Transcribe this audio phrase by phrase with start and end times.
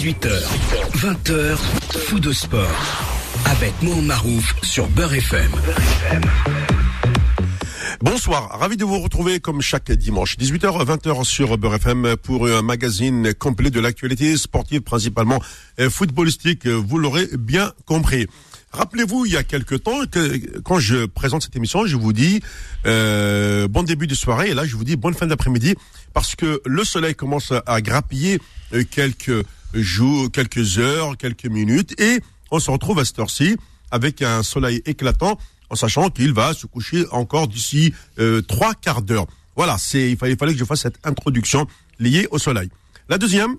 [0.00, 0.32] 18h,
[0.96, 1.56] 20h,
[2.06, 2.64] fou de sport.
[3.44, 5.50] Avec Mohamed Marouf sur Beurre FM.
[8.00, 12.62] Bonsoir, ravi de vous retrouver comme chaque dimanche, 18h 20h sur Beurre FM pour un
[12.62, 15.38] magazine complet de l'actualité sportive, principalement
[15.78, 18.26] euh, footballistique, vous l'aurez bien compris.
[18.72, 22.40] Rappelez-vous, il y a quelque temps, que quand je présente cette émission, je vous dis
[22.86, 25.74] euh, bon début de soirée, et là je vous dis bonne fin d'après-midi,
[26.14, 28.40] parce que le soleil commence à grappiller
[28.72, 29.44] euh, quelques
[29.74, 32.20] jours, quelques heures, quelques minutes, et
[32.50, 33.56] on se retrouve à cette heure-ci
[33.90, 35.38] avec un soleil éclatant
[35.68, 39.26] en sachant qu'il va se coucher encore d'ici euh, trois quarts d'heure.
[39.56, 41.66] Voilà, c'est il fallait, que je fasse cette introduction
[41.98, 42.70] liée au soleil.
[43.08, 43.56] La deuxième,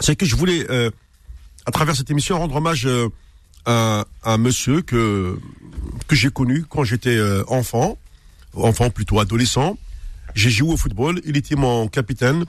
[0.00, 0.90] c'est que je voulais, euh,
[1.64, 3.08] à travers cette émission, rendre hommage euh,
[3.64, 5.38] à, un monsieur que
[6.06, 7.98] que j'ai connu quand j'étais euh, enfant,
[8.54, 9.76] enfant plutôt adolescent.
[10.34, 12.44] J'ai joué au football, il était mon capitaine.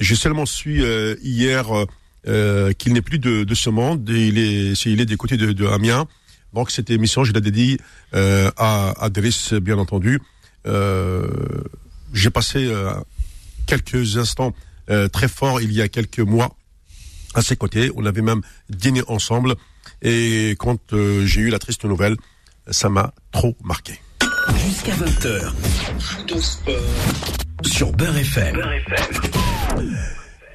[0.00, 1.66] J'ai seulement su euh, hier
[2.78, 4.08] qu'il n'est plus de, ce monde.
[4.08, 6.06] il est, il est des côtés de, de Amiens.
[6.52, 7.78] Donc cette émission, je l'ai dédiée
[8.14, 9.08] euh, à, à
[9.60, 10.20] bien entendu.
[10.66, 11.28] Euh,
[12.12, 12.92] J'ai passé euh,
[13.66, 14.52] quelques instants
[14.90, 16.56] euh, très forts il y a quelques mois
[17.34, 17.90] à ses côtés.
[17.94, 19.54] On avait même dîné ensemble.
[20.02, 22.16] Et quand euh, j'ai eu la triste nouvelle,
[22.70, 24.00] ça m'a trop marqué.
[24.56, 25.52] Jusqu'à 20h,
[27.66, 28.60] sur Beurre FM.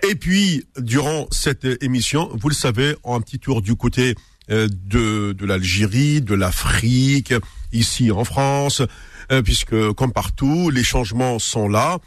[0.10, 4.16] Et puis, durant cette émission, vous le savez, un petit tour du côté
[4.50, 7.34] euh, de, de l'Algérie, de l'Afrique,
[7.74, 8.82] ici en France,
[9.32, 12.00] euh, puisque comme partout, les changements sont là.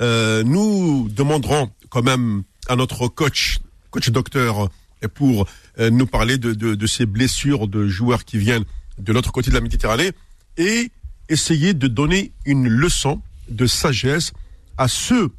[0.00, 3.58] Euh, nous demanderons quand même à notre coach,
[3.90, 4.68] coach docteur,
[5.14, 5.46] pour
[5.78, 8.64] nous parler de, de, de, ces blessures de joueurs qui viennent
[8.98, 10.10] de l'autre côté de la Méditerranée
[10.56, 10.90] et
[11.28, 14.32] essayer de donner une leçon de sagesse
[14.78, 15.30] à ceux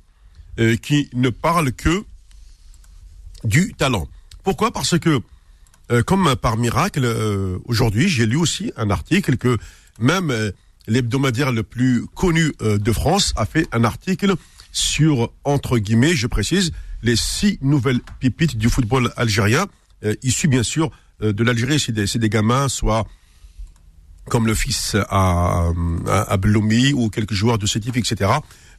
[0.81, 2.03] qui ne parlent que
[3.43, 4.07] du talent.
[4.43, 4.71] Pourquoi?
[4.71, 5.21] Parce que
[5.91, 9.57] euh, comme par miracle, euh, aujourd'hui, j'ai lu aussi un article que
[9.99, 10.51] même euh,
[10.87, 14.35] l'hebdomadaire le plus connu de France a fait un article
[14.71, 16.71] sur, entre guillemets, je précise,
[17.03, 19.67] les six nouvelles pépites du football algérien,
[20.23, 21.79] issus bien sûr de l'Algérie.
[21.79, 23.05] C'est des, des, gamins, soit
[24.29, 25.71] comme le fils à,
[26.07, 26.37] à,
[26.93, 28.31] ou quelques joueurs de ce type, etc.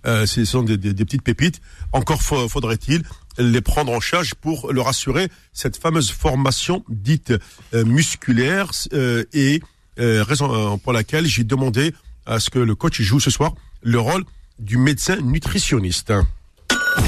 [0.06, 1.60] Euh, ce sont des, petites pépites.
[1.92, 3.02] Encore faudrait-il
[3.38, 7.32] les prendre en charge pour leur assurer cette fameuse formation dite
[7.74, 9.60] euh, musculaire euh, et
[9.96, 11.92] raison pour laquelle j'ai demandé
[12.24, 14.22] à ce que le coach joue ce soir le rôle
[14.60, 16.12] du médecin nutritionniste.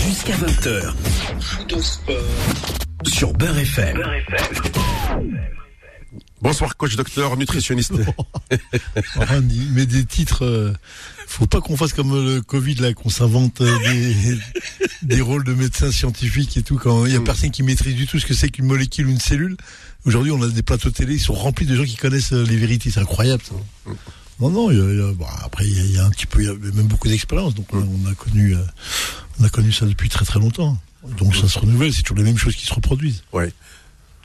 [0.05, 0.93] Jusqu'à 20h.
[3.07, 3.97] Sur Beurre FM.
[3.97, 5.51] Beurre FM.
[6.43, 7.93] Bonsoir coach docteur nutritionniste.
[9.73, 10.73] mais des titres, euh,
[11.27, 14.39] faut pas qu'on fasse comme le Covid là, qu'on s'invente euh, des,
[15.03, 16.77] des, rôles de médecins scientifiques et tout.
[16.77, 17.25] Quand il y a mm.
[17.25, 19.57] personne qui maîtrise du tout ce que c'est qu'une molécule ou une cellule.
[20.07, 22.57] Aujourd'hui, on a des plateaux télé, ils sont remplis de gens qui connaissent euh, les
[22.57, 22.91] vérités.
[22.91, 23.43] C'est incroyable.
[23.45, 23.55] Ça.
[23.87, 23.95] Mm.
[24.41, 24.71] Non, non.
[24.71, 26.11] Il y a, il y a, bon, après, il y, a, il y, a, un
[26.11, 27.55] petit peu, il y a même beaucoup d'expérience.
[27.55, 28.65] Donc, on a connu, euh,
[29.39, 30.79] on a connu ça depuis très très longtemps.
[31.19, 31.93] Donc, ça se renouvelle.
[31.93, 33.23] C'est toujours les mêmes choses qui se reproduisent.
[33.33, 33.53] Ouais.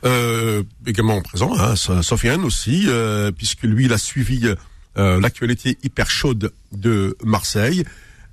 [0.06, 4.54] Euh, également présent, hein, Sofiane aussi, euh, puisque lui, il a suivi
[4.98, 7.84] euh, l'actualité hyper chaude de Marseille.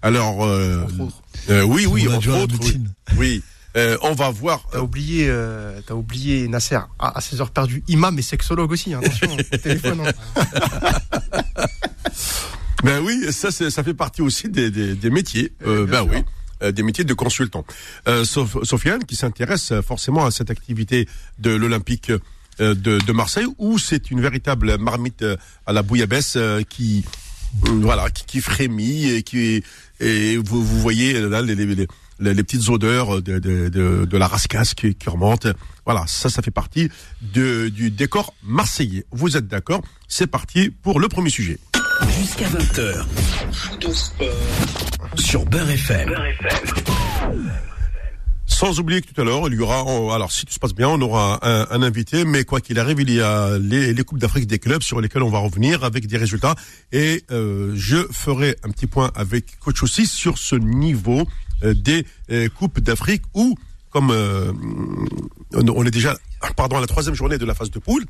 [0.02, 0.84] Alors, euh,
[1.48, 2.80] euh, oui, oui, entre autres, oui.
[3.16, 3.42] oui.
[4.02, 4.66] on va voir.
[4.70, 8.92] T'as oublié, euh, t'as oublié Nasser à, à 16 heures perdues, imam et sexologue aussi.
[8.92, 10.06] Hein, attention, téléphone.
[10.06, 11.32] Hein.
[12.84, 15.52] ben oui, ça, ça fait partie aussi des, des, des métiers.
[15.66, 16.18] Euh, ben oui.
[16.62, 17.64] Euh, des métiers de consultant.
[18.08, 21.08] Euh, Sofiane, qui s'intéresse forcément à cette activité
[21.38, 25.24] de l'Olympique euh, de, de, Marseille, où c'est une véritable marmite
[25.66, 27.04] à la bouillabaisse qui,
[27.62, 29.62] voilà, qui, qui, frémit et qui
[30.00, 31.86] et vous, vous voyez là les, les, les,
[32.20, 35.46] les petites odeurs de, de, de, de la rascasse qui, qui remonte.
[35.84, 36.90] Voilà, ça, ça fait partie
[37.22, 39.04] de, du décor marseillais.
[39.10, 39.82] Vous êtes d'accord?
[40.08, 41.58] C'est parti pour le premier sujet.
[42.08, 43.04] Jusqu'à 20h.
[45.16, 46.14] Sur Beurre FM.
[48.46, 49.80] Sans oublier que tout à l'heure, il y aura,
[50.14, 53.00] alors si tout se passe bien, on aura un, un invité, mais quoi qu'il arrive,
[53.00, 56.06] il y a les, les Coupes d'Afrique des clubs sur lesquels on va revenir avec
[56.06, 56.54] des résultats.
[56.92, 61.26] Et euh, je ferai un petit point avec Coach aussi sur ce niveau
[61.64, 63.56] euh, des euh, Coupes d'Afrique où,
[63.90, 64.52] comme euh,
[65.54, 66.16] on est déjà
[66.56, 68.04] pardon, à la troisième journée de la phase de poule,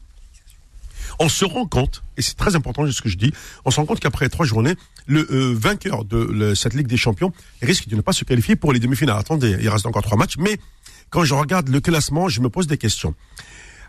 [1.18, 3.32] on se rend compte, et c'est très important ce que je dis,
[3.64, 4.74] on se rend compte qu'après trois journées,
[5.06, 8.56] le euh, vainqueur de le, cette Ligue des Champions risque de ne pas se qualifier
[8.56, 9.18] pour les demi-finales.
[9.18, 10.58] Attendez, il reste encore trois matchs, mais
[11.10, 13.14] quand je regarde le classement, je me pose des questions.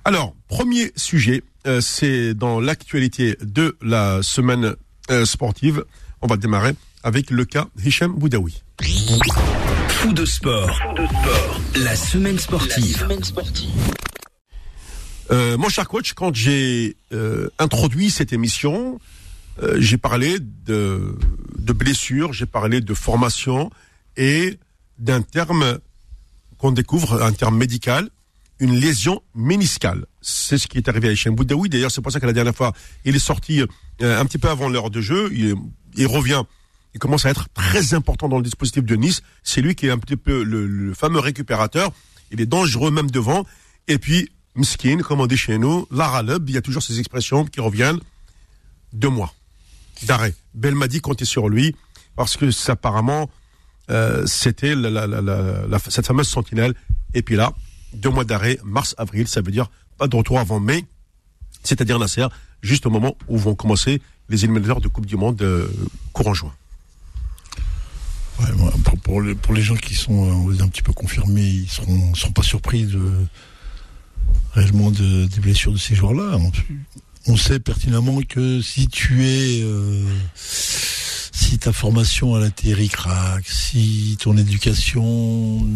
[0.05, 4.75] Alors, premier sujet, euh, c'est dans l'actualité de la semaine
[5.11, 5.85] euh, sportive.
[6.21, 6.73] On va démarrer
[7.03, 8.63] avec le cas Hicham Boudaoui.
[9.89, 10.77] Fou de sport.
[11.75, 13.07] La semaine sportive.
[15.31, 18.99] Euh, mon cher coach, quand j'ai euh, introduit cette émission,
[19.61, 21.17] euh, j'ai parlé de,
[21.57, 23.69] de blessures, j'ai parlé de formation
[24.17, 24.59] et
[24.99, 25.79] d'un terme
[26.57, 28.09] qu'on découvre, un terme médical,
[28.59, 30.05] une lésion méniscale.
[30.21, 31.69] C'est ce qui est arrivé à Hichem Boudaoui.
[31.69, 32.73] D'ailleurs, c'est pour ça que la dernière fois,
[33.03, 35.29] il est sorti euh, un petit peu avant l'heure de jeu.
[35.33, 35.55] Il,
[35.95, 36.43] il revient.
[36.93, 39.21] Il commence à être très important dans le dispositif de Nice.
[39.43, 41.91] C'est lui qui est un petit peu le, le fameux récupérateur.
[42.31, 43.45] Il est dangereux même devant.
[43.87, 47.45] Et puis, Mskin, comme on dit chez nous, Laraleb, il y a toujours ces expressions
[47.45, 48.00] qui reviennent.
[48.91, 49.33] Deux mois
[50.03, 50.33] d'arrêt.
[50.53, 51.75] Belmadi comptait sur lui
[52.15, 53.29] parce que apparemment
[53.89, 54.75] euh, c'était
[55.89, 56.73] cette fameuse sentinelle.
[57.13, 57.53] Et puis là,
[57.94, 60.85] deux mois d'arrêt, mars-avril, ça veut dire pas de retour avant mai,
[61.63, 62.27] c'est-à-dire Nasser,
[62.61, 65.67] juste au moment où vont commencer les éliminateurs de Coupe du Monde euh,
[66.13, 66.53] courant juin.
[69.03, 72.85] Pour, les, gens qui sont euh, un petit peu confirmés, ils seront, seront pas surpris
[72.85, 73.11] de
[74.53, 76.37] réellement de, des blessures de ces joueurs-là.
[77.27, 80.03] On, sait pertinemment que si tu es euh,
[80.35, 85.67] si ta formation à la craque, si ton éducation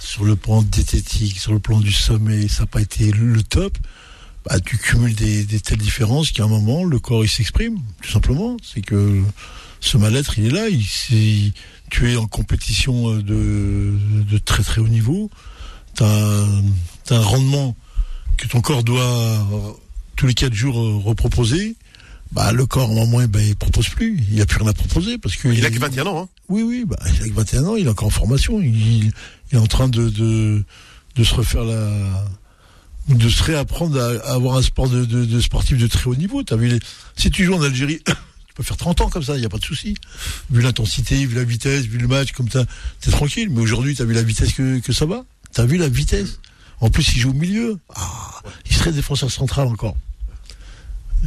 [0.00, 3.76] sur le plan diététique, sur le plan du sommeil, ça n'a pas été le top,
[4.44, 8.56] bah, tu cumules des, telles différences qu'à un moment, le corps il s'exprime, tout simplement.
[8.62, 9.22] C'est que
[9.80, 10.68] ce mal-être, il est là.
[10.68, 11.52] Il,
[11.90, 13.94] tu es en compétition de,
[14.30, 15.30] de très très haut niveau.
[15.96, 16.46] Tu as,
[17.10, 17.76] as, un rendement
[18.36, 19.78] que ton corps doit
[20.16, 21.76] tous les quatre jours reproposer.
[22.32, 24.18] Bah, le corps, au moment, ben, il propose plus.
[24.30, 25.48] Il n'a plus rien à proposer parce que.
[25.48, 26.28] Il, il a que 21 ans, hein.
[26.48, 28.60] Oui, oui, bah, il a que 21 ans, il est encore en formation.
[28.60, 29.12] Il, il
[29.52, 30.64] est en train de, de,
[31.16, 32.24] de se refaire la,
[33.08, 36.14] de se réapprendre à, à avoir un sport de, de, de, sportif de très haut
[36.14, 36.42] niveau.
[36.50, 36.78] As vu les...
[37.16, 39.50] Si tu joues en Algérie, tu peux faire 30 ans comme ça, il n'y a
[39.50, 39.94] pas de souci.
[40.50, 42.64] Vu l'intensité, vu la vitesse, vu le match, comme ça,
[43.00, 43.50] t'es tranquille.
[43.50, 46.38] Mais aujourd'hui, t'as vu la vitesse que, que ça va T'as vu la vitesse?
[46.80, 47.78] En plus, il joue au milieu.
[47.94, 49.96] Ah, il serait défenseur central encore.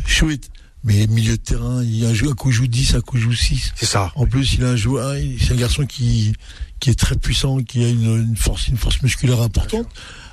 [0.05, 0.49] Chouette.
[0.83, 3.73] Mais milieu de terrain, il y a un coup joue 10, un coup joue 6.
[3.75, 4.11] C'est ça.
[4.15, 6.33] En plus, il a un joueur, c'est un garçon qui,
[6.79, 9.87] qui est très puissant, qui a une, une force, une force musculaire importante.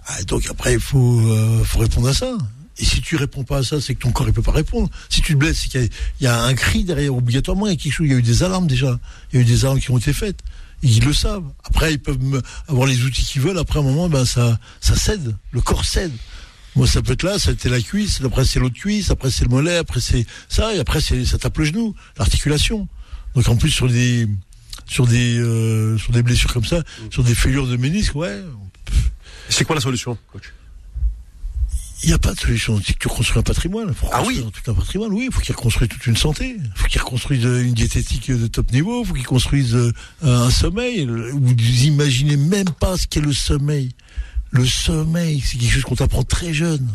[0.07, 2.37] Ah, donc après, il faut, euh, faut répondre à ça.
[2.79, 4.91] Et si tu réponds pas à ça, c'est que ton corps il peut pas répondre.
[5.09, 5.89] Si tu te blesses, c'est qu'il
[6.21, 7.67] y, y, a un cri derrière obligatoirement.
[7.67, 8.07] Il y a quelque chose.
[8.07, 8.99] Il y a eu des alarmes déjà.
[9.33, 10.41] Il y a eu des alarmes qui ont été faites.
[10.83, 11.45] Ils le savent.
[11.65, 13.59] Après, ils peuvent avoir les outils qu'ils veulent.
[13.59, 15.37] Après un moment, ben ça, ça cède.
[15.53, 16.13] Le corps cède.
[16.75, 19.51] Moi, ça peut être là, c'était la cuisse, après c'est l'autre cuisse, après c'est le
[19.51, 22.89] mollet, après c'est ça, et après ça tape le genou, l'articulation.
[23.35, 24.27] Donc en plus sur des
[24.87, 28.43] sur des euh, sur des blessures comme ça, sur des fêlures de ménisque, ouais.
[29.51, 30.55] C'est quoi la solution, coach?
[32.03, 32.79] Il n'y a pas de solution.
[32.79, 33.95] Que tu reconstruis un patrimoine.
[34.13, 35.27] Ah oui tout un patrimoine, oui.
[35.29, 36.57] Il faut qu'il reconstruise toute une santé.
[36.59, 39.03] Il faut qu'il reconstruise une diététique de top niveau.
[39.03, 39.77] Il faut qu'il construise
[40.23, 41.07] un sommeil.
[41.07, 41.55] Vous
[41.85, 43.93] imaginez même pas ce qu'est le sommeil.
[44.51, 46.87] Le sommeil, c'est quelque chose qu'on t'apprend très jeune.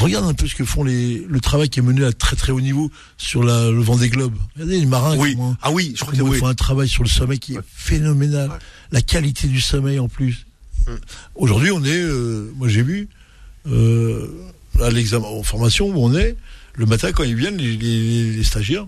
[0.00, 2.50] Regarde un peu ce que font les, le travail qui est mené à très très
[2.52, 4.36] haut niveau sur la, le vent des globes.
[4.54, 5.16] Regardez les marins.
[5.18, 5.34] Oui.
[5.34, 6.38] Comment, ah oui, je crois qu'ils oui.
[6.38, 7.64] font un travail sur le sommeil qui est ouais.
[7.74, 8.48] phénoménal.
[8.48, 8.56] Ouais.
[8.90, 10.46] La qualité du sommeil en plus.
[10.86, 10.98] Hum.
[11.34, 13.08] Aujourd'hui, on est, euh, moi j'ai vu,
[13.70, 14.28] euh,
[14.80, 16.36] à l'examen en formation où on est,
[16.74, 18.86] le matin quand ils viennent, les, les, les stagiaires,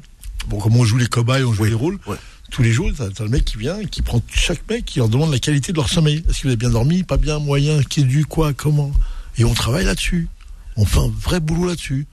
[0.48, 1.68] bon, comme on joue les cobayes, on joue oui.
[1.68, 2.16] les rôles, ouais.
[2.50, 5.08] tous les jours, t'as, as le mec qui vient, qui prend chaque mec, qui leur
[5.08, 6.24] demande la qualité de leur sommeil.
[6.28, 8.92] Est-ce que vous avez bien dormi, pas bien, moyen, qui est dû, quoi, comment?
[9.36, 10.28] Et on travaille là-dessus.
[10.76, 12.06] On fait un vrai boulot là-dessus.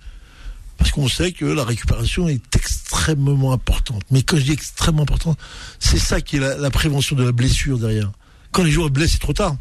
[0.77, 4.01] Parce qu'on sait que la récupération est extrêmement importante.
[4.09, 5.37] Mais quand je dis extrêmement importante,
[5.79, 8.11] c'est ça qui est la, la prévention de la blessure derrière.
[8.51, 9.55] Quand les joueurs blessent, c'est trop tard.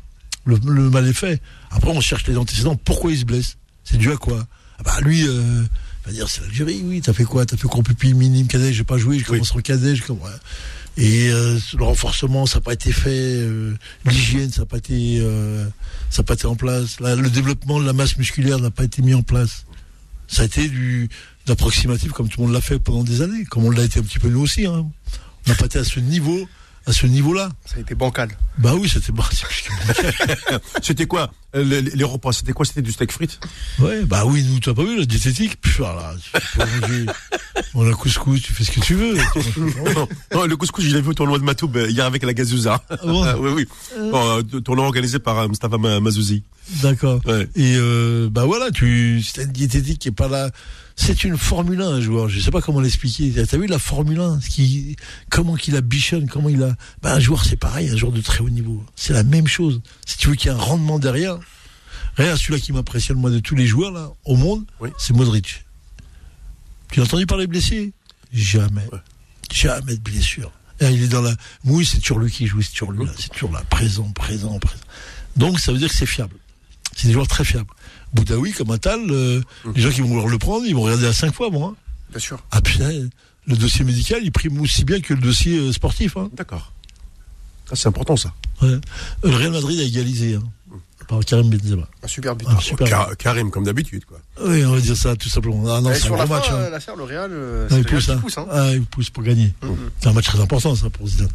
[0.44, 1.40] Le, le, mal est fait.
[1.70, 2.76] Après, on cherche les antécédents.
[2.76, 4.46] Pourquoi ils se blessent C'est dû à quoi
[4.78, 5.62] ah Bah lui, euh,
[6.06, 6.82] va dire c'est l'Algérie.
[6.84, 8.72] Oui, t'as fait quoi T'as fait gros pupille minime cadet.
[8.72, 9.18] J'ai pas joué.
[9.18, 9.58] Je commence oui.
[9.58, 9.96] en cadet.
[9.96, 10.28] Je commence.
[10.96, 13.10] Et euh, le renforcement, ça n'a pas été fait.
[13.10, 15.66] Euh, L'hygiène, ça n'a pas été, euh,
[16.10, 17.00] ça pas été en place.
[17.00, 19.64] Le développement de la masse musculaire n'a pas été mis en place.
[20.28, 21.08] Ça a été du
[21.46, 24.02] d'approximatif comme tout le monde l'a fait pendant des années, comme on l'a été un
[24.02, 24.66] petit peu nous aussi.
[24.66, 24.86] Hein.
[25.46, 26.46] On n'a pas été à ce niveau
[26.86, 27.50] à ce niveau-là.
[27.66, 28.30] Ça a été bancal.
[28.58, 29.48] Bah oui, c'était bancal.
[30.82, 33.40] c'était quoi les, les, repas C'était quoi C'était du steak frites?
[33.80, 35.60] Ouais, bah oui, nous, tu n'as pas vu la diététique?
[35.60, 37.06] Puis voilà, tu peux manger.
[37.74, 39.16] On a couscous, tu fais ce que tu veux.
[39.16, 42.82] non, non, le couscous, je l'ai vu au tournoi de Matoub hier avec la Gazouza.
[42.88, 43.24] Ah bon?
[43.38, 43.68] Oui, oui.
[43.96, 44.42] Euh...
[44.42, 46.44] Bon, tournoi organisé par euh, Mustafa Mazouzi.
[46.82, 47.20] D'accord.
[47.26, 47.48] Ouais.
[47.56, 50.50] Et euh, bah voilà, tu, c'est une diététique qui est pas là.
[51.02, 52.28] C'est une Formule 1, un joueur.
[52.28, 53.32] Je sais pas comment l'expliquer.
[53.32, 54.96] T'as vu la Formule 1 qui,
[55.30, 58.20] Comment qu'il a bichonne Comment il a bah, Un joueur, c'est pareil, un joueur de
[58.20, 58.84] très haut niveau.
[58.96, 59.80] C'est la même chose.
[60.04, 61.38] Si tu veux qu'il y ait un rendement derrière,
[62.18, 64.90] regarde celui-là qui m'impressionne, moi, de tous les joueurs là au monde, oui.
[64.98, 65.64] c'est Modric.
[66.92, 67.94] Tu as entendu parler de blessés?
[68.34, 68.86] Jamais.
[68.92, 68.98] Ouais.
[69.50, 70.52] Jamais de blessure.
[70.80, 71.34] Et il est dans la.
[71.64, 73.06] Oui, c'est toujours lui qui joue, c'est toujours lui.
[73.06, 73.12] là.
[73.18, 74.84] C'est toujours là, présent, présent, présent.
[75.36, 76.36] Donc ça veut dire que c'est fiable.
[76.94, 77.70] C'est des joueurs très fiables.
[78.12, 79.40] Boudaoui, comme Attal, euh,
[79.74, 81.74] les gens qui vont vouloir le prendre, ils vont regarder à cinq fois, moi.
[82.10, 82.42] Bien sûr.
[82.50, 82.90] Ah putain,
[83.46, 86.16] le dossier médical, il prime aussi bien que le dossier euh, sportif.
[86.16, 86.28] Hein.
[86.36, 86.72] D'accord.
[87.70, 88.32] Ah, c'est important ça.
[88.62, 88.78] Ouais.
[89.22, 90.42] Le Real Madrid a égalisé hein,
[91.08, 91.86] par Karim Benzema.
[92.02, 92.48] Un super but.
[92.50, 92.88] Ah, super.
[92.88, 94.18] Car- Karim, comme d'habitude, quoi.
[94.44, 95.62] Oui, on va dire ça tout simplement.
[95.72, 96.50] Ah non, c'est un sur la gros fin, match.
[96.50, 96.54] hein.
[96.56, 97.30] euh, la serre, le Real,
[97.70, 98.18] Ah, il pousse, hein.
[98.18, 98.38] pousse.
[98.38, 98.46] Hein.
[98.50, 99.54] Ah, il pousse pour gagner.
[99.62, 99.76] Mhm.
[100.00, 101.28] C'est un match très important, ça, pour Zidane.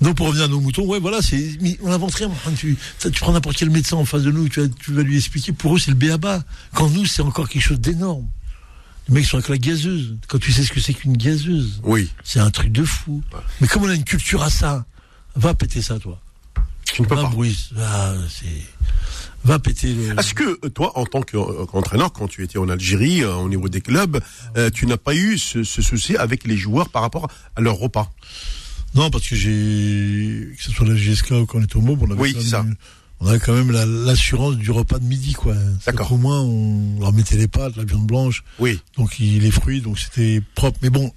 [0.00, 2.28] Donc, pour revenir à nos moutons, ouais, voilà, c'est, mais on invente rien.
[2.28, 2.76] Enfin, Tu,
[3.20, 5.52] prends n'importe quel médecin en face de nous, tu vas, tu vas lui expliquer.
[5.52, 6.44] Pour eux, c'est le béaba.
[6.74, 8.26] Quand nous, c'est encore quelque chose d'énorme.
[9.08, 10.16] Les mecs sont avec la gazeuse.
[10.28, 12.10] Quand tu sais ce que c'est qu'une gazeuse, Oui.
[12.22, 13.22] c'est un truc de fou.
[13.60, 14.84] Mais comme on a une culture à ça,
[15.34, 16.20] va péter ça, toi.
[16.84, 17.24] Tu ne peux pas.
[17.24, 17.70] Bruce.
[17.78, 18.46] Ah, c'est,
[19.44, 20.18] va péter le.
[20.18, 23.68] Est-ce que toi, en tant euh, qu'entraîneur, quand tu étais en Algérie, euh, au niveau
[23.68, 24.20] des clubs,
[24.56, 27.76] euh, tu n'as pas eu ce, ce souci avec les joueurs par rapport à leur
[27.76, 28.10] repas?
[28.94, 32.02] Non, parce que j'ai, que ce soit la GSK ou quand on était au MOB,
[32.02, 32.74] on avait Oui, même,
[33.20, 35.54] on avait quand même la- l'assurance du repas de midi, quoi.
[35.86, 36.08] D'accord.
[36.08, 38.80] qu'au moins, on leur mettait les pâtes, la viande blanche, Oui.
[38.96, 40.78] donc il- les fruits, donc c'était propre.
[40.82, 41.12] Mais bon,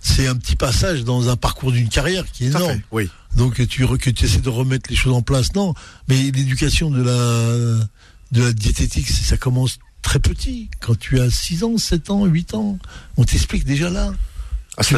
[0.00, 2.74] c'est un petit passage dans un parcours d'une carrière qui est énorme.
[2.74, 2.84] fait.
[2.92, 3.08] Oui.
[3.36, 5.74] Donc tu, que tu essaies de remettre les choses en place, non.
[6.08, 7.86] Mais l'éducation de la,
[8.32, 10.70] de la diététique, ça commence très petit.
[10.80, 12.78] Quand tu as 6 ans, 7 ans, 8 ans,
[13.16, 14.12] on t'explique déjà là.
[14.76, 14.94] À cet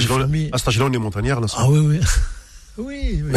[0.69, 1.49] âge-là, on est montagnard, là.
[1.49, 1.57] ça.
[1.61, 1.99] Ah oui, oui.
[2.79, 3.33] oui, oui.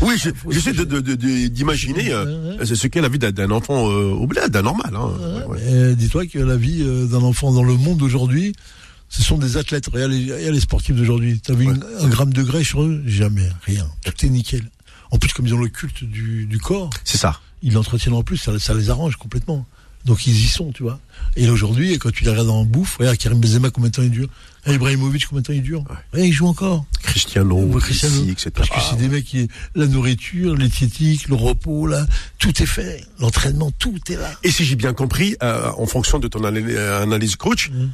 [0.00, 3.88] Oui, je- j'essaie de, de, de- de- d'imaginer euh, ce qu'est la vie d'un, enfant
[3.90, 4.92] euh, au bled, d'un normal.
[4.96, 5.10] Hein.
[5.20, 5.58] Ouais, ouais.
[5.62, 8.52] Euh, Dis-toi que la vie d'un enfant dans le monde d'aujourd'hui,
[9.08, 9.86] ce sont des athlètes.
[9.92, 11.40] Regarde les, regarde les sportifs d'aujourd'hui.
[11.40, 13.00] T'as vu un gramme de graisse sur eux?
[13.06, 13.86] Jamais, rien.
[14.04, 14.62] Tout est nickel.
[15.12, 17.38] En plus, comme ils ont le culte du, du corps, C'est ça.
[17.62, 19.66] ils l'entretiennent en plus, ça, ça les arrange complètement.
[20.04, 20.98] Donc ils y sont, tu vois.
[21.36, 24.10] Et aujourd'hui, quand tu les regardes en bouffe, regarde Karim Benzema combien de temps il
[24.10, 24.28] dure,
[24.66, 26.84] Ibrahimovic combien de temps il dure, Ouais, il joue encore.
[27.02, 28.50] Cristiano, Messi, etc.
[28.54, 32.06] Parce que c'est des mecs qui, la nourriture, l'éthique, le repos, là,
[32.38, 33.04] tout est fait.
[33.18, 34.30] L'entraînement, tout est là.
[34.44, 37.90] Et si j'ai bien compris, euh, en fonction de ton euh, analyse coach, Mhm.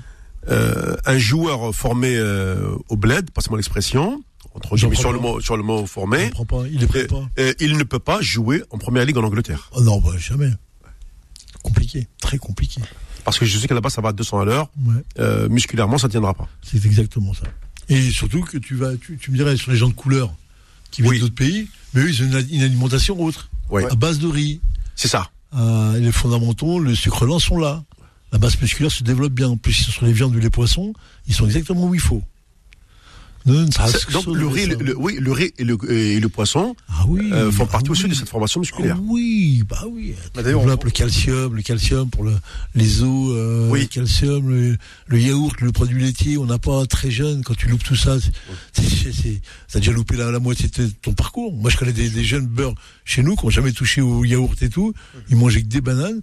[0.51, 4.23] euh, un joueur formé euh, au bled, passe-moi l'expression,
[4.55, 7.29] entre guillemets, sur le mot, sur le mot Il formé, prend pas, il pas.
[7.61, 9.71] il ne peut pas jouer en première ligue en Angleterre.
[9.73, 10.51] Oh non, bah, jamais.
[11.63, 12.81] Compliqué, très compliqué.
[13.25, 14.71] Parce que je sais qu'à là-bas, ça va à 200 à l'heure.
[14.85, 16.49] Ouais, Euh, musculairement, ça tiendra pas.
[16.63, 17.45] c'est exactement ça.
[17.91, 20.33] Et surtout que tu vas, tu, tu me dirais sur les gens de couleur
[20.91, 21.21] qui viennent Oui.
[21.21, 23.85] d'autres pays, mais eux ils ont une, une alimentation autre, Ouais.
[23.91, 24.61] à base de riz.
[24.95, 25.31] C'est ça.
[25.55, 27.83] Euh, les fondamentaux, le sucre lent sont là.
[28.33, 29.49] La masse musculaire se développe bien.
[29.49, 30.93] En plus, sur les viandes ou les poissons,
[31.27, 32.23] ils sont exactement où il faut.
[34.13, 37.51] Donc le riz, le, oui, le riz et le, et le poisson ah oui, euh,
[37.51, 38.11] font ah partie aussi oui.
[38.11, 38.97] de cette formation musculaire.
[38.99, 40.15] Ah oui, bah oui.
[40.35, 42.35] Bah, Développe on- le calcium, le calcium pour le,
[42.75, 43.81] les os, euh, Oui.
[43.81, 44.77] le calcium, le,
[45.07, 46.39] le yaourt, le produit laitier.
[46.39, 48.17] On n'a pas très jeune quand tu loupes tout ça.
[48.75, 51.53] T'as déjà loupé la, la moitié de ton parcours.
[51.57, 52.75] Moi, je connais des, des jeunes beurres
[53.05, 54.95] chez nous qui n'ont jamais touché au yaourt et tout.
[55.31, 56.21] Ils mangeaient que des bananes.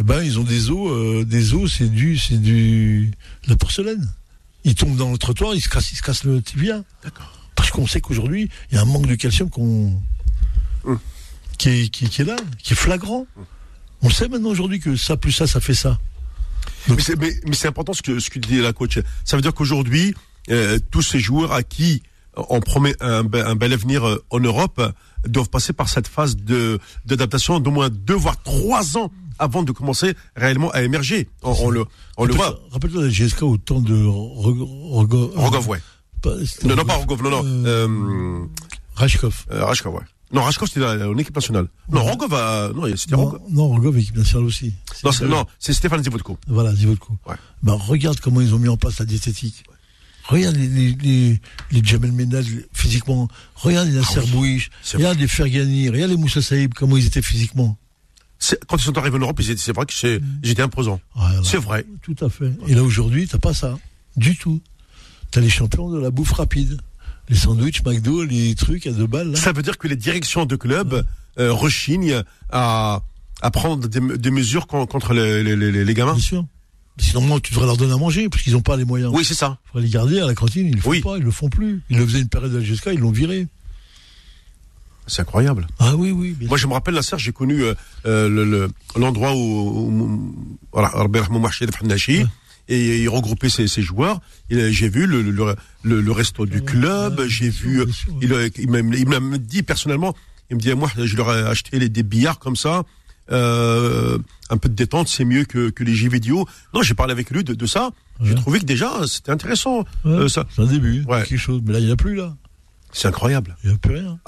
[0.00, 3.10] Eh ben, ils ont des os, euh, des os, c'est du, c'est du,
[3.44, 4.08] de la porcelaine.
[4.64, 6.82] Ils tombent dans le trottoir, ils se cassent, ils se cassent le tibia.
[7.04, 7.32] D'accord.
[7.54, 10.00] Parce qu'on sait qu'aujourd'hui, il y a un manque de calcium qu'on,
[10.84, 10.98] Hum.
[11.58, 13.26] qui, est, qui, qui est là, qui est flagrant.
[14.02, 15.98] On sait maintenant aujourd'hui que ça plus ça, ça fait ça.
[16.88, 18.98] Mais c'est, mais, mais c'est important ce que, ce que dit la coach.
[19.24, 20.14] Ça veut dire qu'aujourd'hui,
[20.50, 22.02] euh, tous ces joueurs à qui
[22.36, 24.80] on promet un, be- un bel avenir euh, en Europe
[25.26, 29.72] doivent passer par cette phase de, d'adaptation d'au moins deux voire trois ans avant de
[29.72, 31.28] commencer réellement à émerger.
[31.42, 31.84] On, on le,
[32.16, 32.58] on le voit.
[32.70, 35.80] Rappelle-toi- la GSK au temps de Rog- Rogo- Rogov, ouais.
[36.22, 37.18] pas- Non, non, pas Rogov.
[37.20, 37.66] Rogov, non, non.
[37.66, 38.46] Euh, Euh,
[38.94, 39.44] Rajkov.
[39.50, 40.02] euh, Rashkov, ouais.
[40.32, 41.68] Non, Rashkov, c'était en équipe nationale.
[41.90, 42.10] Non, Ouais.
[42.10, 43.40] Rogov, a- non, c'était Non, Rogov.
[43.50, 44.74] non, Rogov, équipe nationale aussi.
[45.04, 46.36] Non, c'est, non, c'est Stéphane Zivodko.
[46.48, 47.16] Voilà, Zivodko.
[47.26, 47.36] Ouais.
[47.62, 49.64] Ben, regarde comment ils ont mis en place la diététique.
[50.24, 51.40] Regarde les, les, les,
[51.70, 53.28] les Jamel Menad physiquement.
[53.54, 55.88] Regarde les Nasser Ah oui, Regarde les Fergani.
[55.88, 57.78] Regarde les Moussa Saïb, comment ils étaient physiquement.
[58.68, 61.00] Quand ils sont arrivés en Europe, c'est vrai que ils étaient imposants.
[61.16, 61.40] Voilà.
[61.42, 61.84] C'est vrai.
[62.02, 62.52] Tout à fait.
[62.68, 63.78] Et là, aujourd'hui, t'as pas ça.
[64.16, 64.60] Du tout.
[65.30, 66.78] T'as les champions de la bouffe rapide.
[67.28, 69.38] Les sandwichs, McDo, les trucs à deux balles, là.
[69.38, 71.04] Ça veut dire que les directions de clubs
[71.38, 73.02] euh, rechignent à,
[73.42, 76.14] à prendre des, des mesures con- contre les, les, les, les gamins.
[76.14, 76.46] Bien sûr.
[76.96, 79.12] Sinon, moi, tu devrais leur donner à manger, parce qu'ils n'ont pas les moyens.
[79.14, 79.58] Oui, c'est ça.
[79.66, 81.00] Il faudrait les garder à la cantine, ils le font Oui.
[81.00, 81.82] pas, ils le font plus.
[81.90, 83.46] Ils le faisaient une période GSK, ils l'ont viré.
[85.08, 85.66] C'est incroyable.
[85.78, 86.32] Ah oui, oui.
[86.38, 87.74] bien Moi, je me rappelle la serre, j'ai connu euh,
[88.06, 90.32] euh, le- le- l'endroit où,
[90.72, 90.92] voilà,
[92.70, 94.20] et il regroupait ses, ses joueurs.
[94.50, 97.86] Et, J'ai vu le, le, le, le resto du club, j'ai vu, euh,
[98.20, 100.14] il, il m'a dit personnellement,
[100.50, 102.82] il me dit, moi, je leur ai acheté les, des billards comme ça,
[103.30, 104.18] euh,
[104.50, 106.46] un peu de détente, c'est mieux que, que les jeux vidéo.
[106.74, 107.90] Non, j'ai parlé avec lui de, de ça.
[108.22, 109.80] J'ai trouvé que déjà, c'était intéressant.
[110.04, 110.44] Ouais, euh, ça.
[110.54, 111.22] C'est un début, Ouais.
[111.24, 111.60] quelque chose.
[111.64, 112.34] Mais là, il n'y a plus, là.
[112.92, 113.56] C'est incroyable.
[113.64, 114.18] Il n'y a plus rien.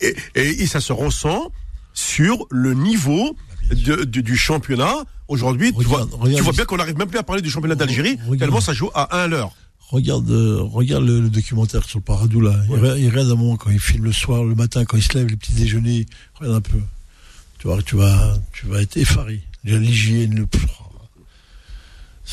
[0.00, 1.52] Et, et, et ça se ressent
[1.94, 3.36] sur le niveau
[3.70, 4.94] de- de- du championnat.
[5.28, 7.42] Aujourd'hui, tu vois, Regarde, regarde tu vois les- bien qu'on n'arrive même plus à parler
[7.42, 9.52] du championnat d'Algérie, tellement ça joue à 1 à l'heure.
[9.90, 12.54] Regarde, euh, regarde le, le documentaire sur le Paradou là.
[12.68, 15.02] Il, regarde- il regarde un moment quand il filme le soir, le matin, quand il
[15.02, 16.06] se lève, les petits déjeuners.
[16.34, 16.78] Regarde un peu.
[17.58, 19.42] Tu vois, tu vas, tu vas être effaré.
[19.64, 20.46] L'hygiène, le.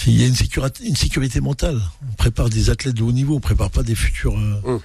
[0.08, 1.82] Il y a une sécurité, une sécurité mentale.
[2.10, 3.36] On prépare des athlètes de haut niveau.
[3.36, 4.80] On prépare pas des futurs, euh, Hum.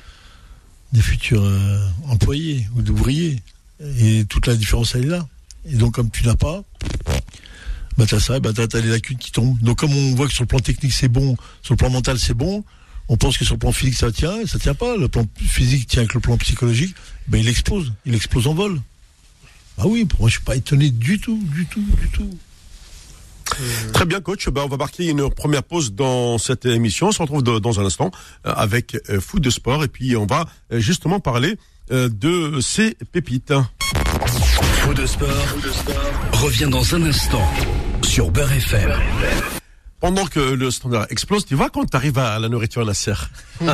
[0.92, 1.78] Des futurs euh,
[2.09, 3.42] employés ou d'ouvriers.
[3.99, 5.26] Et toute la différence elle est là.
[5.66, 6.62] Et donc comme tu n'as pas,
[7.97, 9.59] bah t'as ça, bah t'as les lacunes qui tombent.
[9.61, 12.18] Donc comme on voit que sur le plan technique c'est bon, sur le plan mental
[12.18, 12.64] c'est bon,
[13.09, 14.97] on pense que sur le plan physique ça tient, et ça tient pas.
[14.97, 16.94] Le plan physique tient avec le plan psychologique,
[17.28, 18.80] ben il explose, il explose en vol.
[19.78, 22.38] Ah oui, pour moi je suis pas étonné du tout, du tout, du tout.
[23.93, 24.49] Très bien, coach.
[24.49, 27.09] Ben, on va marquer une première pause dans cette émission.
[27.09, 28.11] On se retrouve de- dans un instant
[28.47, 29.85] euh, avec euh, Foot de Sport.
[29.85, 31.57] Et puis, on va euh, justement parler
[31.90, 33.52] de ces pépites.
[34.83, 35.29] Faux de sport,
[36.35, 37.43] revient dans un instant
[38.02, 38.93] sur Beurre FM.
[40.00, 43.14] Pendant que le standard explose, tu vois quand tu arrives à la nourriture Nasser?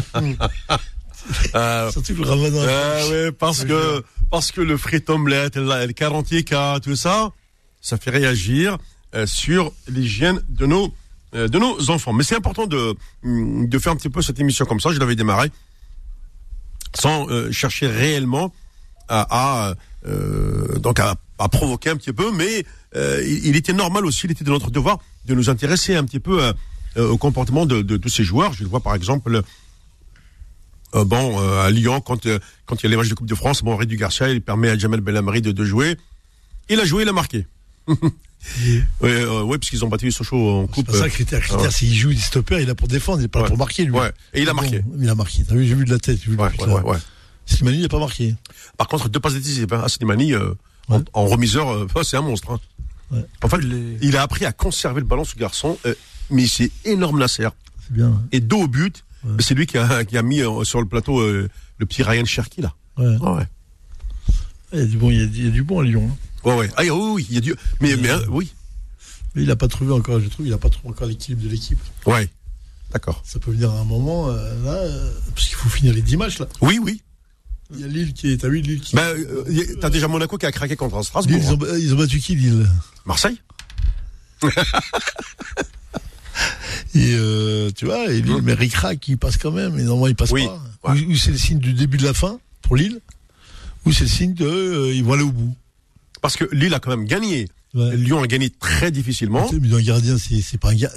[1.57, 2.59] Euh, Surtout que le ramadan.
[2.61, 7.31] euh, ouais, parce que parce que le frit omelette, le 40 cas, tout ça,
[7.81, 8.77] ça fait réagir euh,
[9.25, 10.93] sur l'hygiène de nos
[11.35, 12.13] euh, de nos enfants.
[12.13, 12.95] Mais c'est important de
[13.25, 14.93] hum, de faire un petit peu cette émission comme ça.
[14.93, 15.51] Je l'avais démarré
[16.95, 18.53] sans euh, chercher réellement
[19.09, 19.75] à,
[20.07, 21.15] euh, donc à,
[21.49, 22.65] provoquer un petit peu, mais
[22.97, 26.21] euh, il, était normal aussi, il était de notre devoir de nous intéresser un petit
[26.21, 26.53] peu euh,
[26.97, 28.53] euh, au comportement de, de, ces joueurs.
[28.55, 29.43] Je le vois par exemple.
[30.95, 33.29] euh, bon, euh, à Lyon, quand euh, quand il y a les matchs de Coupe
[33.29, 35.97] de France, bon, Rédu Garcia, il permet à Jamel Belhamri de, de jouer.
[36.69, 37.47] Il a joué, il a marqué.
[39.01, 40.87] Oui, euh, ouais, parce qu'ils ont battu Sochaux en C'est coupe.
[40.87, 41.41] pas ça le critère.
[41.41, 41.71] Critère, ouais.
[41.71, 43.45] c'est qu'il joue, il est stopper, il est là pour défendre, il est pas là
[43.45, 43.49] Ouais.
[43.51, 43.93] pour marquer lui.
[43.93, 44.13] Ouais.
[44.35, 44.83] Et il a Bon, marqué.
[44.99, 45.45] il a marqué.
[45.45, 46.19] T'as vu, j'ai vu de la tête.
[46.21, 46.99] vu Ouais, ouais, ouais, ouais.
[47.47, 48.35] Slimani, il a pas marqué.
[48.77, 49.73] Par contre, deux passes décisives.
[49.73, 49.83] Hein.
[49.85, 50.55] Aslimani, euh,
[50.89, 51.05] en, Ouais.
[51.13, 52.51] en remiseur, euh, oh, c'est un monstre.
[52.53, 52.61] Hein.
[53.13, 53.25] Ouais.
[53.43, 55.79] En fait, Les- il a appris à conserver le ballon, ce garçon.
[55.87, 55.95] euh,
[56.31, 57.49] mais c'est énorme, Nasser.
[57.87, 58.21] C'est bien.
[58.33, 59.33] Et dos au but, Ouais.
[59.41, 62.25] c'est lui qui a, qui a mis euh, sur le plateau euh, le petit Ryan
[62.25, 62.75] Cherky, là.
[62.97, 63.07] Ouais.
[63.17, 63.47] Ouais, ouais.
[64.73, 66.09] Il y a du bon, il y a, il y a du bon à Lyon.
[66.11, 66.17] hein.
[66.47, 66.71] Ouais, ouais.
[66.77, 67.55] Ah, oui, oui, il y a du.
[67.81, 68.53] Mais, mais hein, oui.
[69.35, 71.79] Il a pas trouvé encore, je trouve, il a pas trouvé encore l'équilibre de l'équipe.
[72.07, 72.31] Ouais.
[72.93, 73.23] D'accord.
[73.27, 76.17] Ça peut venir à un moment, euh, là, euh, parce qu'il faut finir les 10
[76.17, 76.47] matchs, là.
[76.63, 77.03] Oui, oui.
[77.75, 78.95] Il y a Lille qui est, t'as vu Lille qui.
[78.97, 79.45] Ben, euh,
[79.81, 81.37] t'as déjà Monaco qui a craqué contre Strasbourg.
[81.37, 81.59] Lille, ils, hein.
[81.61, 82.67] ont, ils ont battu qui, Lille?
[83.05, 83.39] Marseille
[86.95, 90.15] Et euh, tu vois, et Lille, mais Ricrac, il passe quand même, et normalement, il
[90.15, 90.35] passe Mm.
[90.35, 90.47] Oui,
[90.83, 90.93] pas.
[90.93, 91.01] ouais.
[91.07, 93.01] Ou, ou c'est le signe du début de la fin, pour Lille,
[93.85, 95.55] ou c'est le signe de, euh, ils vont aller au bout.
[96.27, 97.47] Parce que Lille a quand même gagné.
[97.73, 97.97] Ouais.
[97.97, 99.49] Lyon a gagné très difficilement.
[99.63, 100.91] Mais un gardien, c'est pas un gars.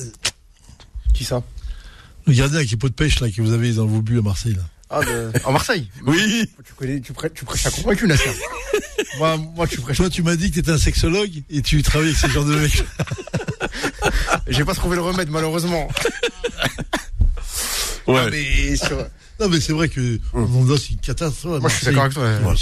[1.13, 1.43] Qui ça?
[2.25, 4.23] Le gardien avec les pots de pêche, là, que vous avez dans vos buts à
[4.23, 4.63] Marseille, là.
[4.89, 5.31] Ah, de...
[5.45, 5.87] en Marseille?
[6.07, 6.49] Oui.
[6.65, 8.31] Tu connais, tu prêches, tu prêches à convaincu, Nasser.
[9.19, 9.97] moi, moi, tu prêches.
[9.97, 12.55] Toi, tu m'as dit que t'étais un sexologue, et tu travailles avec ces genres de
[12.55, 12.83] mecs.
[14.47, 15.87] J'ai pas trouvé le remède, malheureusement.
[18.07, 18.27] Ouais.
[18.31, 19.05] Mais sur-
[19.39, 21.61] Non, mais c'est vrai que, Monda, c'est une catastrophe.
[21.61, 22.23] Moi, je suis d'accord avec toi.
[22.23, 22.43] ouais.
[22.43, 22.55] Ouais,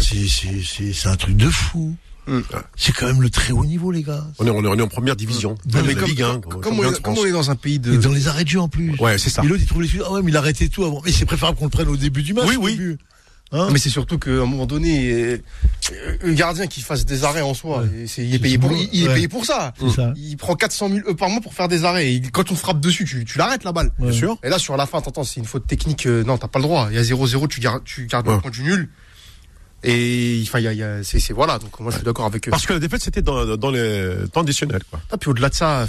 [0.00, 1.94] c'est, c'est un truc de fou.
[2.26, 2.40] Mm.
[2.76, 4.24] C'est quand même le très haut niveau, les gars.
[4.38, 5.56] On est, on est, on est en première division.
[5.72, 6.40] Non, mais comme, Ligue 1.
[6.40, 7.94] comme- comme on est, comme on est dans un pays de.
[7.94, 8.94] Et dans les arrêts de jeu, en plus.
[9.00, 9.42] Ouais, c'est ça.
[9.42, 10.02] Et l'autre, il trouve l'excuse.
[10.06, 11.00] Ah ouais, mais il a arrêté tout avant.
[11.04, 12.46] Mais c'est préférable qu'on le prenne au début du match.
[12.48, 12.96] Oui, oui.
[13.52, 15.38] Hein Mais c'est surtout qu'à un moment donné, euh,
[16.22, 18.04] un gardien qui fasse des arrêts en soi, Ouais.
[18.18, 19.14] il est payé pour, bon, il, il est ouais.
[19.14, 19.72] payé pour ça.
[20.14, 22.14] Il prend 400 000 euros par mois pour faire des arrêts.
[22.14, 23.90] Et quand on frappe dessus, tu, tu l'arrêtes la balle.
[23.98, 24.10] Ouais.
[24.10, 24.38] Bien sûr.
[24.44, 26.06] Et là, sur la fin, t'entends, c'est une faute technique.
[26.06, 26.88] euh, non, t'as pas le droit.
[26.92, 28.88] Il y a 0-0, tu gardes, tu gardes le point du nul.
[29.82, 31.58] Et enfin, il y a, il y a- c'est, c'est voilà.
[31.58, 32.50] Donc moi, je suis d'accord avec eux.
[32.50, 35.00] Parce que la défaite, c'était dans, dans les temps additionnels, quoi.
[35.10, 35.86] Ah, puis au-delà de ça,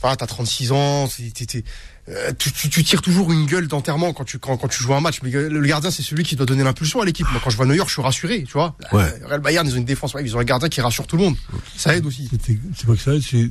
[0.00, 1.64] voilà, t'as 36 ans, c'est- t'es- t'es-
[2.08, 4.94] euh, tu, tu, tu tires toujours une gueule d'enterrement quand tu, quand, quand tu joues
[4.94, 5.18] un match.
[5.22, 7.26] Mais le gardien, c'est celui qui doit donner l'impulsion à l'équipe.
[7.32, 8.76] Moi, quand je vois New York, je suis rassuré, tu vois.
[8.92, 9.02] Ouais.
[9.02, 11.16] Euh, Real Bayern, ils ont une défense, ouais, ils ont un gardien qui rassure tout
[11.16, 11.36] le monde.
[11.76, 12.28] Ça aide aussi.
[12.76, 13.50] C'est pas que ça, c'est.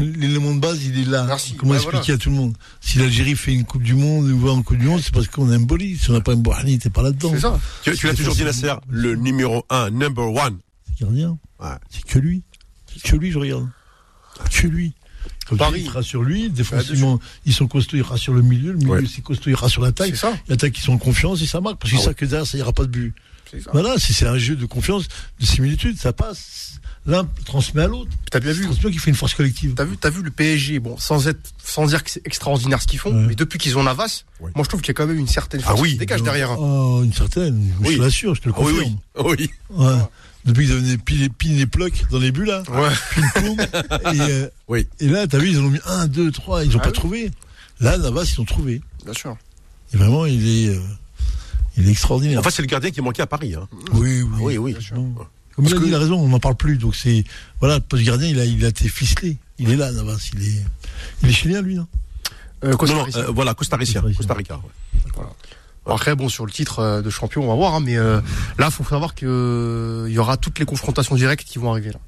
[0.00, 1.24] L'élément de base, il est là.
[1.24, 1.54] Merci.
[1.54, 2.14] Comment expliquer voilà.
[2.14, 4.78] à tout le monde Si l'Algérie fait une Coupe du Monde, ou va en Coupe
[4.78, 5.96] du Monde, c'est parce qu'on a un Boli.
[5.96, 7.30] Si on n'a pas un Bouhani, t'es pas là-dedans.
[7.34, 7.60] C'est ça.
[7.82, 10.58] Tu, tu l'as C'est toujours dit, Nasser, le numéro 1, number one.
[10.88, 11.38] C'est gardien.
[11.60, 11.68] Ouais.
[11.90, 12.42] C'est que lui.
[12.86, 13.68] C'est que lui, je regarde.
[14.50, 14.94] Que lui.
[15.48, 15.82] Comme Paris.
[15.84, 19.04] il rassure lui, défensivement, ils sont costauds, ils rassurent le milieu, le milieu Ouais.
[19.06, 20.10] c'est costaud, ils rassurent l'attaque.
[20.10, 20.36] C'est ça.
[20.48, 22.58] L'attaque, ils sont en confiance et ça marque, parce qu'ils Ah savent que derrière, ça
[22.58, 23.14] ira pas de but.
[23.50, 23.70] C'est ça.
[23.72, 25.06] Voilà, si c'est un jeu de confiance,
[25.38, 26.80] de similitude, ça passe.
[27.06, 28.10] L'un transmet à l'autre.
[28.30, 28.64] T'as bien vu.
[28.72, 29.74] C'est bien qu'il fait une force collective.
[29.74, 32.88] T'as vu, t'as vu le PSG, bon, sans être, sans dire que c'est extraordinaire ce
[32.88, 33.26] qu'ils font, Ouais.
[33.28, 34.50] mais depuis qu'ils ont Navas, Ouais.
[34.56, 35.88] moi je trouve qu'il y a quand même une certaine Ah force oui.
[35.90, 36.60] qui se dégage derrière.
[36.60, 37.70] Oh, une certaine.
[37.82, 37.96] Je Oui.
[37.96, 38.96] te l'assure, je te le Ah oui, confirme.
[39.24, 39.50] oui.
[39.70, 39.84] Oui.
[39.86, 39.98] Ouais.
[40.46, 42.62] Depuis qu'ils devenaient pile et pile et ploc dans les buts, là.
[42.68, 42.90] Ouais.
[43.14, 43.60] Pile poum.
[44.14, 44.86] et, euh, Oui.
[45.00, 46.88] et là, t'as vu, ils en ont mis un, deux, trois, ils ont Ah pas
[46.90, 46.94] oui.
[46.94, 47.30] trouvé.
[47.80, 48.80] Là, Navas, ils ont trouvé.
[49.04, 49.36] Bien sûr.
[49.94, 50.80] Et vraiment, il est, euh,
[51.76, 52.40] il est extraordinaire.
[52.40, 53.54] Enfin, c'est le gardien qui manquait à Paris.
[53.54, 53.68] Hein.
[53.92, 54.28] oui, oui.
[54.40, 54.76] Oui, oui.
[54.94, 55.14] Non.
[55.56, 56.76] Comme il a dit, il a raison, on n'en parle plus.
[56.76, 57.24] Donc c'est,
[57.60, 59.38] voilà, le poste gardien, il a, il a été ficelé.
[59.58, 60.18] Il est là, Navas.
[60.34, 60.62] Il est,
[61.22, 61.86] il est chilien, lui, non?
[62.64, 63.18] Euh, Non, Costa non, Rica.
[63.20, 64.00] euh, voilà, Costa Rica.
[64.16, 64.44] Costa ouais.
[65.88, 67.74] Après, bon, sur le titre euh, de champion, on va voir.
[67.74, 68.20] hein, mais euh,
[68.58, 71.90] là, faut savoir que euh, il y aura toutes les confrontations directes qui vont arriver
[71.92, 72.00] là.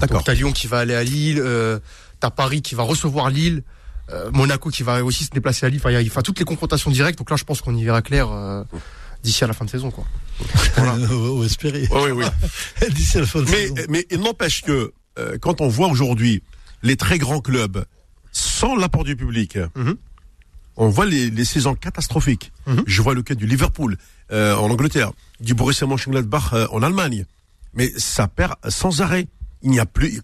[0.00, 0.22] D'accord.
[0.24, 1.78] T'as Lyon qui va aller à Lille, euh,
[2.20, 3.62] t'as Paris qui va recevoir Lille,
[4.10, 5.78] euh, Monaco qui va aussi se déplacer à Lille.
[5.80, 7.18] Enfin, il y a- il y a toutes les confrontations directes.
[7.18, 8.64] Donc là, je pense qu'on y verra clair euh,
[9.22, 10.04] d'ici à la fin de saison, quoi.
[10.76, 10.94] Voilà.
[11.10, 11.86] on va espérer.
[11.90, 12.24] Oui, oui,
[12.82, 12.88] oui.
[12.94, 13.74] D'ici à la fin de Mais, saison.
[13.88, 16.42] mais il n'empêche que euh, quand on voit aujourd'hui
[16.82, 17.84] les très grands clubs
[18.32, 19.96] sans l'apport du public, Mhm.
[20.76, 22.50] on voit les, les saisons catastrophiques.
[22.66, 22.82] Mhm.
[22.86, 23.96] Je vois le cas du Liverpool
[24.32, 27.26] euh, en Angleterre, du Borussia Mönchengladbach euh, en Allemagne.
[27.74, 29.28] Mais ça perd sans arrêt.
[29.62, 30.20] Il n'y a plus.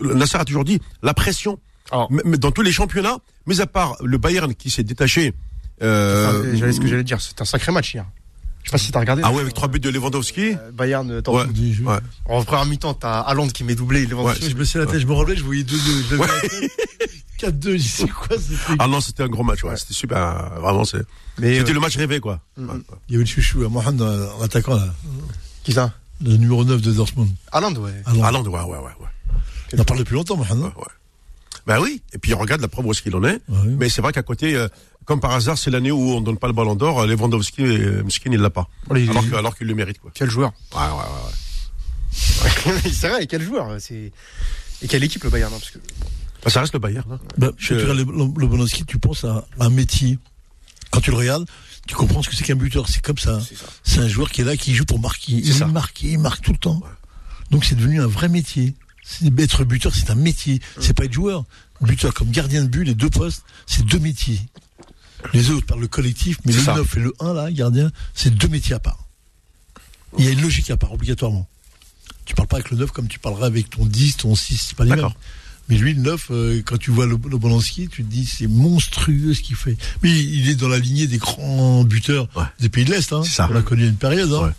[0.00, 1.58] Nasser a toujours dit la pression.
[1.90, 5.32] Alors, Mais- mais dans tous les championnats, mis à part le Bayern qui s'est détaché.
[5.80, 7.20] euh, j'allais ce que j'allais dire.
[7.20, 8.04] C'était un sacré match hier.
[8.68, 9.22] Je sais pas si t'as regardé.
[9.24, 10.52] ah ouais, avec trois buts de Lewandowski.
[10.52, 11.10] Euh, Bayern.
[11.10, 11.44] euh, Ouais.
[11.72, 11.84] Jeux.
[11.86, 11.96] Ouais.
[12.26, 14.04] En première mi-temps, t'as Haaland qui met doublé.
[14.04, 14.50] Lewandowski.
[14.50, 15.74] Je me suis la tête, je me relevais, je voyais 2-2.
[16.10, 16.72] Je l'avais la tête.
[17.40, 18.76] 4-2, je sais quoi, c'était.
[18.78, 19.64] Ah non, c'était un gros match.
[19.64, 19.74] Ouais.
[19.78, 20.50] C'était super.
[20.60, 21.00] Vraiment, c'est.
[21.38, 22.40] C'était euh, le match rêvé, quoi.
[22.58, 22.66] Ouais.
[23.08, 24.92] Il y avait le chouchou, à Mohamed, euh, en attaquant, là.
[25.64, 25.94] qui ça?
[26.22, 27.30] Le numéro 9 de Dortmund.
[27.52, 27.92] Haaland, ouais.
[28.22, 29.36] Haaland, ouais, ouais, ouais, ouais.
[29.72, 30.64] on en parle depuis longtemps, Mohamed.
[30.64, 30.84] ouais, ouais.
[31.66, 33.40] Ben oui, et puis regarde la preuve où est-ce qu'il en est.
[33.48, 33.58] Ouais.
[33.78, 34.68] Mais c'est vrai qu'à côté, euh,
[35.08, 37.00] comme par hasard, c'est l'année où on donne pas le ballon d'or.
[37.00, 38.68] euh, Lewandowski, euh, Mskin, il l'a pas.
[38.90, 40.10] Alors que- alors qu'il le mérite, quoi.
[40.14, 42.74] Quel joueur Ouais, ouais, ouais.
[42.76, 42.90] ouais.
[42.92, 44.12] C'est vrai, quel joueur c'est
[44.82, 45.78] Et quelle équipe le Bayern hein, parce que...
[46.44, 47.10] Ben, ça reste le Bayern.
[47.10, 47.18] Hein.
[47.36, 48.04] Bah, Je- tu regardes le,
[48.40, 50.18] le Bonowski, tu penses à un métier.
[50.90, 51.46] Quand tu le regardes,
[51.86, 52.88] tu comprends ce que c'est qu'un buteur.
[52.88, 53.40] C'est comme ça.
[53.46, 53.66] C'est ça.
[53.82, 55.32] C'est un joueur qui est là, qui joue pour marquer.
[55.32, 55.66] Il ça.
[55.66, 56.80] marque, il marque tout le temps.
[57.50, 58.74] Donc c'est devenu un vrai métier.
[59.38, 60.60] Être buteur, c'est un métier.
[60.80, 61.44] C'est pas être joueur.
[61.80, 64.40] Buteur comme gardien de but, les deux postes, c'est deux métiers.
[65.34, 66.74] Les autres par le collectif, mais le ça.
[66.74, 68.98] 9 et le 1 là, gardien, c'est deux métiers à part.
[70.18, 71.46] Il y a une logique à part, obligatoirement.
[72.24, 74.76] Tu parles pas avec le 9 comme tu parlerais avec ton 10, ton 6, c'est
[74.76, 75.08] pas les mêmes.
[75.68, 78.46] Mais lui, le 9, euh, quand tu vois le, le Bolanski, tu te dis c'est
[78.46, 79.76] monstrueux ce qu'il fait.
[80.02, 82.44] Mais il est dans la lignée des grands buteurs Ouais.
[82.60, 83.12] des pays de l'Est.
[83.12, 83.22] Hein.
[83.50, 84.32] On a connu une période.
[84.32, 84.46] Hein.
[84.46, 84.52] Ouais.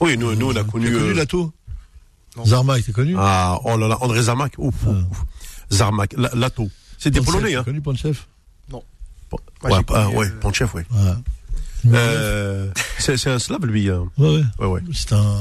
[0.00, 0.86] Oui, nous, nous, on a connu.
[0.86, 1.52] T'as connu euh, Lato.
[2.46, 4.54] Zarmak, t'as connu Ah, oh là là, André Zarmak.
[4.58, 5.06] Ouf, ouf, Ah.
[5.10, 5.24] ouf.
[5.70, 6.70] Zarmak, La- Lato.
[6.98, 7.64] C'est des Polonais, hein.
[7.64, 8.16] connu Panchev
[9.32, 10.84] Ouais, j'ai ah, ouais, Panchev, ouais.
[11.86, 13.88] Euh, c'est un slave, lui.
[13.90, 14.08] hein.
[14.18, 14.42] Ouais, ouais.
[14.60, 14.80] Ouais, ouais.
[14.92, 15.40] C'est un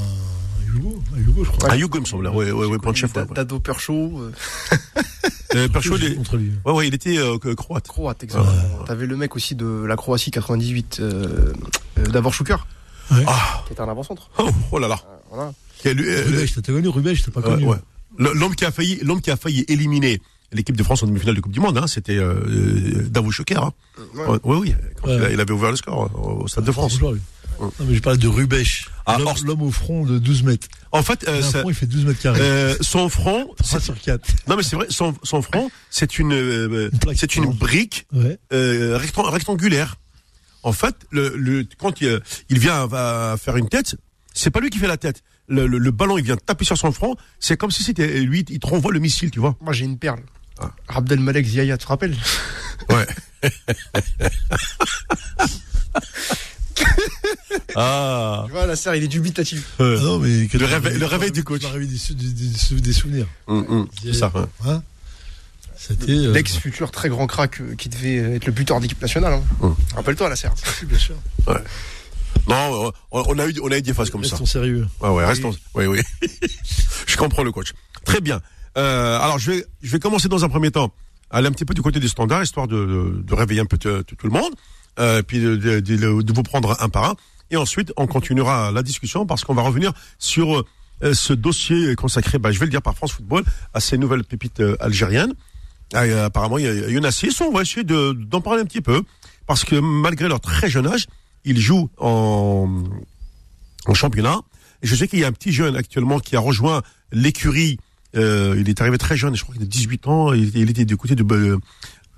[0.68, 1.70] Hugo, un Hugo, je crois.
[1.72, 2.28] Ah, Yougo, il me semble.
[2.30, 3.26] Ouais, ouais, ouais, Panchev, ouais.
[3.28, 4.32] Da- Dado Percho, euh,
[5.56, 6.52] Euh, Percho, il contre lui.
[6.66, 7.88] ouais, ouais, il était euh, croate.
[7.88, 8.84] croate, exactement.
[8.88, 11.54] T'avais le mec aussi de la Croatie 98, euh,
[12.00, 12.66] euh, Davor Šuker,
[13.12, 14.32] Ah, qui était un avant-centre.
[14.40, 14.96] oh, oh là là.
[15.06, 15.54] Euh, Voilà.
[15.86, 17.66] Euh, Rubèche, t'as connu Rubèche, t'as pas Ouais, connu.
[17.68, 17.78] ouais.
[18.18, 20.22] Le- L'homme qui a failli, l'homme qui a failli éliminer
[20.54, 23.32] l'équipe de France en demi-finale de Coupe du Monde, hein, c'était euh, euh, Davou.
[23.56, 23.72] Hein.
[24.16, 24.26] Ouais.
[24.28, 24.76] Ouais, oui, oui.
[25.02, 25.34] Quand Ouais.
[25.34, 26.98] il, avait ouvert le score euh, au Stade de France.
[27.00, 27.06] Lui.
[27.08, 27.18] Ouais.
[27.60, 28.90] Non, mais je parlais de Rubèche.
[29.06, 30.68] Ah, L'homme- au front de 12 mètres.
[30.92, 32.40] En fait, euh, ça- front, il fait 12 mètres carrés.
[32.42, 34.28] euh, son front, 3 c'est- sur 4.
[34.48, 37.18] non mais c'est vrai, son, son front, c'est une, euh, Une plaque.
[37.20, 38.38] c'est une brique Ouais.
[38.54, 39.96] euh, rectangulaire.
[40.64, 43.96] En fait, le, le, quand il, il vient va faire une tête,
[44.34, 45.22] c'est pas lui qui fait la tête.
[45.48, 47.16] Le, le, le ballon, il vient taper sur son front.
[47.40, 49.56] C'est comme si c'était lui, il te renvoie le missile, tu vois.
[49.62, 50.22] Moi, j'ai une perle.
[50.60, 50.72] Ah.
[50.88, 52.16] Abdelmalek Ziaya, tu te rappelles
[52.90, 53.06] Ouais.
[57.76, 58.44] ah.
[58.48, 59.74] Tu vois, la serre, il est dubitatif.
[59.80, 61.64] Ah non, mais Le réveil- le réveil du coach.
[61.64, 63.28] m'as réveillé Des, sou- des, des sou- des souvenirs.
[63.48, 64.32] Hum, hum, c'est ça.
[64.36, 64.48] hein.
[64.66, 64.84] Hein
[65.76, 66.12] C'était.
[66.12, 69.34] euh, L'ex-futur très grand crack euh, qui devait être le buteur d'équipe nationale.
[69.34, 69.44] Hein.
[69.62, 69.76] Hum.
[69.96, 70.54] Rappelle-toi, la serre.
[70.84, 71.16] bien sûr.
[72.48, 74.32] Non, on a eu, on a eu des phases comme ça.
[74.32, 74.88] Restons sérieux.
[75.00, 75.56] Ouais, ouais, restons.
[75.76, 76.02] Oui, oui.
[77.08, 77.74] je comprends le coach.
[78.06, 78.42] Très bien.
[78.78, 80.94] Euh, alors, je vais, je vais commencer dans un premier temps
[81.30, 83.78] aller un petit peu du côté du standard, histoire de, de, de réveiller un peu
[83.78, 84.54] tout, le monde,
[85.00, 87.16] euh, puis de, de, vous prendre un par un.
[87.50, 90.64] Et ensuite, on continuera la discussion parce qu'on va revenir sur
[91.04, 94.24] euh, ce dossier consacré, bah, je vais le dire par France Football, à ces nouvelles
[94.24, 95.34] pépites euh, algériennes.
[95.94, 97.40] Ah, euh, apparemment, il y, y en a six.
[97.42, 99.02] On va essayer de- d'en parler un petit peu
[99.48, 101.08] parce que malgré leur très jeune âge,
[101.46, 102.84] ils jouent en,
[103.88, 104.40] en championnat.
[104.82, 106.82] Et je sais qu'il y a un petit jeune actuellement qui a rejoint
[107.12, 107.80] l'écurie.
[108.16, 110.34] Euh, il est arrivé très jeune, je crois qu'il a 18 ans.
[110.34, 111.58] Il, il était du côté euh,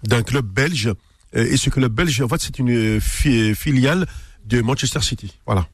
[0.04, 0.88] d'un club belge.
[1.36, 4.06] Euh, Et ce club belge, en fait, c'est une fi- filiale
[4.46, 5.34] de Manchester City.
[5.46, 5.68] Voilà.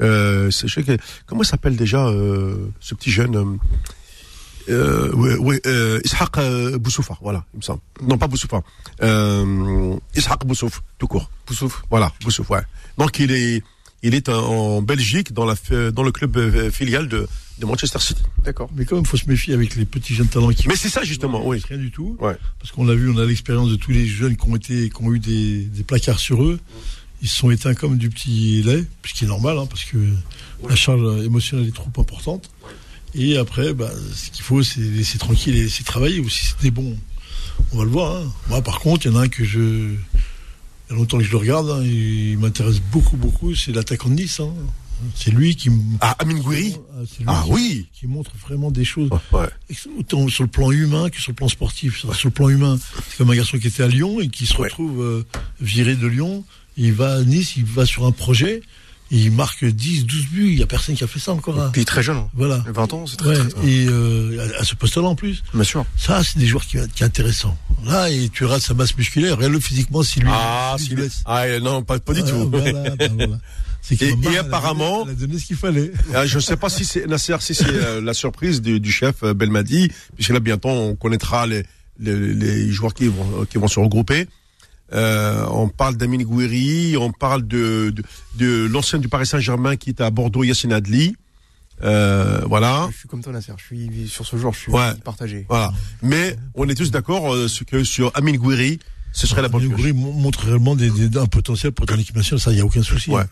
[0.00, 3.44] Euh, je sais que, comment s'appelle déjà euh, ce petit jeune euh,
[4.70, 7.80] euh, ouais, ouais, euh, Ishaq euh, Boussoufa, voilà, il me semble.
[8.02, 8.60] Non, pas Boussoufa.
[9.02, 11.30] Euh, Ishaq Boussouf, tout court.
[11.46, 11.82] Poussouf.
[11.90, 12.60] Voilà, Boussouf, ouais.
[12.98, 13.62] Donc il est,
[14.02, 15.54] il est en, Belgique dans la,
[15.90, 17.26] dans le club euh, filial de
[17.58, 18.22] de Manchester City.
[18.44, 18.70] D'accord.
[18.76, 20.68] Mais quand même, faut se méfier avec les petits jeunes talents qui.
[20.68, 21.60] Mais c'est ça justement, oui.
[21.68, 22.16] Rien du tout.
[22.20, 22.36] Ouais.
[22.60, 25.02] Parce qu'on l'a vu, on a l'expérience de tous les jeunes qui ont été, qui
[25.02, 26.60] ont eu des, des placards sur eux.
[27.20, 29.98] Ils se sont éteints comme du petit lait, ce qui est normal, hein, parce que
[30.68, 32.48] la charge émotionnelle est trop importante.
[33.14, 36.20] Et après, bah, ce qu'il faut, c'est laisser tranquille et laisser travailler.
[36.20, 36.96] Ou si c'était bon,
[37.72, 38.16] on va le voir.
[38.16, 38.32] hein.
[38.48, 39.58] Moi, par contre, il y en a un que je.
[40.90, 44.08] Il y a longtemps que je le regarde, hein, il m'intéresse beaucoup, beaucoup, c'est l'attaquant
[44.08, 44.40] de Nice.
[45.14, 45.70] C'est lui qui.
[46.00, 46.76] Ah, Amin Gouiri
[47.26, 49.10] Ah, Ah oui qui montre vraiment des choses
[49.98, 51.98] autant sur le plan humain que sur le plan sportif.
[51.98, 54.56] Sur, le plan humain, c'est comme un garçon qui était à Lyon et qui se
[54.56, 55.26] retrouve euh,
[55.60, 56.44] viré de Lyon.
[56.76, 58.62] Il va à Nice, il va sur un projet,
[59.10, 60.48] et il marque 10, 12 buts.
[60.50, 61.58] Il n'y a personne qui a fait ça encore.
[61.60, 61.72] hein.
[61.74, 62.18] Il est très jeune.
[62.18, 62.28] hein.
[62.34, 62.62] Voilà.
[62.68, 65.42] 20 ans, c'est très, Ouais, très, et euh, à, ce poste-là en plus.
[65.54, 65.84] Bien sûr.
[65.96, 67.56] Ça, c'est des joueurs qui, qui est intéressant.
[67.84, 70.28] Là, et tu regardes sa masse musculaire, regarde-le physiquement, si lui.
[70.30, 71.22] Ah, si s'il lui laisse.
[71.26, 72.48] ah non, pas, pas du tout.
[72.48, 73.38] Voilà, ben voilà.
[73.90, 75.92] Et- apparemment- Elle a donné ce qu'il fallait.
[76.14, 78.90] Ah, je ne sais pas si c'est Nasser, si c'est euh, la surprise du, du
[78.92, 81.64] chef euh, Belmadi, puisque là bientôt on connaîtra les,
[81.98, 84.26] les, les joueurs qui vont qui vont se regrouper.
[84.92, 88.02] Euh, on parle d'Amin Gouiri, on parle de de,
[88.36, 91.14] de l'ancien du Paris Saint-Germain qui est à Bordeaux, Yassine Adli.
[91.82, 92.88] Euh, voilà.
[92.92, 93.52] Je suis comme toi, Nasser.
[93.56, 94.94] Je suis sur ce genre, je suis Ouais.
[95.04, 95.46] partagé.
[95.48, 95.72] Voilà.
[96.02, 98.78] Mais on est tous d'accord euh, que sur Amin Gouiri,
[99.18, 102.14] ce serait la bonne mon- montre réellement des, des- un potentiel pour être en équipe
[102.16, 103.10] nationale, ça, il n'y a aucun souci.
[103.10, 103.24] Ouais,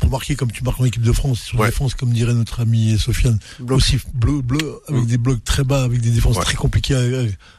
[0.00, 1.68] Pour marquer comme tu marques en équipe de France, sur Ouais.
[1.68, 3.78] défense, comme dirait notre ami Sofiane, Bloc.
[3.78, 7.00] aussi bleu, bleu, avec des blocs très bas, avec des défenses très compliquées à,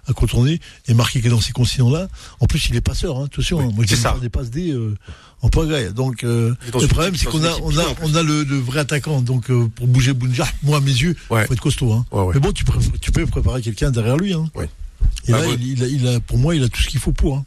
[0.09, 2.07] à contourner, et marquer que dans ces conditions-là.
[2.41, 3.59] En plus, il est passeur, hein, attention.
[3.61, 3.71] hein.
[3.73, 4.17] Moi, j'ai ça.
[4.21, 4.95] des passes D euh,
[5.41, 5.93] en pagaille.
[5.93, 9.21] Donc, euh, le problème, c'est qu'on a, on a, on a le, le vrai attaquant.
[9.21, 11.45] Donc, euh, pour bouger Bounja, moi, à mes yeux, Ouais.
[11.47, 11.93] faut être costaud.
[11.93, 12.05] Hein.
[12.11, 12.31] Ouais, ouais.
[12.33, 12.65] Mais bon, tu,
[12.99, 14.33] tu peux préparer quelqu'un derrière lui.
[14.33, 14.49] Hein.
[14.55, 14.69] Ouais.
[15.27, 16.99] Et Bah, là, il, il a, il a, pour moi, il a tout ce qu'il
[16.99, 17.37] faut pour.
[17.37, 17.45] Hein.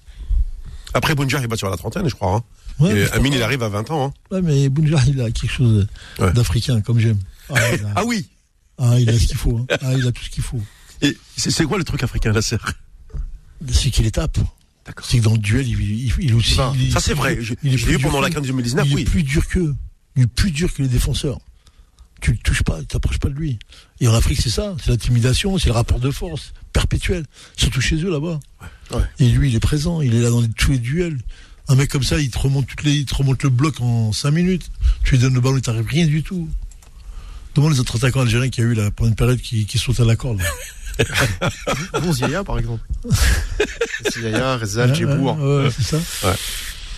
[0.95, 2.37] Après Bounja, il va sur la trentaine, je crois.
[2.37, 2.43] Hein.
[2.81, 4.07] Ouais, Amin, il arrive à 20 ans.
[4.07, 4.13] Hein.
[4.35, 5.87] Ouais, mais Bounja, il a quelque chose
[6.19, 7.19] d'africain, comme j'aime.
[7.51, 8.29] Ah, il a, Ah oui.
[8.79, 9.59] ah, il a ce qu'il faut.
[9.59, 9.67] hein.
[9.83, 10.61] Ah, il a tout ce qu'il faut.
[11.01, 12.57] Et c'est c'est quoi le truc africain, Nasser
[13.71, 14.39] C'est qu'il est tape.
[14.87, 15.07] D'accord.
[15.07, 16.55] C'est que dans le duel, il, il, il aussi.
[16.55, 17.35] Ça, il est- ça, c'est vrai.
[17.39, 19.03] il Je- est je l'ai plus vu pendant la que- CAN 2019, Il oui.
[19.03, 19.75] est plus dur qu'eux.
[20.17, 21.39] Il est plus dur que les défenseurs.
[22.21, 23.59] Tu le touches pas, tu t'approches pas de lui.
[24.01, 24.77] Et en Afrique, c'est ça.
[24.83, 27.25] C'est l'intimidation, c'est le rapport de force perpétuel.
[27.57, 28.41] Surtout chez eux, là-bas.
[28.93, 29.03] Ouais.
[29.19, 30.01] Et lui, il est présent.
[30.01, 31.19] Il est là dans les- tous les duels.
[31.69, 34.13] Un mec comme ça, il te remonte toutes les, il te remonte le bloc en
[34.13, 34.71] 5 minutes.
[35.05, 36.49] Tu lui donnes le ballon, il t'arrive rien du tout.
[37.55, 39.79] Demande les autres attaquants algériens qu'il y a eu là, pendant une période qui, qui
[39.79, 40.41] sautent à la corde.
[42.03, 42.83] Bon, Ziaya, par exemple.
[44.13, 45.39] Ziaya, Rezal, Ouais, Djibour.
[45.39, 46.35] ouais, ouais, c'est ça.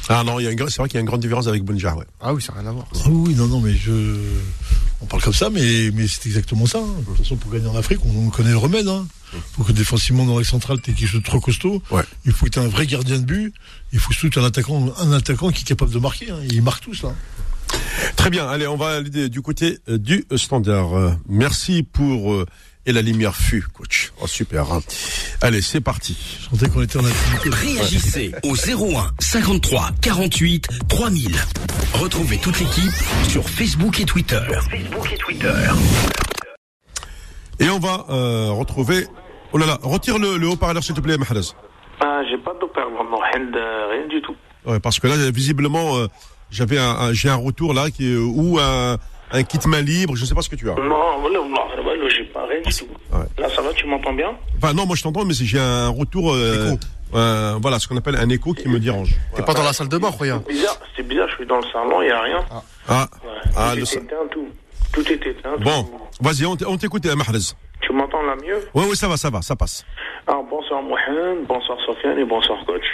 [0.08, 1.46] Ah non, il y a une gra- c'est vrai qu'il y a une grande différence
[1.46, 2.04] avec ouais.
[2.20, 2.86] Ah oui, ça n'a rien à voir.
[2.94, 3.92] Ah oui, non, non, mais je.
[5.04, 6.78] On parle comme ça, mais, mais c'est exactement ça.
[6.78, 6.86] hein.
[7.00, 8.86] De toute façon, pour gagner en Afrique, on, on connaît le remède.
[9.34, 11.82] Il faut que défensivement, dans les centrales, tu quelque chose de trop costaud.
[11.90, 12.02] Ouais.
[12.24, 13.52] Il faut tu un vrai gardien de but.
[13.92, 16.30] Il faut surtout un attaquant, un attaquant qui est capable de marquer.
[16.30, 16.38] hein.
[16.44, 17.14] Et ils marquent tous, là.
[18.16, 20.96] Très bien, allez, on va aller du côté euh, du euh, standard.
[20.96, 22.44] Euh, merci pour...
[22.86, 24.12] euh, et la lumière fut, coach.
[24.20, 24.72] Oh, super.
[24.72, 24.80] hein.
[25.40, 26.16] Allez, c'est parti.
[26.40, 27.50] Je sentais qu'on était en activité.
[27.50, 31.36] Réagissez au 01 53 48 3000.
[31.94, 32.92] Retrouvez toute l'équipe
[33.28, 34.40] sur Facebook et Twitter.
[34.70, 35.52] Facebook et Twitter.
[37.60, 39.06] Et on va euh, retrouver...
[39.52, 41.40] Oh là là, retire le, le haut-parleur, s'il te plaît, Mahrez.
[42.00, 44.34] Ah, j'ai pas de non, rien, de- rien du tout.
[44.66, 46.08] Ouais, parce que là, visiblement, euh,
[46.50, 48.98] j'avais un, un- j'ai un retour là, qui est, ou un,
[49.30, 50.74] un kit main libre, je sais pas ce que tu as.
[50.74, 51.73] Non, voilà, voilà,
[52.10, 52.86] j'ai pas rien du tout.
[53.12, 53.24] Ouais.
[53.38, 54.32] Là, ça va, tu m'entends bien?
[54.58, 56.32] Enfin, non, moi je t'entends, mais j'ai un retour...
[56.34, 56.78] euh, Écho.
[57.14, 59.14] euh, voilà, ce qu'on appelle un écho qui me dérange.
[59.34, 60.42] T'es pas dans la salle de bain, regarde.
[60.46, 62.44] C'est bizarre, c'est bizarre, je suis dans le salon, il y a rien.
[62.88, 63.28] Ah, Ouais.
[63.56, 64.48] ah, tout le éteint, tout.
[64.92, 65.56] Tout est éteint.
[65.60, 65.90] bon,
[66.20, 67.38] vas-y, on t'écoute, euh, Mahrez.
[67.80, 68.60] Tu m'entends là mieux?
[68.74, 69.84] Oui, oui, ça va, ça va, ça passe.
[70.26, 72.84] Ah, bonsoir Mohamed, bonsoir Sofiane et bonsoir coach.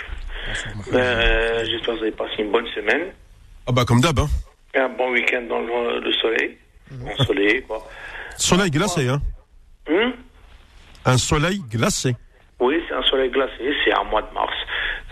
[0.93, 3.13] Euh, J'espère que vous avez passé une bonne semaine.
[3.67, 4.29] Ah bah comme d'hab, hein.
[4.75, 6.57] Un bon week-end dans le, le soleil.
[7.19, 7.87] Ensoleillé, quoi.
[8.41, 9.21] Soleil glacé, hein.
[9.89, 10.13] Hum
[11.05, 12.17] Un soleil glacé.
[12.59, 14.55] Oui, c'est un soleil glacé, c'est un mois de mars.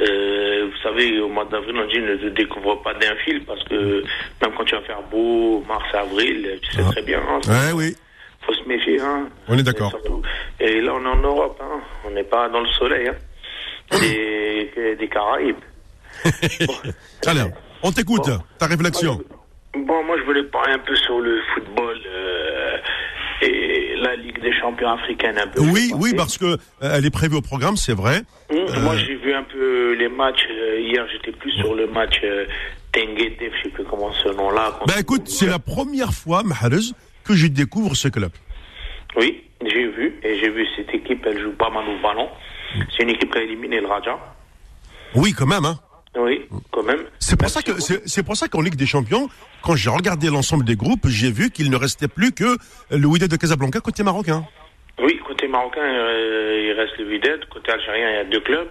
[0.00, 3.62] Euh, vous savez, au mois d'avril, on dit ne te découvre pas d'un fil parce
[3.64, 4.02] que
[4.42, 6.92] même quand tu vas faire beau, mars, avril, tu sais Ah.
[6.92, 7.96] très bien, hein, Ouais, oui.
[8.46, 9.00] faut se méfier.
[9.00, 9.28] Hein.
[9.48, 9.92] On est d'accord.
[10.60, 11.80] Et là, on est en Europe, hein.
[12.06, 13.08] on n'est pas dans le soleil.
[13.08, 13.14] Hein.
[13.92, 15.56] C'est des Caraïbes.
[17.26, 17.44] Allez,
[17.82, 18.26] on t'écoute.
[18.28, 18.38] Bon.
[18.58, 19.18] Ta réflexion.
[19.74, 22.57] Bon, moi, je voulais parler un peu sur le football euh,
[24.02, 25.60] la Ligue des champions africaine un peu.
[25.60, 28.22] Oui, oui, parce que euh, elle est prévue au programme, c'est vrai.
[28.50, 30.46] Hum, Moi, j'ai vu un peu les matchs.
[30.50, 32.46] euh, hier, j'étais plus sur le match euh,
[32.92, 34.78] Tengue Def, je sais plus comment ce nom-là.
[34.86, 36.92] Bah écoute, c'est la première fois, Mahrez,
[37.24, 38.30] que je découvre ce club.
[39.16, 40.14] Oui, j'ai vu.
[40.22, 42.28] Et j'ai vu cette équipe, elle joue pas mal au ballon.
[42.96, 44.18] C'est une équipe qui a éliminé le Raja.
[45.14, 45.78] Oui, quand même, hein.
[46.16, 47.04] Oui, quand même.
[47.18, 49.28] C'est pour ça que c'est pour ça qu'en Ligue des Champions,
[49.62, 52.56] quand j'ai regardé l'ensemble des groupes, j'ai vu qu'il ne restait plus que
[52.90, 54.44] le Wydad de Casablanca côté marocain.
[55.00, 57.44] Oui, côté marocain, euh, il reste le Wydad.
[57.50, 58.68] Côté algérien, il y a deux clubs.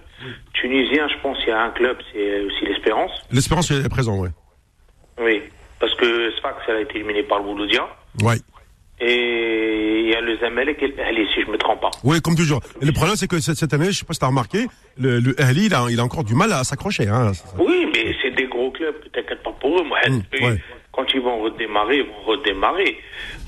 [0.52, 3.12] Tunisien, je pense, il y a un club, c'est aussi l'Espérance.
[3.30, 4.30] L'Espérance est présent, ouais.
[5.20, 5.42] Oui,
[5.80, 7.88] parce que Sfax, elle a été éliminée par le Mouloudia.
[8.22, 8.36] Ouais.
[9.00, 11.90] Et il y a le Zamalek et l'Ahli, si je me trompe pas.
[12.04, 12.60] Oui, comme toujours.
[12.82, 14.66] Et le problème, c'est que cette, année, je sais pas si t'as remarqué,
[14.98, 17.06] le, le Ahly, il a, il a encore du mal à s'accrocher.
[17.08, 17.32] Hein.
[17.58, 19.84] Oui, mais c'est des gros clubs, t'inquiète pas pour eux.
[19.84, 20.56] Moi, Mm, eux, ouais.
[20.92, 22.96] Quand ils vont redémarrer, ils vont redémarrer.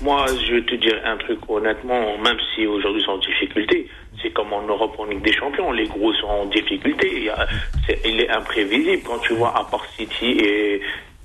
[0.02, 3.88] Moi, je vais te dire un truc honnêtement, même si aujourd'hui ils sont en difficulté,
[4.22, 7.10] c'est comme en Europe en Ligue des Champions, les gros sont en difficulté.
[7.16, 7.48] Il, y a-
[7.88, 10.80] c'est- il est imprévisible quand tu vois à part City et,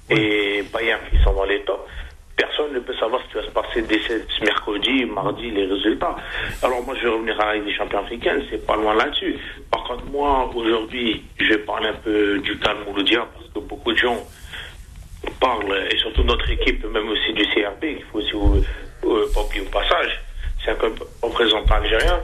[0.10, 1.82] et Bayern qui sont dans les tops.
[2.38, 4.00] Personne ne peut savoir ce qui va se passer dès
[4.42, 6.16] mercredi, mardi, les résultats.
[6.62, 9.38] Alors moi, je vais revenir à la Ligue des champions africaine, c'est pas loin là-dessus.
[9.72, 13.94] Par contre, moi, aujourd'hui, je vais parler un peu du calme Mouloudia, parce que beaucoup
[13.94, 14.18] de gens
[15.40, 19.62] parlent, et surtout notre équipe, même aussi du CRB, qu'il faut aussi euh, pas oublier
[19.62, 20.22] au passage,
[20.64, 22.20] c'est un club représentant algérien.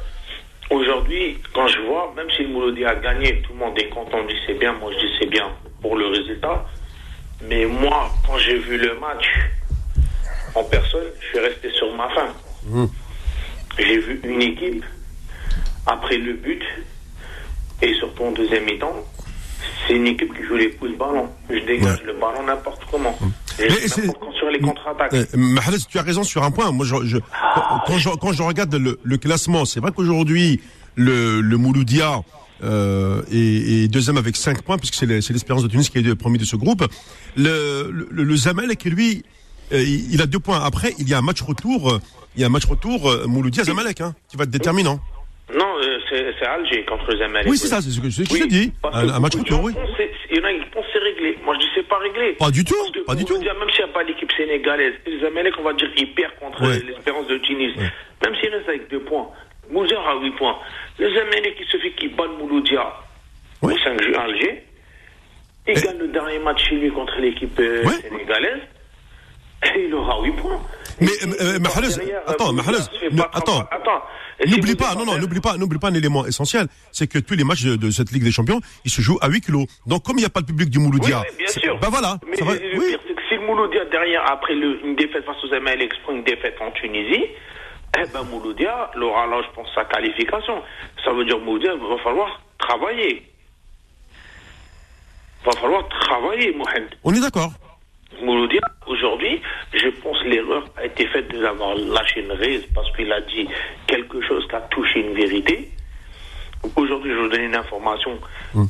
[0.69, 4.25] Aujourd'hui, quand je vois, même si Mouloudia a gagné, tout le monde est content, on
[4.25, 5.47] dit c'est bien, moi je dis c'est bien
[5.81, 6.65] pour le résultat.
[7.43, 9.27] Mais moi, quand j'ai vu le match
[10.55, 12.87] en personne, je suis resté sur ma faim.
[13.77, 14.83] J'ai vu une équipe,
[15.85, 16.61] après le but,
[17.81, 18.93] et surtout en deuxième mi-temps,
[19.87, 21.29] c'est une équipe qui joue les pouces ballon.
[21.49, 22.05] Je dégage Ouais.
[22.07, 23.17] le ballon n'importe comment.
[23.59, 25.13] Et n'importe quand sur les contre-attaques.
[25.13, 26.71] Euh, Mahrez, tu as raison sur un point.
[26.71, 27.17] Moi, je, je-
[27.87, 30.61] quand, je, quand je regarde le, le classement, c'est vrai qu'aujourd'hui,
[30.95, 32.21] le, le Mouloudia
[32.63, 35.97] euh, est, est deuxième avec 5 points, puisque c'est le- c'est l'Espérance de Tunis qui
[35.99, 36.83] est le premier de ce groupe.
[37.35, 39.40] Le, le, le Zamalek, lui, euh,
[39.73, 40.63] il il a deux points.
[40.63, 41.91] Après, il y a un match retour.
[41.91, 41.99] euh,
[42.35, 44.99] Il y a un match retour euh, Mouloudia-Zamalek, hein, qui va être déterminant.
[45.53, 45.99] Non, euh,
[46.39, 47.49] c'est Alger contre Zamalek.
[47.49, 48.71] Oui, c'est ça, c'est ce que, je te dis.
[48.93, 49.73] Un, match retour, oui.
[50.31, 51.37] Il y en a qui pensent c'est réglé.
[51.43, 52.31] Moi, je dis c'est pas réglé.
[52.39, 53.37] Pas du tout, pas du tout.
[53.39, 56.35] dire, même s'il n'y a pas l'équipe sénégalaise, les Zamalek, on va dire, ils perdent
[56.39, 56.79] contre Ouais.
[56.87, 57.73] l'Espérance de Tunis.
[57.77, 59.27] Même s'il reste avec deux points.
[59.69, 60.57] Mouloudia a 8 points.
[60.99, 62.85] Le Zamalek, il suffit qu'il batte Mouloudia
[63.61, 63.73] Oui.
[63.73, 64.63] au 5 juin à Alger.
[65.67, 67.93] Il gagne le dernier match chez lui contre l'équipe euh, Ouais.
[68.09, 68.61] sénégalaise.
[69.63, 70.59] Et il aura 8 points.
[70.99, 71.87] Mais, euh, euh, Mahrez,
[72.27, 72.77] attends, euh, Mahrez,
[73.33, 73.67] attends.
[74.47, 77.43] N'oublie pas, non, non, n'oublie pas, n'oublie pas un élément essentiel, c'est que tous les
[77.43, 79.65] matchs de, de cette Ligue des Champions, ils se jouent à 8 kilos.
[79.85, 81.77] Donc, comme il n'y a pas le public du Mouloudia, oui, bien c'est- sûr.
[81.79, 82.85] ben voilà, Mais ça va, le oui.
[82.89, 86.13] pire, c'est que si le Mouloudia derrière, après le- une défaite face aux Zamalek, prend
[86.13, 87.25] une défaite en Tunisie,
[87.99, 90.63] eh ben Mouloudia il aura là, je pense, sa qualification.
[91.05, 93.23] Ça veut dire Mouloudia, il va falloir travailler.
[95.43, 96.89] Il va falloir travailler, Mohamed.
[97.03, 97.51] On est d'accord.
[98.21, 99.41] Mouloudia, aujourd'hui,
[99.73, 103.21] je pense que l'erreur a été faite de l'avoir lâché une raise parce qu'il a
[103.21, 103.47] dit
[103.87, 105.71] quelque chose qui a touché une vérité.
[106.75, 108.19] Aujourd'hui, je vous donner une information.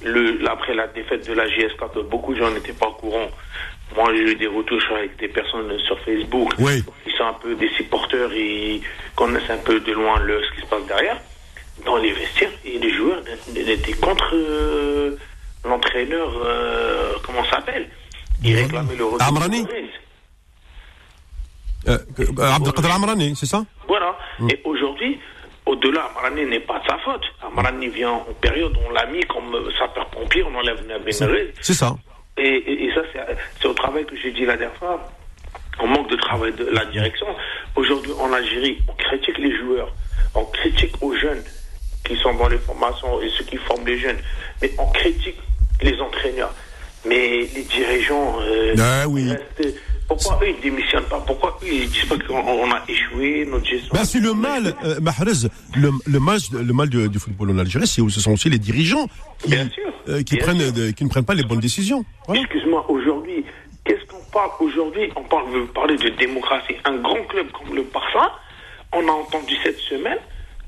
[0.03, 3.29] Le, après la défaite de la GSK, que beaucoup de gens n'étaient pas au courant.
[3.95, 6.53] Moi, j'ai eu des retours avec des personnes sur Facebook.
[6.59, 6.83] Oui.
[7.05, 8.81] Ils sont un peu des supporters et
[9.15, 11.17] connaissent un peu de loin le, ce qui se passe derrière.
[11.85, 13.21] Dans les vestiaires, et les joueurs
[13.55, 15.17] étaient contre euh,
[15.65, 17.89] l'entraîneur, euh, comment s'appelle?
[18.43, 19.27] Ils réclamaient le retour.
[19.27, 19.67] Amrani.
[21.87, 22.25] Euh, euh,
[22.55, 23.63] Abdelkader Amrani, c'est ça?
[23.87, 24.15] Voilà.
[24.49, 25.19] Et aujourd'hui,
[25.65, 27.23] au-delà, Amrani n'est pas de sa faute.
[27.41, 31.53] Amrani vient en période, on l'a mis comme euh, sapeur-pompier, on enlève Nabil Merez.
[31.61, 31.95] C'est ça.
[32.37, 33.01] Et, et- et ça,
[33.59, 35.09] c'est au travail que j'ai dit la dernière fois.
[35.79, 37.25] On manque de travail de la direction.
[37.75, 39.91] Aujourd'hui, en Algérie, on critique les joueurs,
[40.35, 41.41] on critique aux jeunes
[42.05, 44.17] qui sont dans les formations et ceux qui forment les jeunes,
[44.61, 45.37] mais on critique
[45.81, 46.53] les entraîneurs.
[47.05, 49.29] Mais les dirigeants, euh, Ah oui.
[49.29, 49.75] restent-
[50.07, 51.19] pourquoi eux ils démissionnent pas?
[51.25, 54.75] Pourquoi eux ils disent pas qu'on on a échoué notre gestion Ben, c'est le mal,
[54.83, 58.33] euh, Mahrez, le, le mal, le mal du, du football en Algérie, c'est ce sont
[58.33, 59.07] aussi les dirigeants
[59.41, 59.91] qui, Bien sûr.
[60.09, 60.73] euh, qui Bien prennent, sûr.
[60.73, 62.03] de- qui ne prennent pas les bonnes décisions.
[62.27, 62.41] Voilà.
[62.41, 63.45] Excuse-moi, aujourd'hui,
[63.85, 65.09] qu'est-ce qu'on parle aujourd'hui?
[65.15, 66.75] On parle, veut parler de démocratie.
[66.85, 68.33] Un grand club comme le Barça,
[68.93, 70.19] on a entendu cette semaine,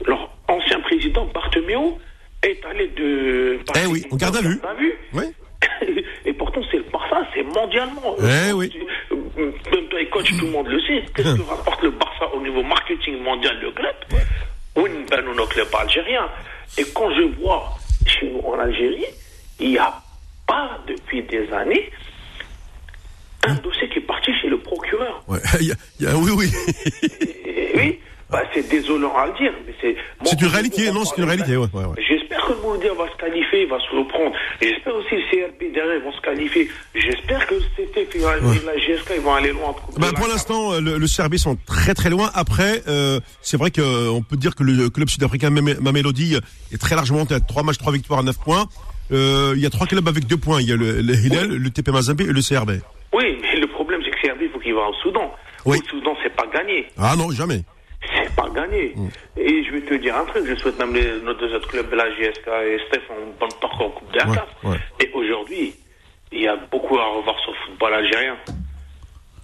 [0.07, 1.95] leur ancien président Bartomeu
[2.43, 3.59] est allé de.
[3.75, 4.57] Eh oui, on garde à vue.
[4.63, 4.93] Garde à vue.
[5.13, 5.25] Oui.
[6.25, 8.15] Et pourtant, c'est le Barça, c'est mondialement.
[8.19, 8.71] Eh oui.
[9.35, 11.03] Même toi, et coach, tout le monde le sait.
[11.15, 13.95] Qu'est-ce que rapporte le Barça au niveau marketing mondial, le club
[14.75, 16.29] Oui, ben, nous, nos clubs algériens.
[16.77, 19.05] Et quand je vois chez nous en Algérie,
[19.59, 19.93] il n'y a
[20.47, 21.91] pas, depuis des années,
[23.45, 25.23] un dossier qui est parti chez le procureur.
[25.27, 25.39] Ouais.
[25.99, 26.51] Oui, oui.
[27.75, 27.99] Oui,
[28.33, 29.95] bah, c'est désolant à le dire, mais c'est.
[30.25, 32.03] C'est une réalité, on non, c'est une réalité, ouais, ouais, ouais.
[32.07, 34.35] J'espère que le va se qualifier, va se reprendre.
[34.61, 36.69] J'espère aussi que le CRP derrière vont se qualifier.
[36.95, 39.75] J'espère que le CT et la, la GSK ils vont aller loin.
[39.99, 42.29] la pour l'instant, euh, le, le Serbie sont très très loin.
[42.33, 46.37] Après, euh, c'est vrai qu'on peut dire que le club sud-africain Mamé- Mamelody
[46.71, 48.65] est très largement à 3 matchs, 3 victoires à 9 points.
[49.11, 50.59] euh, il y a trois clubs avec deux points.
[50.61, 52.71] Il y a le, le Hilal, le TP Mazembe et le CRB.
[53.13, 55.31] Oui, mais le problème, c'est que CRB, il faut qu'il va au Soudan.
[55.65, 55.77] Oui.
[55.85, 56.87] Au Soudan, c'est pas gagné.
[56.97, 57.61] Ah non, jamais.
[58.15, 58.95] C'est pas gagné.
[59.37, 61.91] Et je vais te dire un truc, je souhaite même les, nos deux autres clubs,
[61.93, 64.41] la GSK et Steph, on bonne parcours en Coupe d'Afrique.
[64.63, 64.77] Ouais, ouais.
[64.99, 65.75] Et aujourd'hui,
[66.31, 68.37] il y a beaucoup à revoir sur le football algérien.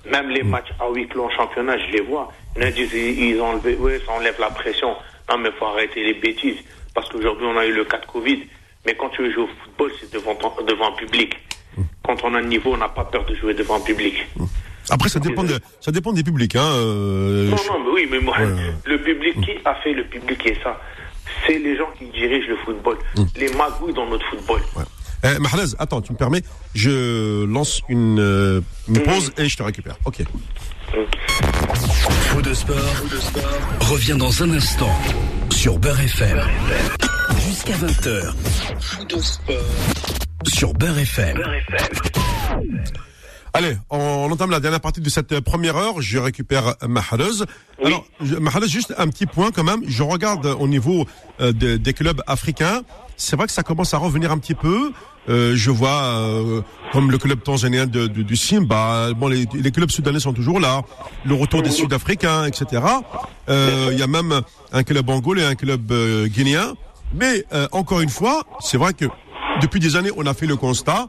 [0.05, 2.31] Même les matchs à huis clos en championnat, je les vois.
[2.55, 4.95] Il y en a disent, ils ont enlevé, ouais, ça enlève la pression.
[5.29, 6.57] Non, mais faut arrêter les bêtises.
[6.93, 8.43] Parce qu'aujourd'hui, on a eu le cas de Covid.
[8.85, 11.35] Mais quand tu veux jouer au football, c'est devant, devant un public.
[12.03, 14.15] Quand on a un niveau, on n'a pas peur de jouer devant un public.
[14.89, 16.55] Après, ça dépend, de, ça dépend des publics.
[16.55, 16.63] Hein.
[16.63, 18.73] euh, Non, non, mais oui, mais moi, Ouais.
[18.85, 20.79] le public, qui a fait le public et ça?
[21.45, 22.97] C'est les gens qui dirigent le football.
[23.35, 24.61] Les magouilles dans notre football.
[24.75, 24.83] Ouais.
[25.23, 25.27] Eh,
[25.79, 26.41] attends, tu me permets
[26.75, 29.97] Je lance une, euh, une pause et je te récupère.
[30.05, 30.23] Ok.
[32.29, 32.75] Faux de sport,
[33.81, 34.89] revient dans un instant
[35.51, 36.39] sur Beurre FM.
[37.47, 38.33] Jusqu'à 20h.
[40.47, 41.43] Sur Beurre FM.
[43.53, 46.01] Allez, on entame la dernière partie de cette euh, première heure.
[46.01, 47.43] Je récupère Mahrez.
[47.83, 48.05] Alors,
[48.39, 49.81] Mahrez, juste un petit point quand même.
[49.87, 51.05] Je regarde au niveau
[51.41, 52.81] euh, de- des clubs africains.
[53.17, 54.91] C'est vrai que ça commence à revenir un petit peu.
[55.29, 56.61] Euh, je vois euh,
[56.93, 59.13] comme le club tanzanien de, de- du Simba.
[59.15, 60.83] Bon, les, les clubs soudanais sont toujours là.
[61.25, 62.83] Le retour des Sud-Africains, etc.
[63.49, 64.41] Euh, Il y a même
[64.71, 66.73] un club angolais et un club euh, guinéen.
[67.15, 69.05] Mais euh, encore une fois, c'est vrai que
[69.61, 71.07] depuis des années, on a fait le constat,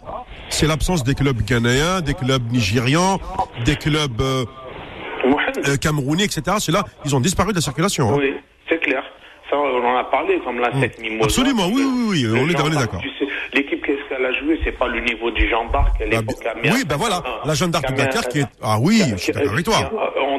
[0.50, 3.18] c'est l'absence des clubs ghanéens, des clubs nigérians,
[3.64, 4.44] des clubs euh,
[5.68, 6.42] euh, camerounais, etc.
[6.58, 8.10] Ceux-là, ils ont disparu de la circulation.
[8.12, 8.16] hein.
[8.18, 8.34] Oui,
[8.68, 9.02] c'est clair.
[9.48, 11.24] Ça, on en a parlé, comme la 7 Mimosa.
[11.24, 13.00] Absolument, oui, oui, oui, on est- on est d'accord.
[13.00, 14.60] tu sais, L'équipe, qu'est-ce qu'elle a joué?
[14.62, 16.36] C'est pas le niveau du Jean d'Arc l'époque.
[16.62, 18.46] mis oui, ben voilà, la Jeanne d'Arc de Dakar qui est...
[18.62, 19.90] Ah oui, qui je suis d'accord avec toi.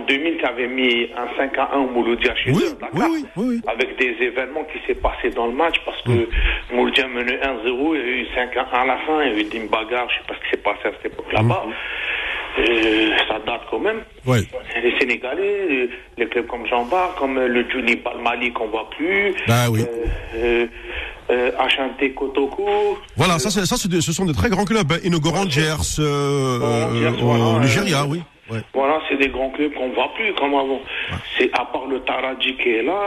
[0.05, 2.63] Qui a- En 2000, qui avait mis un 5 à 1 au Mouloudia chez Oui,
[2.65, 3.61] eux, Dakar, oui, oui, oui, oui.
[3.67, 6.27] avec des événements qui s'est passé dans le match parce que
[6.73, 9.35] Mouloudia menait 1-0, il y a eu 5 à 1 à la fin, il y
[9.35, 11.65] a eu une bagarre, je sais pas ce qui s'est passé à cette époque là-bas.
[12.59, 14.01] Euh, ça date quand même.
[14.25, 14.41] Ouais.
[14.83, 19.33] Les Sénégalais, les, clubs comme Jean Bar, comme le Juni Balmali qu'on voit plus.
[19.47, 19.81] Bah oui.
[20.35, 20.67] Euh,
[21.31, 22.97] euh, euh, Kotoko.
[23.15, 23.49] Voilà, ça,
[23.87, 24.91] de- ce sont de très grands clubs.
[24.91, 24.97] hein.
[27.21, 28.21] Voilà, euh, Nigeria, oui.
[28.51, 28.59] Ouais.
[28.73, 30.81] Voilà, c'est des grands clubs qu'on voit plus comme avant.
[31.37, 32.99] C'est à part le Taraji qui est là.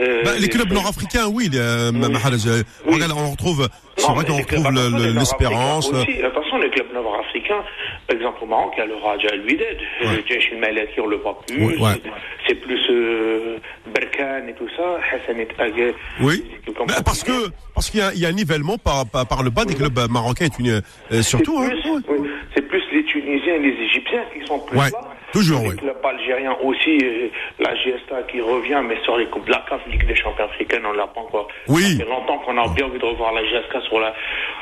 [0.00, 2.94] euh, Bah, les clubs clubs- nord-africains, oui, les, euh, euh, Oui.
[2.94, 5.92] regarde, on retrouve, c'est vrai qu'on les retrouve le- le- les l'espérance.
[5.92, 6.22] Aussi.
[6.22, 7.62] Attention, les clubs nord-africains,
[8.06, 9.76] par exemple au Maroc, il y a le Raja El Wydad.
[10.02, 11.64] Le Jaish El Malaki, on le voit plus.
[11.64, 12.02] Ouais, ouais.
[12.48, 13.58] C'est plus euh,
[13.94, 14.98] Berkane et tout ça.
[15.12, 15.94] Hassan et Agé.
[16.20, 16.44] Oui,
[16.76, 19.50] comme Bah, parce que parce qu'il y, y a un nivellement par, par, par le
[19.50, 20.82] bas des clubs marocains, et tunis-
[21.12, 21.58] euh, surtout.
[21.58, 21.68] hein.
[21.68, 22.00] plus, Ouais.
[22.20, 25.00] oui, c'est plus les Tunisiens et les Égyptiens qui sont plus Ouais, là.
[25.32, 25.76] toujours, Les ouais.
[25.76, 27.28] clubs algériens aussi, euh,
[27.58, 30.82] la GSTA qui revient, mais sur les coupes de la CAF, Ligue des champions africaines,
[30.86, 31.48] on l'a pas encore.
[31.68, 31.82] Oui.
[31.82, 34.14] Ça fait longtemps qu'on a bien envie de revoir la GSK sur la,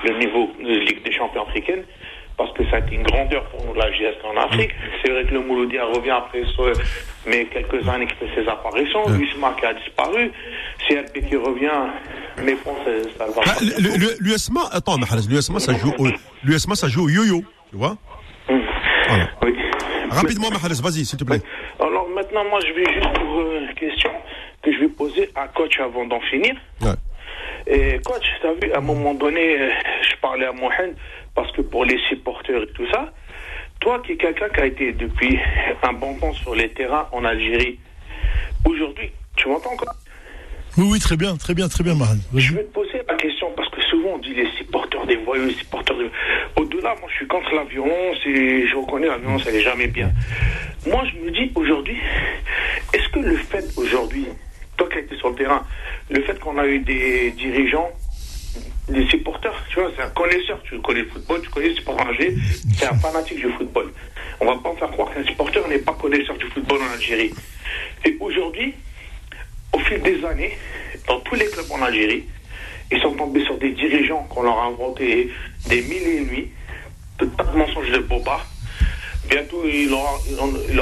[0.05, 1.85] le niveau de Ligue des champions africaines.
[2.37, 4.71] Parce que ça a été une grandeur pour nous, la GSK en Afrique.
[5.03, 6.43] C'est vrai que le Mouloudia revient après
[7.27, 9.03] mais quelques années qui fait ses apparitions.
[9.09, 10.31] Wisma qui a disparu.
[10.89, 11.91] CRP qui revient,
[12.45, 12.77] mais bon,
[13.19, 14.97] ça va Bah, le- le- L'USMA, attends,
[15.29, 16.07] l'USMA, ça joue au,
[16.45, 17.97] l'USMA, ça joue au yo-yo, tu vois?
[19.09, 19.29] Voilà.
[19.43, 19.55] Oui.
[20.11, 21.41] Rapidement, Mahrez, vas-y, s'il te plaît.
[21.81, 24.11] Alors maintenant, moi, je vais juste pour euh, une question
[24.63, 26.55] que je vais poser à coach avant d'en finir.
[26.81, 26.95] Ouais.
[27.67, 29.71] Et coach, t'as vu, à un moment donné, euh,
[30.09, 30.97] je parlais à Mohamed
[31.35, 33.13] parce que pour les supporters et tout ça,
[33.81, 35.39] toi qui es quelqu'un qui a été depuis
[35.83, 37.79] un bon temps sur les terrains en Algérie,
[38.65, 39.93] aujourd'hui, tu m'entends quoi
[40.79, 42.17] Oui, oui, très bien, très bien, très bien, Maran.
[42.35, 45.47] Je vais te poser la question parce que souvent on dit les supporters des voyous,
[45.47, 46.11] les supporters de...
[46.57, 49.89] Au-delà, moi je suis contre la violence et je reconnais la violence, elle est jamais
[49.89, 50.13] bien.
[50.87, 51.99] Moi je me dis aujourd'hui,
[52.93, 54.27] est-ce que le fait aujourd'hui,
[54.77, 55.65] toi qui as été sur le terrain,
[56.11, 57.91] le fait qu'on a eu des dirigeants,
[58.89, 61.97] des supporters, tu vois, c'est un connaisseur, tu connais le football, tu connais le sport
[62.77, 63.93] c'est un fanatique du football.
[64.41, 67.33] On va pas faire croire qu'un supporter n'est pas connaisseur du football en Algérie.
[68.05, 68.75] Et aujourd'hui,
[69.73, 70.57] au fil des années,
[71.07, 72.25] dans tous les clubs en Algérie,
[72.91, 75.31] ils sont tombés sur des dirigeants qu'on leur a inventé
[75.69, 76.49] des mille et nuits,
[77.19, 78.41] de tas de mensonges de boba.
[79.29, 80.01] Bientôt, ils leur,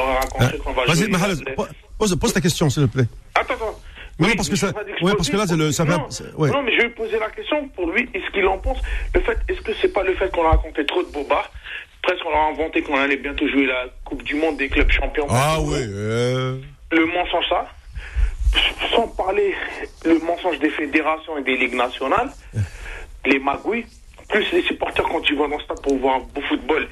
[0.09, 1.09] a raconté qu'on va Vas-y,
[1.57, 1.67] po-
[1.99, 3.07] pose, pose ta question, s'il te plaît.
[3.35, 3.81] Attends, attends.
[4.19, 6.07] Non, Oui, parce que ça- ouais, parce que là, c'est le- ça non,
[6.39, 6.51] ouais.
[6.51, 8.79] non, mais je vais poser la question pour lui, est-ce qu'il en pense?
[9.15, 11.43] Le fait, est-ce que c'est pas le fait qu'on a raconté trop de boba?
[12.03, 14.91] Presque on leur a inventé qu'on allait bientôt jouer la Coupe du Monde des clubs
[14.91, 15.27] champions.
[15.29, 15.75] Ah oui.
[15.81, 16.57] euh,
[16.93, 17.67] le mensonge ça,
[18.95, 19.55] sans parler
[20.05, 22.31] le mensonge des fédérations et des ligues nationales,
[23.25, 23.87] les magouilles,
[24.29, 26.89] plus les supporters quand ils vont dans le stade pour voir un beau football.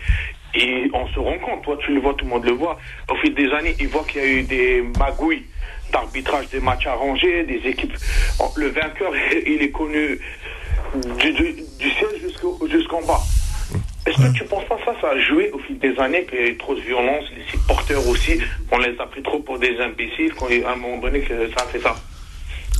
[0.54, 2.78] Et on se rend compte, toi tu le vois, tout le monde le voit.
[3.10, 5.44] Au fil des années, ils voient qu'il y a eu des magouilles
[5.92, 7.94] d'arbitrage des matchs arrangés, des équipes.
[8.56, 9.12] Le vainqueur,
[9.46, 10.18] il est connu
[11.18, 12.08] du, du, du ciel
[12.70, 13.20] jusqu'en bas.
[14.06, 16.42] Est-ce que tu penses pas ça, ça a joué au fil des années, qu'il y
[16.42, 18.38] a eu trop de violence, les supporters aussi,
[18.68, 21.66] qu'on les a pris trop pour des imbéciles, qu'à un moment donné que ça a
[21.66, 21.94] fait ça?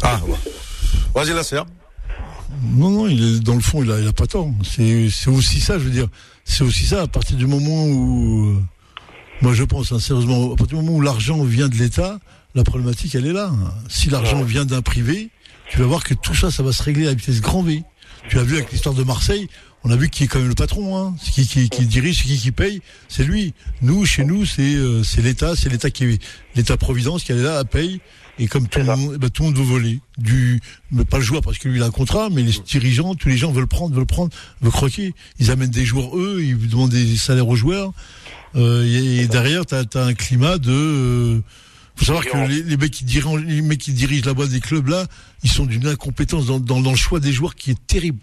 [0.03, 0.20] Ah,
[1.14, 1.61] vas-y, Nasser.
[2.62, 4.49] Non, non, il est, dans le fond, il a, il a pas tort.
[4.62, 6.09] C'est, c'est aussi ça, je veux dire.
[6.45, 8.62] C'est aussi ça, à partir du moment où, euh,
[9.41, 12.18] moi je pense, hein, sérieusement, à partir du moment où l'argent vient de l'État,
[12.55, 13.51] la problématique, elle est là.
[13.89, 15.31] Si l'argent vient d'un privé,
[15.70, 17.83] tu vas voir que tout ça, ça va se régler à vitesse grand V.
[18.29, 19.49] Tu as vu avec l'histoire de Marseille,
[19.85, 21.14] on a vu qui est quand même le patron, hein.
[21.22, 23.53] C'est qui, qui, qui dirige, c'est qui qui paye, c'est lui.
[23.82, 26.18] Nous, chez nous, c'est euh, c'est l'État, c'est l'État qui
[26.57, 28.01] l'État providence qui est là, à paye.
[28.39, 30.01] Et comme tout le monde, ben, tout le monde veut voler.
[30.18, 30.61] Du,
[30.91, 33.28] mais pas le joueur parce que lui il a un contrat, mais les dirigeants, tous
[33.28, 35.14] les gens veulent prendre, veulent prendre, veulent croquer.
[35.39, 37.93] Ils amènent des joueurs eux, ils demandent des salaires aux joueurs.
[38.57, 40.72] Euh, et, et derrière, t'as as un climat de.
[40.72, 41.41] Euh,
[41.97, 44.89] faut savoir que les, les mecs qui dirigent, les mecs qui dirigent là-bas des clubs
[44.89, 45.07] là,
[45.45, 48.18] ils sont d'une incompétence dans, dans, dans le choix des joueurs qui est terrible.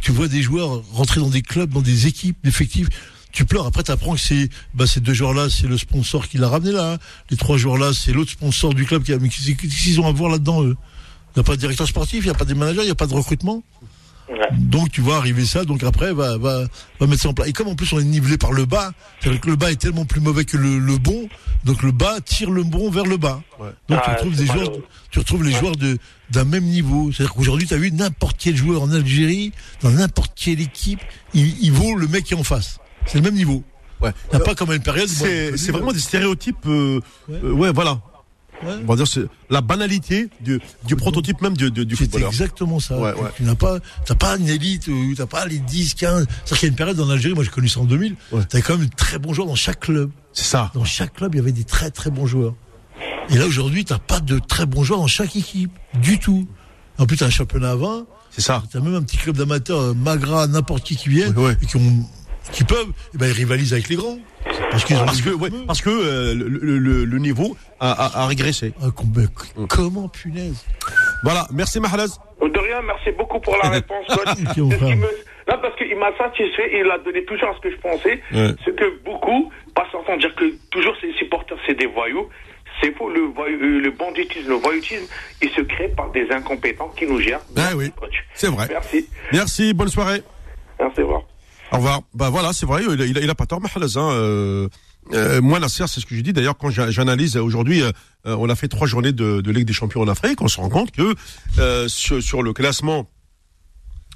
[0.00, 2.88] Tu vois des joueurs rentrer dans des clubs, dans des équipes, d'effectifs.
[3.32, 3.66] Tu pleures.
[3.66, 6.72] Après, tu apprends que c'est bah, ces deux joueurs-là, c'est le sponsor qui l'a ramené
[6.72, 6.94] là.
[6.94, 6.98] hein.
[7.30, 9.18] Les trois joueurs-là, c'est l'autre sponsor du club qui a.
[9.18, 10.76] Mais qu'est-ce qu'ils ont à voir là-dedans eux
[11.34, 12.92] Il n'y a pas de directeur sportif, il n'y a pas de manager, il n'y
[12.92, 13.62] a pas de recrutement.
[14.30, 14.36] Ouais.
[14.58, 16.64] Donc tu vois arriver ça, donc après va, va,
[17.00, 17.48] va mettre ça en place.
[17.48, 19.76] Et comme en plus on est nivelé par le bas, c'est-à-dire que le bas est
[19.80, 21.28] tellement plus mauvais que le, le bon,
[21.64, 23.40] donc le bas tire le bon vers le bas.
[23.58, 23.68] Ouais.
[23.88, 24.70] Donc tu Ah, retrouves des joueurs,
[25.10, 25.96] tu retrouves les joueurs de
[26.30, 27.10] d'un même niveau.
[27.10, 29.52] C'est-à-dire qu'aujourd'hui tu as vu n'importe quel joueur en Algérie,
[29.82, 31.00] dans n'importe quelle équipe,
[31.32, 32.78] il, il vaut le mec qui est en face.
[33.06, 33.62] C'est le même niveau.
[34.02, 34.10] Ouais.
[34.32, 35.08] Il n'y a pas comme une période.
[35.08, 36.66] C'est connu, vraiment des stéréotypes.
[36.66, 37.40] euh, Ouais.
[37.44, 38.00] euh, ouais, voilà.
[38.64, 38.72] Ouais.
[38.82, 42.80] On va dire c'est la banalité du, du prototype même du, du, du C'est exactement
[42.80, 42.98] ça.
[42.98, 43.30] Ouais, ouais.
[43.36, 46.26] Tu n'as pas, t'as pas une élite, euh, t'as pas les 10, 15.
[46.44, 48.44] C'est-à-dire qu'il y a une période en Algérie, moi j'ai connu ça en 2000, Ouais.
[48.46, 50.10] t'avais quand même de très bons joueurs dans chaque club.
[50.32, 50.70] C'est ça.
[50.74, 52.54] Dans chaque club, il y avait des très très bons joueurs.
[53.30, 55.70] Et là aujourd'hui, t'as pas de très bons joueurs dans chaque équipe,
[56.02, 56.48] du tout.
[56.98, 58.62] En plus, t'as un championnat à 20, C'est ça.
[58.72, 61.32] t'as même un petit club d'amateurs, euh, Magra, n'importe qui qui vient,
[61.62, 62.04] et qui ont,
[62.50, 64.18] qui peuvent, et ben ils rivalisent avec les grands.
[64.70, 68.72] Parce que, ouais, parce que euh, le, le- le- le niveau a, a- a régressé.
[68.82, 69.66] Ah, Mm.
[69.68, 70.64] comment punaise
[71.22, 71.46] Voilà.
[71.52, 72.18] Merci Mahalaz.
[72.40, 74.06] De rien, merci beaucoup pour la réponse.
[74.96, 75.06] Me-
[75.46, 78.20] Là, parce qu'il m'a satisfait, il a donné toujours à ce que je pensais.
[78.32, 78.54] Ouais.
[78.66, 82.28] Ce que beaucoup passent en train dire que toujours ces supporters, c'est des voyous.
[82.82, 85.06] C'est faux, le, voyou- euh, le banditisme, le voyoutisme,
[85.42, 87.40] il se crée par des incompétents qui nous gèrent.
[87.56, 87.90] Ah oui.
[88.34, 88.66] C'est vrai.
[88.70, 89.08] Merci.
[89.32, 89.72] Merci.
[89.72, 90.22] Bonne soirée.
[90.78, 91.22] Merci, au revoir.
[91.72, 92.02] Au revoir.
[92.14, 93.96] Bah voilà, c'est vrai, il il il a pas tort, Mahalaz.
[93.96, 94.68] Hein, euh,
[95.12, 96.32] euh, moi, Nasser, c'est ce que je dis.
[96.32, 97.90] D'ailleurs, quand j'a- j'analyse aujourd'hui, euh,
[98.26, 100.40] euh, on a fait trois journées de, de Ligue des Champions en Afrique.
[100.40, 101.14] On se rend compte que
[101.58, 103.08] euh, sur, sur le classement,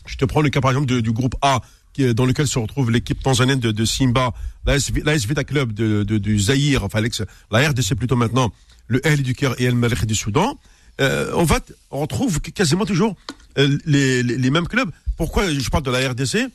[0.06, 1.60] je te prends le cas par exemple de- du groupe A,
[1.92, 4.32] qui dans lequel se retrouve l'équipe tanzanienne de, de Simba,
[4.66, 4.90] l'AS
[5.26, 7.00] Vita Club de, du Zaïre, enfin
[7.50, 8.50] la RDC plutôt maintenant,
[8.86, 10.58] le Ahli du Caire et El Malek du Soudan.
[10.98, 13.14] On va, on retrouve quasiment toujours
[13.56, 14.90] les, les, les mêmes clubs.
[15.18, 16.48] Pourquoi je parle de la RDC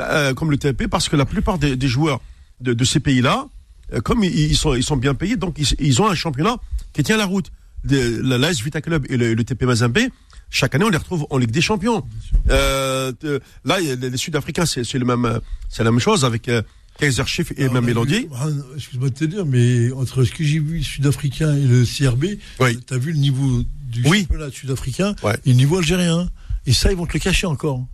[0.00, 2.20] euh, Comme le TP, parce que la plupart des, des joueurs
[2.60, 3.46] de, de ces pays-là,
[3.92, 6.56] euh, comme ils, ils sont, ils sont bien payés, donc ils, ils ont un championnat
[6.92, 7.50] qui tient la route.
[7.84, 9.98] De, la l'AS Vita Club et le, le TP Mazembe,
[10.48, 12.02] chaque année on les retrouve en Ligue des Champions.
[12.50, 16.48] Euh, de- là, les, les Sud-Africains, c'est c'est le même, c'est la même chose avec
[16.48, 16.62] euh,
[16.98, 18.28] Kaiser Chiefs et Alors, même Mélodie.
[18.34, 22.24] ah, Excuse-moi de te dire, mais entre ce que j'ai vu sud-africain et le CRB,
[22.60, 22.78] Oui.
[22.86, 24.20] tu as vu le niveau du Oui.
[24.22, 25.36] championnat sud-africain Ouais.
[25.44, 26.30] et le niveau algérien.
[26.66, 27.84] Et ça, ils vont te le cacher encore.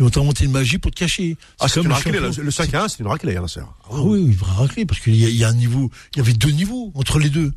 [0.00, 1.36] Ils vont t'inventer une magie pour te cacher.
[1.60, 4.20] Ah, c'est une raclée, le 5 à 1, c'est une raclée, hein, c'est- Ah oui,
[4.24, 6.32] oui, vraie raclée, parce qu'il y, a- il y a un niveau, il y avait
[6.32, 7.52] deux niveaux entre les deux.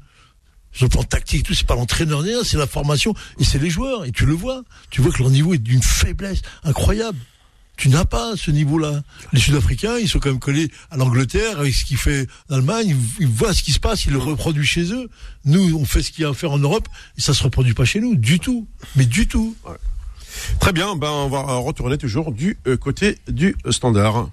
[0.73, 3.45] Sur le plan tactique et tout, c'est pas l'entraîneur ni rien, c'est la formation et
[3.45, 4.03] c'est les joueurs.
[4.05, 4.63] Et tu le vois.
[4.89, 7.17] Tu vois que leur niveau est d'une faiblesse incroyable.
[7.77, 9.03] Tu n'as pas ce niveau-là.
[9.31, 12.89] Les Sud-Africains, ils sont quand même collés à l'Angleterre avec ce qu'il fait l'Allemagne.
[12.89, 15.09] Ils, ils voient ce qui se passe, ils le reproduisent chez eux.
[15.45, 16.87] Nous, on fait ce qu'il y a à faire en Europe
[17.17, 18.67] et ça se reproduit pas chez nous, du tout.
[18.95, 19.55] Mais du tout.
[20.59, 24.29] Très bien, ben on va retourner toujours du euh, côté du standard.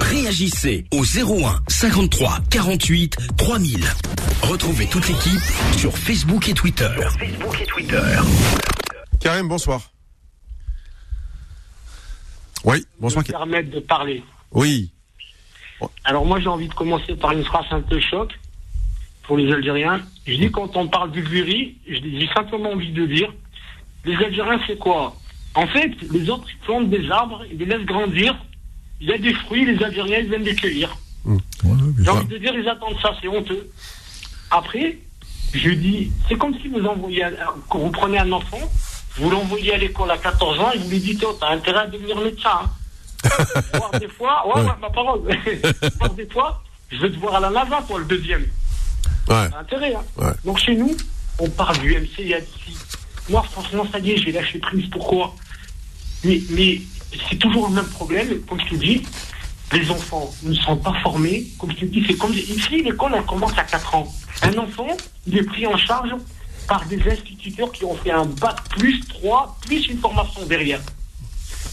[0.00, 3.84] Réagissez au 01 53 48 3000.
[4.42, 5.40] Retrouvez toute l'équipe
[5.76, 6.88] sur Facebook et Twitter.
[7.18, 8.02] Facebook et Twitter.
[9.20, 9.90] Karim, bonsoir.
[12.64, 13.24] Oui, bonsoir.
[13.26, 14.22] me permettre de parler.
[14.52, 14.90] Oui,
[16.04, 18.32] Alors moi j'ai envie de commencer par une phrase un peu choc
[19.24, 20.00] pour les Algériens.
[20.26, 23.32] Je dis quand on parle du Bury, j'ai simplement envie de dire,
[24.04, 25.14] les Algériens c'est quoi?
[25.54, 28.36] En fait, les autres ils plantent des arbres, ils les laissent grandir,
[29.00, 30.96] il y a des fruits, les Algériens ils viennent les cueillir.
[31.98, 33.68] J'ai envie de dire, ils attendent ça, c'est honteux.
[34.50, 34.96] Après,
[35.52, 37.32] je dis, c'est comme si vous envoyez, un-
[37.68, 38.60] quand vous prenez un enfant,
[39.16, 41.86] vous l'envoyez à l'école à 14 ans et vous lui dites, oh, t'as intérêt à
[41.86, 42.50] devenir médecin.
[42.62, 42.70] hein.
[43.74, 45.22] Voir des fois, ouais, ouais, ma parole.
[45.98, 48.46] Voir des fois, je veux te voir à la NASA, toi, le deuxième.
[49.28, 50.04] ouais, intérêt, hein.
[50.16, 50.32] Ouais.
[50.44, 50.96] Donc chez nous,
[51.40, 52.76] on parle du MC et MC.
[53.28, 54.88] Moi, franchement, ça y est, j'ai lâché prise.
[54.90, 55.34] Pourquoi?
[56.24, 56.80] Mais, mais
[57.28, 59.02] c'est toujours le même problème, comme je te dis,
[59.72, 63.24] les enfants ne sont pas formés, comme je te dis, c'est comme ici, l'école, elle
[63.24, 64.12] commence à 4 ans.
[64.42, 64.88] Un enfant,
[65.26, 66.10] il est pris en charge
[66.66, 70.80] par des instituteurs qui ont fait un bac plus 3, plus une formation derrière.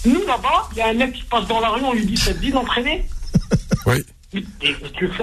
[0.05, 2.17] Nous, là-bas, il y a un mec qui passe dans la rue, on lui dit,
[2.17, 3.05] ça te dit d'entraîner?
[3.87, 4.03] Oui.
[4.33, 4.75] Et- et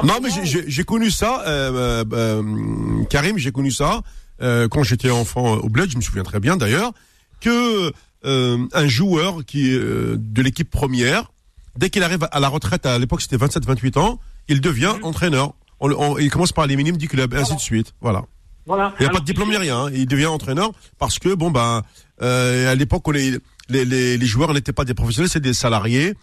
[0.05, 4.01] Non, mais j'ai connu ça, euh, euh, euh, Karim, j'ai connu ça
[4.43, 6.93] euh, quand j'étais enfant au bled, je me souviens très bien d'ailleurs,
[7.41, 7.93] que
[8.25, 11.33] euh, un joueur qui euh, de l'équipe première,
[11.77, 15.05] dès qu'il arrive à la retraite, à l'époque c'était 27-28 ans, il devient Mhm.
[15.05, 15.55] entraîneur.
[15.81, 17.93] On, le- on- il commence par les minimes du club, et ainsi de suite.
[18.01, 18.23] Voilà.
[18.67, 18.95] Voilà.
[19.01, 19.87] Il n'y a pas de diplôme ni rien.
[19.87, 19.91] hein.
[19.93, 21.83] Il devient entraîneur parce que bon ben
[22.23, 23.39] euh, à l'époque les,
[23.69, 26.15] les, les, les joueurs n'étaient pas des professionnels, c'est des salariés.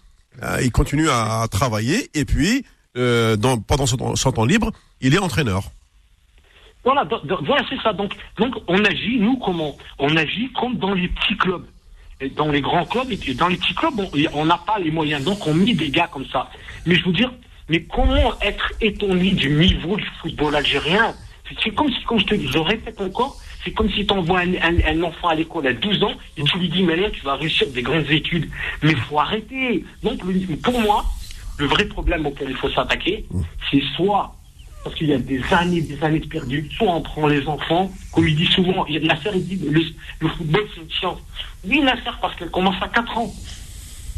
[0.43, 2.63] Euh, ils continuent à, travailler et puis
[2.95, 5.70] euh, dans, pendant son temps libre, il est entraîneur.
[6.84, 7.93] Voilà, voilà, c'est ça.
[7.93, 9.75] Donc, donc, on agit, nous, comment?
[9.97, 11.65] On agit comme dans les petits clubs.
[12.36, 13.99] Dans les grands clubs, et dans les petits clubs,
[14.34, 15.23] on- n'a pas les moyens.
[15.23, 16.49] Donc, on met des gars comme ça.
[16.86, 17.32] Mais je veux dire,
[17.69, 21.15] mais comment être étonné du niveau du football algérien?
[21.63, 25.03] C'est- comme si, comme je te dis, répète encore, c'est comme si tu envoies un,
[25.03, 27.82] enfant à l'école à 12 ans et tu lui dis, maintenant, tu vas réussir des
[27.82, 28.49] grandes études.
[28.84, 29.84] Mais faut arrêter.
[30.03, 30.19] Donc,
[30.61, 31.05] pour moi,
[31.57, 33.25] le vrai problème auquel il faut s'attaquer,
[33.71, 34.36] c'est soit
[34.84, 36.69] parce qu'il y a des années, des années de perdu.
[36.77, 39.59] Soit on prend les enfants, comme il dit souvent, il y a Nasser, il dit
[39.69, 39.82] le,
[40.19, 41.19] le football c'est une science.
[41.65, 43.34] Oui, Nasser, parce qu'elle commence à 4 ans.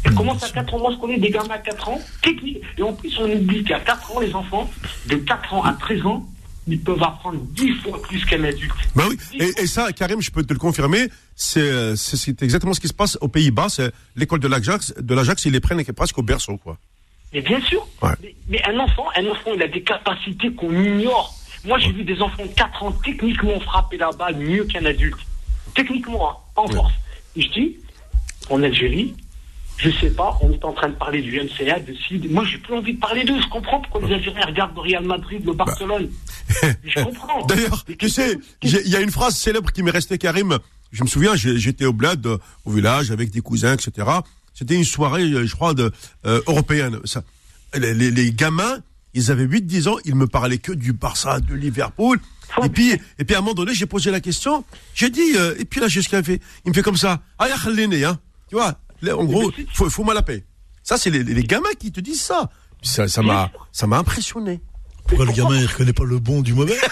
[0.04, 0.78] Elle commence à 4 ans.
[0.78, 2.00] Moi, je connais des gamins à 4 ans.
[2.26, 4.70] Et en plus, on oublie qu'à 4 ans, les enfants,
[5.06, 6.26] de 4 ans à 13 ans,
[6.68, 8.72] ils peuvent apprendre 10 fois plus qu'un adulte.
[8.94, 9.18] Ben oui.
[9.34, 11.94] Et, et ça, Karim, je peux te le confirmer, c'est euh,
[12.40, 13.68] exactement ce qui se passe aux Pays-Bas.
[13.68, 16.78] C'est l'école de l'Ajax, de l'Ajax, ils les prennent presque au berceau, quoi.
[17.32, 17.86] Mais bien sûr.
[18.02, 18.10] Ouais.
[18.22, 21.34] Mais, mais un enfant, un enfant, il a des capacités qu'on ignore.
[21.64, 25.18] Moi, j'ai vu des enfants de 4 ans techniquement frapper la balle mieux qu'un adulte.
[25.74, 26.92] Techniquement, hein, en force.
[27.36, 27.76] Et je dis,
[28.50, 29.14] en Algérie,
[29.76, 32.30] je sais pas, on est en train de parler du MCA, de CID.
[32.30, 33.40] Moi, j'ai plus envie de parler d'eux.
[33.40, 36.10] Je comprends pourquoi les Algériens regardent le Real Madrid, le Barcelone.
[36.62, 37.46] Mais je comprends.
[37.46, 40.58] D'ailleurs, tu sais, il y a une phrase célèbre qui m'est restée, Karim.
[40.92, 44.06] Je me souviens, j'étais au bled, euh, au village, avec des cousins, etc.
[44.54, 45.90] C'était une soirée, euh, je crois, de,
[46.26, 46.98] euh, européenne.
[47.04, 47.22] Ça,
[47.74, 48.78] les, les- les gamins,
[49.14, 52.20] ils avaient 8-10 ans, ils me parlaient que du Barça, de Liverpool.
[52.64, 54.64] Et puis, et puis à un moment donné, j'ai posé la question.
[54.94, 56.40] J'ai dit, euh, et puis là, j'ai ce qu'il fait.
[56.64, 57.22] Il me fait comme ça.
[57.38, 57.46] Ah,
[58.04, 58.18] hein.
[58.48, 60.44] Tu vois, là, en gros, faut, faut moi la paix.
[60.82, 62.50] Ça, c'est les, les gamins qui te disent ça.
[62.80, 64.60] Puis Ça, ça m'a, ça m'a impressionné.
[65.06, 66.78] Pourquoi le gamin il reconnaît pas le bon du mauvais?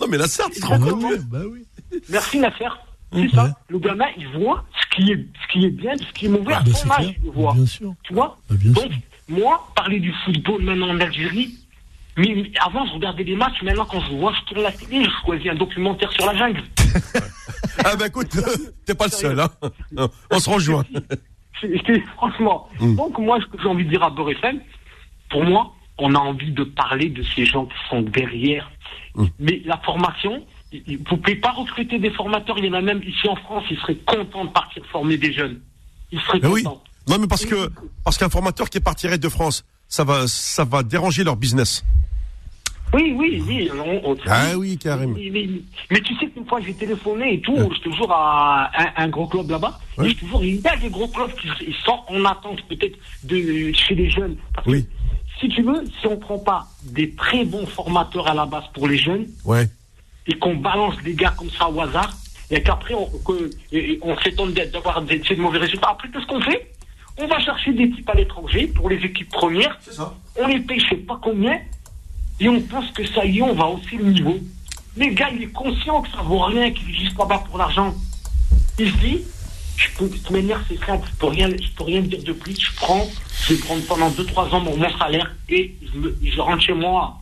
[0.00, 1.20] Non, mais là, certes, tu te rends compte.
[1.30, 1.66] Bah oui.
[3.14, 3.54] C'est ça.
[3.68, 6.54] Le gamin, il voit ce qui est, ce qui est bien, ce qui est mauvais
[6.54, 7.54] Ah, à bah, son âge, il le voit.
[7.54, 7.94] Bien sûr.
[8.02, 9.00] Tu vois Bah, bien Donc, sûr.
[9.28, 11.54] moi, parler du football maintenant en Algérie,
[12.16, 13.60] mais, avant, je regardais les matchs.
[13.62, 16.62] Maintenant, quand je vois, je tourne la télé, je choisis un documentaire sur la jungle.
[17.84, 18.28] Ah ben écoute,
[18.86, 19.50] t'es pas le seul, hein.
[20.30, 20.84] On se rejoint.
[22.16, 22.68] Franchement.
[22.80, 22.94] Mm.
[22.96, 24.60] Donc, moi, ce que j'ai envie de dire à Beurre FM,
[25.28, 28.70] pour moi, on a envie de parler de ces gens qui sont derrière.
[29.16, 29.24] Mm.
[29.40, 30.44] Mais la formation,
[30.86, 32.58] il- vous ne pouvez pas recruter des formateurs.
[32.58, 35.32] Il y en a même ici en France, ils seraient contents de partir former des
[35.32, 35.60] jeunes.
[36.12, 36.62] Ils seraient oui.
[36.62, 36.82] contents.
[37.08, 37.70] Non mais parce que
[38.04, 41.84] parce qu'un formateur qui partirait de France, ça va ça va déranger leur business.
[42.92, 43.70] Oui, oui, oui.
[43.74, 45.14] on- on- Ah oui, Karim.
[45.14, 45.48] Mais, mais-
[45.90, 49.08] mais tu sais qu'une fois j'ai téléphoné et tout, je te jure à un, un
[49.08, 50.10] gros club là-bas, Ouais.
[50.12, 51.48] et jure, il y a des gros clubs qui
[51.84, 54.36] sont en attente peut-être de chez les jeunes.
[54.54, 54.86] Parce que, Oui.
[55.40, 58.86] si tu veux, si on prend pas des très bons formateurs à la base pour
[58.86, 59.68] les jeunes Ouais.
[60.26, 62.12] Et qu'on balance des gars comme ça au hasard,
[62.50, 66.40] et qu'après on, que- et- on s'étonne d'avoir des, de mauvais résultats, après qu'est-ce qu'on
[66.40, 66.70] fait?
[67.18, 69.78] On va chercher des types à l'étranger pour les équipes premières,
[70.36, 71.58] on les paye je sais pas combien,
[72.40, 74.36] et on pense que ça y est, on va hausser le niveau.
[74.96, 77.58] Mais le gars, il est conscient que ça vaut rien, qu'il est juste là-bas pour
[77.58, 77.94] l'argent.
[78.78, 79.22] Il se dit,
[79.76, 82.32] je peux, de toute manière, c'est simple, je peux rien, je peux rien dire de
[82.32, 82.56] plus.
[82.60, 83.06] Je prends,
[83.46, 86.72] je vais prendre pendant 2-3 ans mon, mon salaire et je, me, je rentre chez
[86.74, 87.18] moi.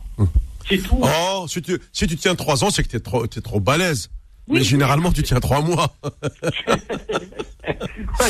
[0.69, 0.99] C'est tout.
[1.01, 4.09] Oh, si tu si tu tiens trois ans, c'est que t'es trop t'es trop balèze.
[4.47, 4.59] Oui.
[4.59, 5.95] Mais généralement, tu tiens trois mois.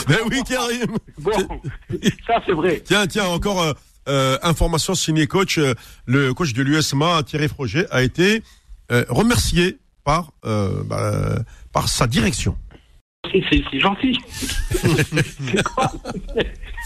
[0.08, 0.96] Mais oui, Karim.
[1.20, 1.32] Bon,
[2.28, 2.82] ça c'est vrai.
[2.86, 3.74] Tiens, tiens, encore euh,
[4.08, 5.58] euh, information signée coach.
[5.58, 5.74] euh,
[6.06, 8.44] le coach de l'USMA, Thierry Froger, a été
[8.92, 11.40] euh, remercié par euh, bah,
[11.72, 12.58] par sa direction.
[13.32, 14.20] C'est- gentil.
[14.72, 15.92] c'est quoi?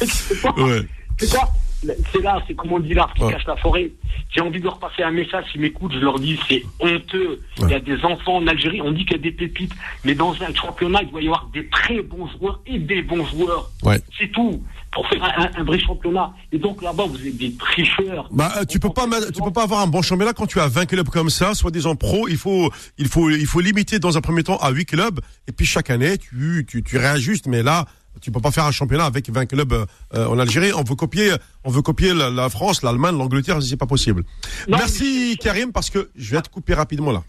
[0.06, 0.60] C'est quoi?
[0.64, 0.88] Ouais.
[1.20, 1.50] C'est quoi?
[1.84, 3.34] C'est là, c'est comme on dit l'arbre qui Ouais.
[3.34, 3.92] cache la forêt.
[4.34, 7.40] J'ai envie de leur passer un message, s'ils m'écoutent, je leur dis, c'est honteux.
[7.60, 9.74] Il y a des enfants en Algérie, on dit qu'il y a des pépites,
[10.04, 13.26] mais dans un championnat, il doit y avoir des très bons joueurs et des bons
[13.26, 13.70] joueurs.
[13.84, 14.00] Ouais.
[14.18, 14.64] C'est tout.
[14.92, 16.34] Pour faire un, un vrai championnat.
[16.52, 18.28] Et donc là-bas, vous êtes des tricheurs.
[18.32, 20.68] Bah, euh, tu peux pas, tu peux pas avoir un bon championnat quand tu as
[20.68, 22.28] 20 clubs comme ça, soi-disant pro.
[22.28, 25.52] Il faut, il faut, il faut limiter dans un premier temps à 8 clubs, et
[25.52, 27.46] puis chaque année, tu, tu, tu réajustes.
[27.48, 27.86] Mais là,
[28.22, 30.72] Tu peux pas faire un championnat avec 20 clubs euh, en Algérie.
[30.74, 31.32] On veut copier,
[31.64, 34.24] on veut copier la, la France, l'Allemagne, l'Angleterre, c'est pas possible.
[34.68, 37.24] Non, Merci Karim parce que je vais te couper rapidement là.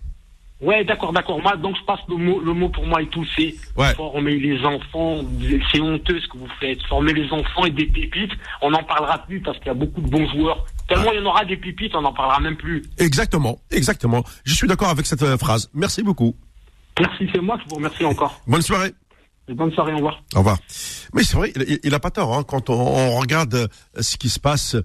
[0.61, 1.41] Ouais, d'accord, d'accord.
[1.41, 3.95] Moi, donc je passe le mot, le mot pour moi et tout, c'est Ouais.
[3.95, 5.19] former les enfants.
[5.71, 6.83] C'est honteux ce que vous faites.
[6.89, 8.33] Former les enfants et des pépites.
[8.61, 10.67] On n'en parlera plus parce qu'il y a beaucoup de bons joueurs.
[10.89, 12.83] Tellement il y en aura des pépites, on n'en parlera même plus.
[12.99, 14.25] Exactement, exactement.
[14.45, 15.71] Je suis d'accord avec cette euh, phrase.
[15.75, 16.35] Merci beaucoup.
[16.99, 18.41] Merci, c'est moi qui vous remercie encore.
[18.49, 18.93] Bonne soirée.
[19.49, 20.23] Bonne soirée, au revoir.
[20.35, 20.59] Au revoir.
[21.15, 23.69] Mais c'est vrai, il, il a pas tort hein, quand on, regarde euh,
[24.01, 24.77] ce qui se passe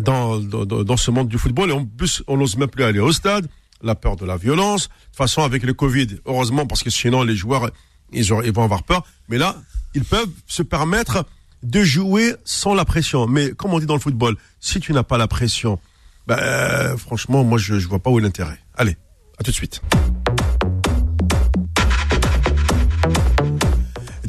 [0.00, 1.70] dans, dans, dans ce monde du football.
[1.70, 3.48] Et en plus, on n'ose même plus aller au stade.
[3.82, 4.88] La peur de la violence.
[4.88, 7.70] De toute façon, avec le Covid, heureusement, parce que sinon les joueurs,
[8.12, 9.04] ils, vont avoir peur.
[9.28, 9.56] Mais là,
[9.94, 11.26] ils peuvent se permettre
[11.62, 13.26] de jouer sans la pression.
[13.26, 15.78] Mais comme on dit dans le football, si tu n'as pas la pression,
[16.26, 18.58] ben, euh, franchement, moi, je, je vois pas où est l'intérêt.
[18.74, 18.96] Allez,
[19.38, 19.82] à tout de suite.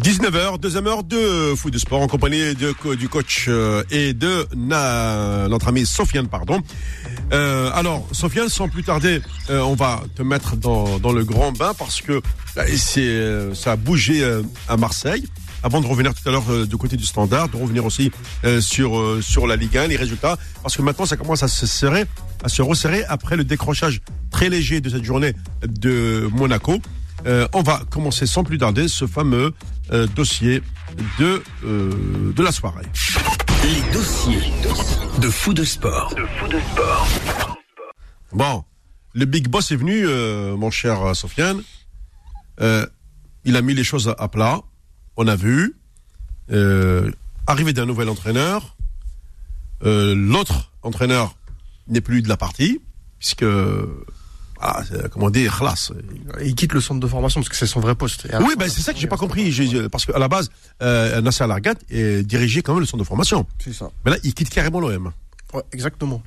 [0.06, 4.48] 19h, deuxième heure de foot de sport en compagnie de, du coach euh, et de
[4.54, 6.62] notre ami Sofiane, pardon.
[7.34, 11.74] Euh, alors, Sofiane, sans plus tarder, euh, on va te mettre dans, le grand bain
[11.74, 12.22] parce que
[12.54, 14.24] ça a bougé
[14.70, 15.26] à Marseille.
[15.64, 18.12] Avant de revenir tout à l'heure du côté du standard, de revenir aussi
[18.60, 22.06] sur sur la Ligue 1, les résultats, parce que maintenant ça commence à se serrer,
[22.44, 25.34] à se resserrer après le décrochage très léger de cette journée
[25.66, 26.80] de Monaco.
[27.26, 29.54] Euh, on va commencer sans plus tarder ce fameux
[29.92, 30.62] euh, dossier
[31.20, 32.86] de euh, de la soirée.
[33.64, 34.52] Les dossiers
[35.20, 36.14] de fou de sport.
[38.32, 38.64] Bon,
[39.14, 40.06] le big boss est venu,
[40.56, 41.64] mon cher Sofiane.
[42.60, 44.62] Il a mis les choses à, à plat.
[45.18, 45.76] On a vu.
[47.48, 48.76] Arrivée d'un nouvel entraîneur.
[49.82, 51.36] L'autre entraîneur
[51.88, 52.82] n'est plus de la partie,
[53.18, 53.46] puisque,
[54.60, 55.92] ah, c'est- comment dire, classe.
[56.44, 58.28] Il quitte le centre de formation parce que c'est son vrai poste.
[58.42, 59.52] Oui, ben c'est ça que j'ai pas compris.
[59.52, 60.50] J'ai- parce qu'à la base,
[60.82, 61.76] euh, Nasser Largat
[62.24, 63.46] dirigé quand même le centre de formation.
[63.60, 63.90] C'est ça.
[64.06, 65.12] Mais là, il quitte carrément l'OM.
[65.54, 66.22] Ouais, exactement.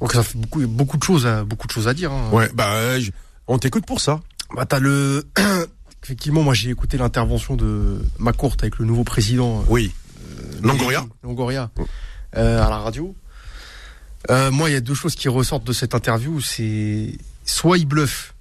[0.00, 2.10] Donc ça fait beaucoup, beaucoup de choses, à, beaucoup de choses à dire.
[2.12, 2.30] Hein.
[2.32, 3.10] Ouais, bah, je-
[3.46, 4.20] on t'écoute pour ça.
[4.56, 5.24] Bah t'as le,
[6.02, 9.60] effectivement, moi j'ai écouté l'intervention de Macourte avec le nouveau président.
[9.60, 9.92] euh, Oui.
[10.62, 11.04] Longoria.
[11.22, 11.70] Longoria,
[12.36, 13.14] euh, à la radio.
[14.30, 16.40] Euh, moi, il y a deux choses qui ressortent de cette interview.
[16.40, 17.12] C'est
[17.44, 18.34] soit il bluffe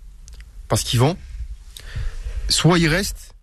[0.67, 1.17] parce qu'il vend,
[2.49, 3.35] soit il reste.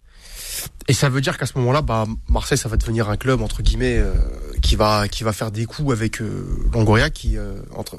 [0.89, 3.63] Et ça veut dire qu'à ce moment-là, bah, Marseille, ça va devenir un club entre
[3.63, 4.15] guillemets euh,
[4.63, 7.99] qui va qui va faire des coups avec euh, Longoria, qui euh, entre,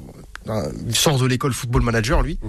[0.92, 2.40] sort de l'école football manager lui,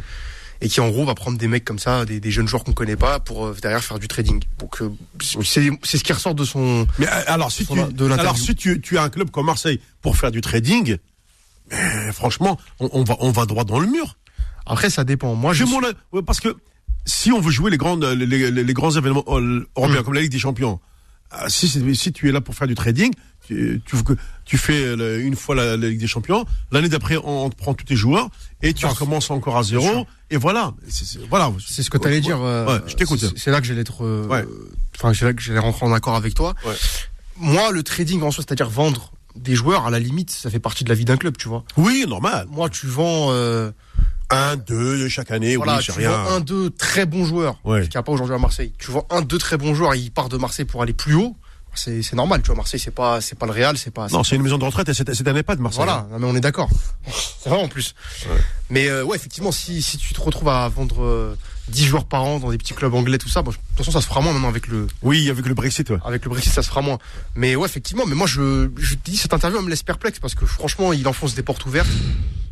[0.63, 2.73] et qui en gros va prendre des mecs comme ça, des, des jeunes joueurs qu'on
[2.73, 4.43] connaît pas, pour euh, derrière faire du trading.
[4.59, 4.79] Donc
[5.21, 8.97] c'est ce qui ressort de son Mais alors, si tu, de alors, si tu, tu
[8.97, 10.97] as un club comme Marseille pour faire du trading,
[11.71, 14.17] mais franchement, on, on va, on va droit dans le mur.
[14.71, 15.35] Après, ça dépend.
[15.35, 15.81] Moi, je mon,
[16.13, 16.57] ouais, parce que
[17.05, 20.05] si on veut jouer les grandes, les, les- les grands événements euh, européens Mm.
[20.05, 20.81] comme la Ligue des Champions,
[21.35, 23.13] euh, si, tu es là pour faire du trading,
[23.47, 23.97] tu, tu,
[24.45, 27.57] tu fais le- une fois la, la Ligue des Champions, l'année d'après on, on te
[27.57, 28.29] prend tous tes joueurs
[28.63, 30.73] et tu recommences encore à zéro et voilà.
[30.89, 31.53] C'est, voilà.
[31.59, 32.41] Ce que tu allais dire.
[32.41, 33.25] euh, Ouais, je t'écoute.
[33.37, 34.05] c'est- là que j'allais être.
[34.05, 34.45] euh.
[34.97, 36.55] Enfin, c'est là que j'allais rentrer en accord avec toi.
[37.37, 40.85] Moi, le trading en soi, c'est-à-dire vendre des joueurs, à la limite, ça fait partie
[40.85, 41.65] de la vie d'un club, tu vois.
[41.77, 42.47] Oui, normal.
[42.51, 43.29] Moi, tu vends.
[43.31, 43.71] euh,
[44.31, 46.11] Un, deux chaque année, voilà, oui, tu rien.
[46.11, 47.83] vends un, deux très bons joueurs, Ouais.
[47.83, 48.73] qu'il n'y a pas aujourd'hui à Marseille.
[48.79, 51.15] Tu vends un, deux très bons joueurs, et ils partent de Marseille pour aller plus
[51.15, 51.37] haut.
[51.75, 52.57] C'est c'est normal, tu vois.
[52.57, 54.09] Marseille, c'est pas, c'est pas le Real, c'est pas.
[54.09, 55.85] Non, c'est une maison de retraite et c'est, un EHPAD, Marseille.
[55.85, 56.69] Voilà, non, mais on est d'accord.
[57.43, 57.95] C'est vrai en plus.
[58.71, 61.37] Mais euh, ouais, effectivement, si, si tu te retrouves à vendre euh,
[61.69, 63.93] 10 joueurs par an dans des petits clubs anglais, tout ça, bon, de toute façon,
[63.93, 65.99] ça se fera moins maintenant avec le, Oui, avec le Brexit, ouais.
[66.05, 66.99] avec le Brexit, ça se fera moins.
[67.37, 70.19] Mais ouais, effectivement, mais moi, je, je te dis, cette interview, elle me laisse perplexe
[70.19, 71.89] parce que franchement, il enfonce des portes ouvertes.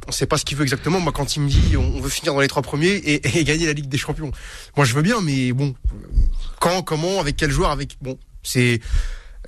[0.07, 1.01] On sait pas ce qu'il veut exactement.
[1.01, 3.67] Moi, quand il me dit, on veut finir dans les trois premiers et, et gagner
[3.67, 4.31] la Ligue des Champions.
[4.77, 5.75] Moi, je veux bien, mais bon,
[6.61, 8.81] quand, comment, avec quel joueur, avec, bon, c'est,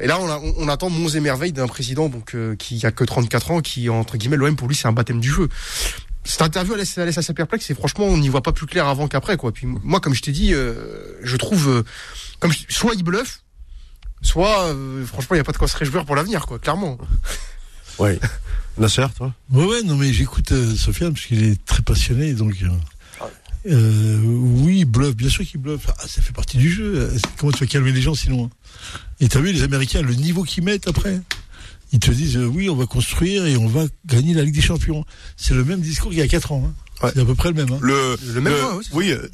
[0.00, 2.84] et là, on, a- on, on attend monts et merveilles d'un président donc euh, qui
[2.86, 5.48] a que 34 ans, qui entre guillemets l'OM pour lui c'est un baptême du feu.
[6.24, 8.66] Cette interview elle laisse, elle laisse assez perplexe et franchement on n'y voit pas plus
[8.66, 9.52] clair avant qu'après quoi.
[9.52, 10.74] Puis moi comme je t'ai dit, euh,
[11.22, 11.82] je trouve euh,
[12.38, 13.42] comme je- soit il bluffe,
[14.22, 16.98] soit euh, franchement il y a pas de quoi se réjouir pour l'avenir quoi, clairement.
[17.98, 18.18] Oui.
[18.78, 19.34] Nasser, toi?
[19.52, 22.54] Ouais, ouais, non, mais j'écoute euh, Sofiane parce qu'il est très passionné, donc.
[22.62, 23.26] euh,
[23.66, 25.86] euh, oui, il bluffe, bien sûr qu'il bluffe.
[25.98, 27.12] Ah, ça fait partie du jeu.
[27.36, 28.50] Comment tu vas calmer les gens sinon hein?
[29.20, 31.20] Et t'as vu les Américains, le niveau qu'ils mettent après
[31.92, 34.60] Ils te disent euh, oui, on va construire et on va gagner la Ligue des
[34.60, 35.04] Champions.
[35.36, 36.64] C'est le même discours qu'il y a 4 ans.
[36.66, 36.74] hein.
[37.04, 37.10] Ouais.
[37.14, 37.72] C'est à peu près le même.
[37.72, 37.78] hein.
[37.80, 39.26] Le, Le même, ouais, ouais, oui, euh,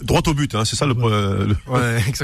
[0.00, 1.56] droit au but, hein, c'est ça le, euh, le,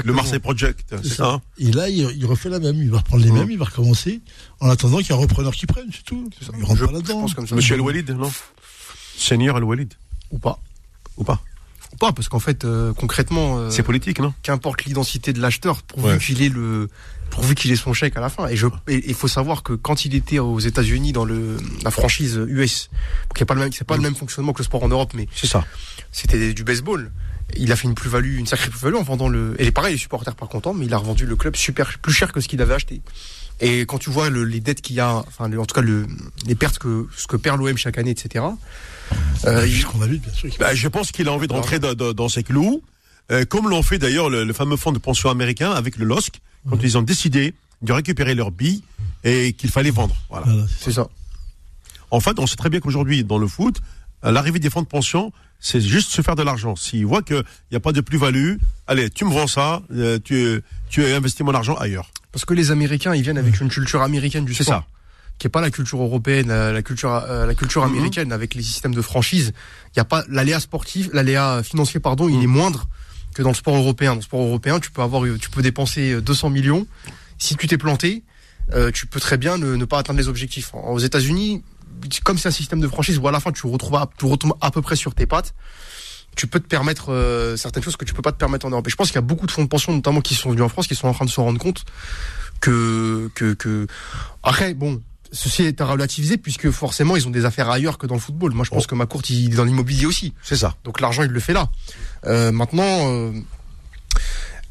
[0.03, 0.13] le.
[0.13, 1.27] Marseille Project, c'est ça.
[1.33, 2.77] hein Et là, il, il refait la même.
[2.77, 4.21] Il va reprendre les mêmes, il va recommencer.
[4.61, 6.27] En attendant qu'il y ait un repreneur qui prenne, c'est tout.
[6.41, 6.51] ça.
[6.57, 7.25] Il rentre Je- pas là-dedans.
[7.51, 8.31] Monsieur El Walid, non?
[9.17, 9.93] Seigneur El Walid,
[10.31, 10.59] Ou pas.
[11.17, 11.41] ou pas
[11.99, 14.33] Pas parce qu'en fait, euh, concrètement, euh, C'est politique, non?
[14.43, 16.17] qu'importe l'identité de l'acheteur, pourvu Ouais.
[16.19, 16.89] qu'il ait le,
[17.31, 18.47] pourvu qu'il ait son chèque à la fin.
[18.49, 22.39] Et je, il faut savoir que quand il était aux États-Unis dans le la franchise
[22.49, 22.89] US,
[23.35, 25.11] qui est pas le même, c'est pas le même fonctionnement que le sport en Europe,
[25.15, 25.65] mais C'est ça.
[26.11, 27.11] c'était du baseball.
[27.55, 29.55] Il a fait une plus-value, une sacrée plus-value en vendant le.
[29.59, 32.31] Et pareil, les supporters pas contents, mais il a revendu le club super plus cher
[32.33, 33.01] que ce qu'il avait acheté.
[33.61, 35.81] Et quand tu vois le- les dettes qu'il y a, enfin le- en tout cas
[35.81, 36.05] le,
[36.45, 38.43] les pertes que ce que perd l'OM chaque année, etc.
[39.45, 40.49] Euh, il- Puisqu'on a vu, bien sûr.
[40.59, 42.81] Bah, je pense qu'il a envie de rentrer dans, dans- dans ses clous,
[43.31, 46.39] euh, comme l'ont fait d'ailleurs le, le fameux fonds de pension américain avec le LOSC,
[46.69, 48.81] quand ils ont décidé de récupérer leurs billes
[49.23, 50.15] et qu'il fallait vendre.
[50.29, 50.45] Voilà.
[50.47, 51.07] Voilà, c'est ça.
[52.11, 53.79] En fait, on sait très bien qu'aujourd'hui, dans le foot,
[54.23, 56.75] à l'arrivée des fonds de pension, c'est juste se faire de l'argent.
[56.75, 58.55] S'ils voient qu'il n'y a pas de plus-value,
[58.87, 62.09] allez, tu me vends ça, euh, tu, tu investis mon argent ailleurs.
[62.31, 64.81] Parce que les Américains, ils viennent avec une culture américaine du C'est sport.
[64.81, 64.85] ça.
[65.37, 67.91] Qui est pas la culture européenne, la, la culture, euh, la culture Mhm.
[67.93, 69.53] américaine avec les systèmes de franchise.
[69.93, 72.33] Il y a pas l'aléa sportif, l'aléa financier pardon, Mhm.
[72.35, 72.87] il est moindre
[73.35, 74.11] que dans le sport européen.
[74.11, 76.87] Dans le sport européen, tu peux avoir, tu peux dépenser 200 millions.
[77.37, 78.23] Si tu t'es planté,
[78.73, 80.71] euh, tu peux très bien ne, ne pas atteindre les objectifs.
[80.73, 81.61] Aux États-Unis,
[82.23, 84.53] comme c'est un système de franchise où à la fin tu retrouves à, tu retombes
[84.59, 85.53] à peu près sur tes pattes,
[86.35, 88.87] tu peux te permettre euh, certaines choses que tu peux pas te permettre en Europe.
[88.87, 90.63] Et je pense qu'il y a beaucoup de fonds de pension, notamment qui sont venus
[90.63, 91.83] en France, qui sont en train de se rendre compte
[92.59, 93.87] que que que
[94.43, 95.01] après bon.
[95.31, 98.53] Ceci est à relativiser puisque forcément ils ont des affaires ailleurs que dans le football.
[98.53, 98.87] Moi je pense Oh.
[98.87, 100.33] que ma courte il est dans l'immobilier aussi.
[100.41, 100.75] C'est ça.
[100.83, 101.69] Donc l'argent il le fait là.
[102.25, 103.31] Euh, maintenant, euh,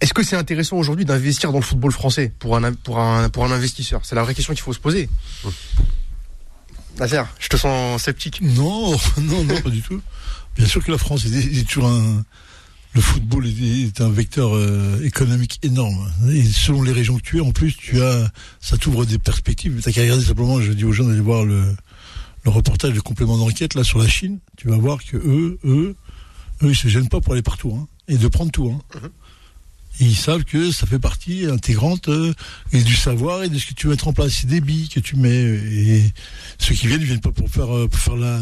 [0.00, 3.44] est-ce que c'est intéressant aujourd'hui d'investir dans le football français pour un pour un pour
[3.44, 4.00] un investisseur?
[4.04, 5.08] C'est la vraie question qu'il faut se poser.
[6.98, 8.40] Nasser, je te sens sceptique.
[8.40, 10.00] Non, non, non, pas du tout.
[10.56, 12.24] Bien sûr que la France est, est toujours un.
[12.96, 16.10] Le football est, un vecteur euh, économique énorme.
[16.30, 19.82] Et selon les régions que tu es, en plus, tu as, ça t'ouvre des perspectives.
[19.84, 20.62] T'as qu'à regarder simplement.
[20.62, 21.76] Je dis aux gens d'aller voir le,
[22.46, 24.38] reportage, le complément d'enquête là sur la Chine.
[24.56, 25.94] Tu vas voir que eux, eux,
[26.62, 28.72] eux, ils se gênent pas pour aller partout hein, et de prendre tout.
[28.74, 29.10] Hein.
[30.00, 32.34] Et ils savent que ça fait partie intégrante euh,
[32.72, 34.32] et du savoir et de ce que tu veux mettre en place.
[34.40, 35.34] C'est des billes que tu mets.
[35.34, 36.12] Et
[36.58, 38.40] ceux qui viennent, ils viennent pas pour faire, euh, pour faire la,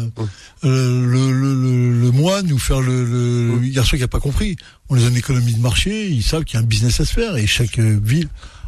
[0.65, 4.57] euh, le, le, le, le moine ou faire le, le, garçon qui a pas compris.
[4.89, 7.05] On les donne une économie de marché, ils savent qu'il y a un business à
[7.05, 8.27] se faire et chaque ville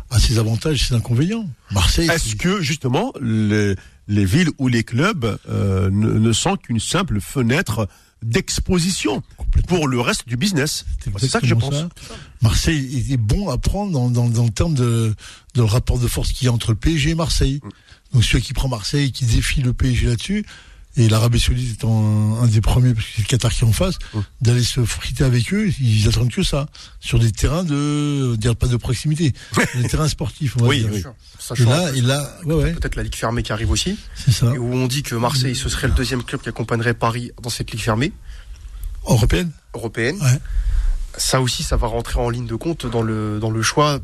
[0.09, 1.47] a ses avantages, ses inconvénients.
[1.71, 3.75] Marseille, Est-ce que justement les,
[4.07, 7.87] les villes ou les clubs euh, ne, ne sont qu'une simple fenêtre
[8.23, 9.21] d'exposition
[9.67, 10.85] pour le reste du business
[11.19, 11.73] C'est ça que je pense.
[11.73, 11.89] ça.
[12.41, 15.15] Marseille est bon à prendre dans, dans, dans le terme de,
[15.53, 17.59] de le rapport de force qu'il y a entre le PSG et Marseille.
[18.13, 20.45] Donc celui qui prend Marseille, qui défie le PSG là-dessus,
[20.97, 23.67] et l'Arabie Saoudite étant un, un des premiers, parce que c'est le Qatar qui est
[23.67, 24.19] en face, Mm.
[24.41, 26.67] d'aller se friter avec eux, ils attendent que ça.
[26.99, 30.79] Sur des terrains de, dire pas de proximité, sur des terrains sportifs, on va Oui,
[30.79, 30.89] dire.
[30.91, 30.99] oui.
[30.99, 31.03] Et
[31.39, 34.47] Sachant là, et là, ouais, ouais, peut-être la Ligue fermée qui arrive aussi, c'est ça.
[34.53, 37.49] et où on dit que Marseille ce serait le deuxième club qui accompagnerait Paris dans
[37.49, 38.11] cette Ligue fermée
[39.07, 39.51] Européenne?
[39.73, 40.17] européenne.
[40.21, 40.39] Ouais.
[41.17, 43.99] Ça aussi, ça va rentrer en ligne de compte dans le dans le choix,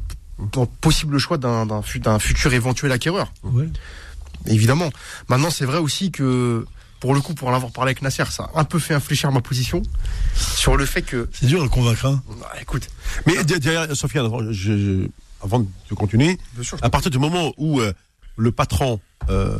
[0.52, 3.34] dans le possible choix d'un d'un fu- d'un futur éventuel acquéreur.
[3.44, 3.68] Ouais.
[4.48, 4.90] Évidemment.
[5.30, 6.66] Maintenant, c'est vrai aussi que,
[7.04, 9.30] pour le coup, pour en avoir parlé avec Nasser, ça a un peu fait infléchir
[9.30, 9.82] ma position
[10.56, 12.24] sur le fait que, C'est dur le convaincre, hein.
[12.40, 12.88] bah, écoute,
[13.28, 15.08] Mais de- derrière, Sofiane, avant, je- je-
[15.44, 17.92] avant de continuer, sûr, à partir du moment où euh,
[18.38, 19.58] le patron, euh,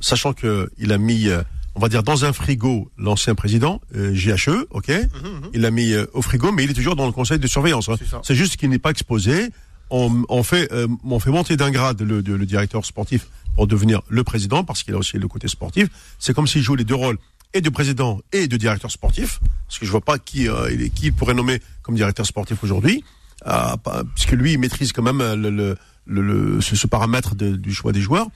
[0.00, 1.42] sachant que il a mis, euh,
[1.74, 5.50] on va dire, dans un frigo l'ancien président, euh, GHE, ok, Mhm, mhm.
[5.52, 7.90] il l'a mis euh, au frigo, mais il est toujours dans le conseil de surveillance.
[7.90, 7.96] hein.
[8.22, 9.50] C'est juste qu'il n'est pas exposé.
[9.90, 14.02] On, on fait, euh, on fait monter d'un grade le, le directeur sportif pour devenir
[14.08, 15.88] le président, parce qu'il a aussi le côté sportif.
[16.18, 17.18] C'est comme s'il joue les deux rôles
[17.52, 21.10] et de président et de directeur sportif, parce que je vois pas qui, euh, qui
[21.10, 23.02] pourrait nommer comme directeur sportif aujourd'hui,
[23.46, 23.76] euh,
[24.14, 25.76] puisque lui il maîtrise quand même euh, le, le-
[26.06, 28.28] le- ce, ce paramètre de- du choix des joueurs.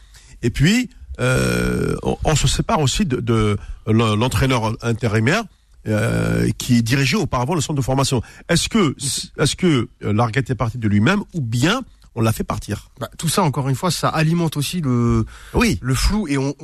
[0.42, 0.90] Et puis,
[1.20, 3.56] euh, on, on se sépare aussi de, de
[3.86, 5.44] l'entraîneur intérimaire
[5.86, 8.20] euh, qui dirigeait auparavant le centre de formation.
[8.48, 8.96] Est-ce que,
[9.38, 11.82] est-ce que euh, Larguette est parti de lui-même ou bien
[12.14, 15.78] on l'a fait partir Bah, tout ça, encore une fois, ça alimente aussi le, Oui.
[15.82, 16.54] le flou et on,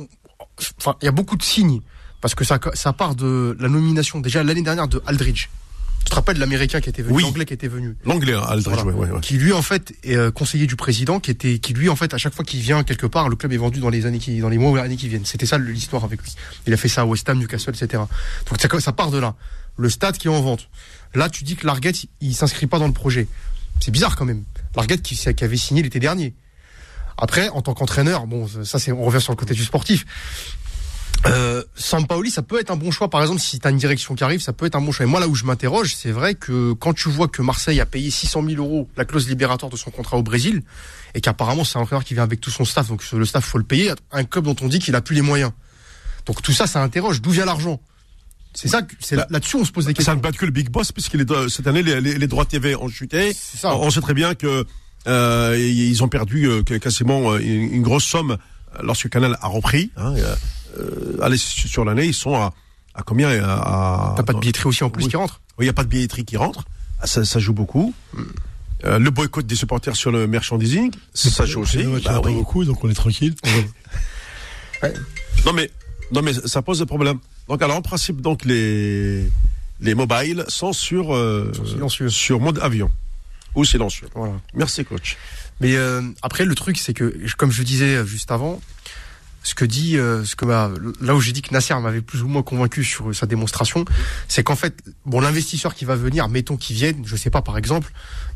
[0.79, 1.81] enfin, il y a beaucoup de signes
[2.21, 5.47] parce que ça, ça part de la nomination déjà l'année dernière de Aldridge.
[6.03, 7.21] Tu te rappelles l'américain qui était venu, Oui.
[7.23, 7.95] l'anglais qui était venu.
[8.05, 8.83] L'anglais, hein, Aldridge, Voilà.
[8.85, 9.21] ouais, ouais, ouais.
[9.21, 12.13] qui lui en fait est euh, conseiller du président qui était qui lui en fait
[12.15, 14.39] à chaque fois qu'il vient quelque part le club est vendu dans les années qui
[14.39, 16.31] dans les mois ou les années qui viennent c'était ça l'histoire avec lui
[16.65, 18.01] il a fait ça à West Ham Newcastle etc
[18.49, 19.35] donc ça, ça part de là
[19.77, 20.69] le stade qui est en vente
[21.13, 23.27] là tu dis que Larguette il s'inscrit pas dans le projet
[23.81, 24.43] c'est bizarre quand même
[24.75, 26.33] Larguette qui, qui avait signé l'été dernier
[27.17, 30.05] après en tant qu'entraîneur bon ça c'est on revient sur le côté du sportif
[31.27, 33.09] euh, Sampaoli, ça peut être un bon choix.
[33.09, 35.05] Par exemple, si tu as une direction qui arrive, ça peut être un bon choix.
[35.05, 37.85] Et moi, là où je m'interroge, c'est vrai que quand tu vois que Marseille a
[37.85, 40.63] payé 600 000 euros la clause libératoire de son contrat au Brésil,
[41.13, 43.57] et qu'apparemment c'est un entraîneur qui vient avec tout son staff, donc le staff faut
[43.57, 45.51] le payer, un club dont on dit qu'il a plus les moyens.
[46.25, 47.21] Donc tout ça, ça interroge.
[47.21, 47.79] D'où vient l'argent?
[48.53, 50.15] C'est ça, c'est Bah, là-dessus on se pose des Ça questions.
[50.15, 52.45] ne bat que le big boss, puisque les droits- cette année, les, les- les droits
[52.45, 53.33] TV ont chuté.
[53.33, 53.75] C'est ça.
[53.75, 54.65] On sait très bien que
[55.07, 58.37] euh, ils ont perdu euh, quasiment euh, une, une grosse somme
[58.83, 59.91] lorsque Canal a repris.
[59.97, 60.13] Hein,
[60.77, 62.53] euh, allez, sur l'année, ils sont à,
[62.93, 63.53] à combien à,
[64.11, 65.09] à- T'as pas de billetterie aussi en plus Oui.
[65.09, 66.65] qui rentre Oui, Il n'y a pas de billetterie qui rentre.
[66.99, 67.93] Ah, Ça, ça joue beaucoup.
[68.83, 71.83] Euh, le boycott des supporters sur le merchandising, ça joue aussi.
[71.83, 72.33] Bah a pas oui.
[72.35, 73.35] beaucoup, donc on est tranquille.
[75.45, 75.69] Non mais,
[76.11, 77.19] non mais ça pose des problèmes.
[77.51, 79.29] Donc alors en principe, donc les
[79.81, 82.09] les mobiles sont sur euh, Sont silencieux.
[82.09, 82.89] sur mode avion
[83.55, 84.07] ou silencieux.
[84.15, 84.35] Voilà.
[84.53, 85.17] Merci coach.
[85.59, 88.61] Mais euh, après, le truc, c'est que, comme je disais euh, juste avant,
[89.43, 92.29] ce que dit, euh, ce que là où j'ai dit que Nasser m'avait plus ou
[92.29, 93.83] moins convaincu sur sa démonstration,
[94.29, 97.57] c'est qu'en fait, bon, l'investisseur qui va venir, mettons qu'il vienne, je sais pas, par
[97.57, 97.91] exemple,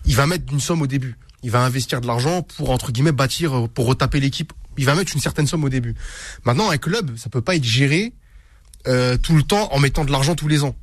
[0.06, 1.16] il va mettre une somme au début.
[1.42, 4.52] Il va investir de l'argent pour entre guillemets bâtir, euh, pour retaper l'équipe.
[4.78, 5.96] Il va mettre une certaine somme au début.
[6.44, 8.12] Maintenant, un club, ça peut pas être géré
[8.88, 10.76] euh, tout le temps en mettant de l'argent tous les ans.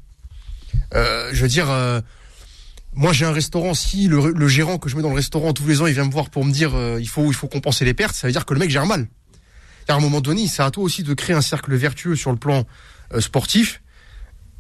[0.95, 1.71] Euh, je veux dire.
[1.71, 2.01] euh,
[2.95, 3.73] moi, j'ai un restaurant.
[3.75, 6.05] Si le, le gérant que je mets dans le restaurant tous les ans, il vient
[6.05, 8.45] me voir pour me dire il faut il faut compenser les pertes, ça veut dire
[8.45, 9.09] que le mec gère mal.
[9.89, 12.37] À un moment donné, c'est à toi aussi de créer un cercle vertueux sur le
[12.37, 12.65] plan
[13.19, 13.81] sportif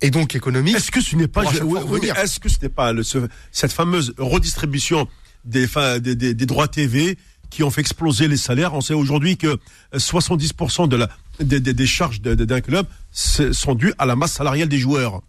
[0.01, 0.76] et donc économique.
[0.76, 3.72] Est-ce que ce n'est pas oui, oui, est-ce que ce n'est pas le- ce- cette
[3.72, 5.07] fameuse redistribution
[5.45, 5.66] des,
[6.01, 7.18] des, des, des droits TV
[7.51, 8.74] qui ont fait exploser les salaires?
[8.74, 9.59] On sait aujourd'hui que euh,
[9.99, 11.09] 70% de la
[11.41, 14.78] des, des, des charges de- de- d'un club sont dues à la masse salariale des
[14.78, 15.22] joueurs.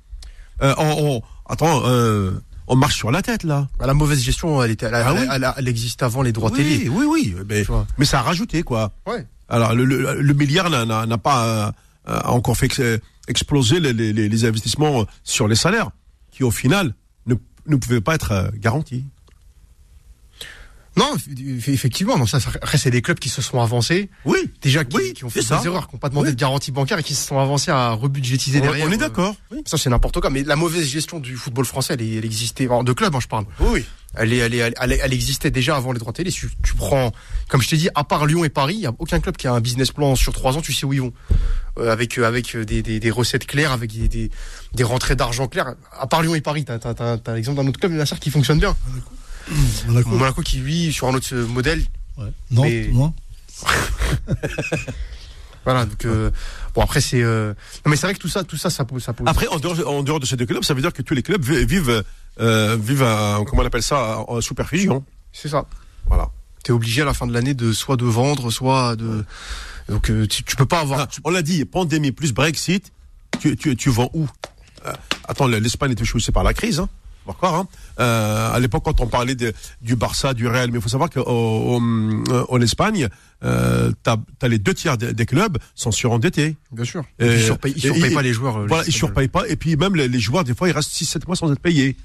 [0.62, 2.32] Euh, on, on- attends, euh,
[2.68, 3.68] on marche sur la tête là.
[3.80, 5.28] Bah, La mauvaise gestion, elle était, elle, Ah elle- oui.
[5.32, 6.90] elle- elle existe avant les droits oui, télé.
[6.90, 7.66] oui, oui, mais,
[7.98, 8.92] mais ça a rajouté quoi.
[9.08, 9.26] Ouais.
[9.50, 11.74] Alors le, le, le milliard n'a- pas
[12.08, 15.90] euh, encore fait ex- exploser les, les, les- les investissements sur les salaires,
[16.32, 16.94] qui au final
[17.26, 17.36] ne,
[17.68, 19.06] ne pouvaient pas être euh, garantis.
[20.96, 24.38] Non, eff- effectivement, non, ça, ça- après, c'est des clubs qui se sont avancés, Oui,
[24.62, 25.58] déjà qui, Oui, qui ont fait ça.
[25.60, 26.36] des erreurs, qui n'ont pas demandé Oui.
[26.36, 28.88] de garantie bancaire et qui se sont avancés à rebudgétiser on, derrière.
[28.88, 29.36] on est euh, d'accord.
[29.52, 29.62] Oui.
[29.66, 30.30] Ça, c'est n'importe quoi.
[30.30, 33.46] Mais la mauvaise gestion du football français, elle, elle existait, de club, hein, je parle.
[33.60, 33.84] oui.
[34.16, 36.30] Elle, est, elle, est, elle, est- elle existait déjà avant les droits télé.
[36.30, 37.12] Si tu, tu prends,
[37.48, 39.48] comme je t'ai dit, à part Lyon et Paris, il y a aucun club qui
[39.48, 40.62] a un business plan sur trois ans.
[40.62, 41.14] Tu sais où ils vont,
[41.80, 44.30] Euh, avec euh, avec euh, des, des, des recettes claires, avec des, des,
[44.76, 45.74] des rentrées d'argent claires.
[46.00, 48.30] À part Lyon et Paris, t'as t'as t'as, t'as l'exemple d'un autre club, Nasser, qui
[48.30, 48.76] fonctionne bien.
[49.88, 50.10] Monaco.
[50.10, 51.84] Monaco qui lui sur un autre euh, modèle.
[52.18, 52.32] Ouais.
[52.52, 53.14] Non, Mais- non.
[55.66, 55.86] Voilà.
[55.86, 56.30] Donc euh,
[56.76, 57.54] bon après c'est euh...
[57.86, 59.26] non mais c'est vrai que tout ça tout ça ça pose ça pose.
[59.28, 61.24] Après, en dehors, en dehors de ces deux clubs, ça veut dire que tous les
[61.24, 62.04] clubs vi- vivent,
[62.42, 65.06] euh, vivent un- comment on appelle ça, en sous perfusion.
[65.32, 65.66] c'est ça.
[66.08, 66.30] Voilà.
[66.66, 69.24] T'es obligé à la fin de l'année de soit de vendre, soit de
[69.90, 71.00] donc tu, tu peux pas avoir.
[71.02, 72.92] Ah, on l'a dit, pandémie plus Brexit,
[73.40, 74.28] tu, tu, tu vends où?
[74.86, 74.92] Euh,
[75.30, 76.80] Attends, l'Espagne est touchée aussi par la crise.
[76.82, 76.90] Hein.
[77.26, 77.68] Croire, hein.
[78.00, 81.10] Euh, à l'époque, quand on parlait de, du Barça, du Real, mais il faut savoir
[81.10, 81.24] qu'en
[81.78, 83.08] en Espagne,
[83.44, 86.58] euh, t'as as les deux tiers des, des clubs sont surendettés.
[86.72, 87.04] Bien sûr.
[87.22, 88.58] Euh, ils surpayent, ils et- surpayent et- pas les joueurs.
[88.58, 89.48] euh, Voilà, les ils surpayent pas.
[89.48, 91.96] Et puis même les, les joueurs, des fois, ils restent 6-7 mois sans être payés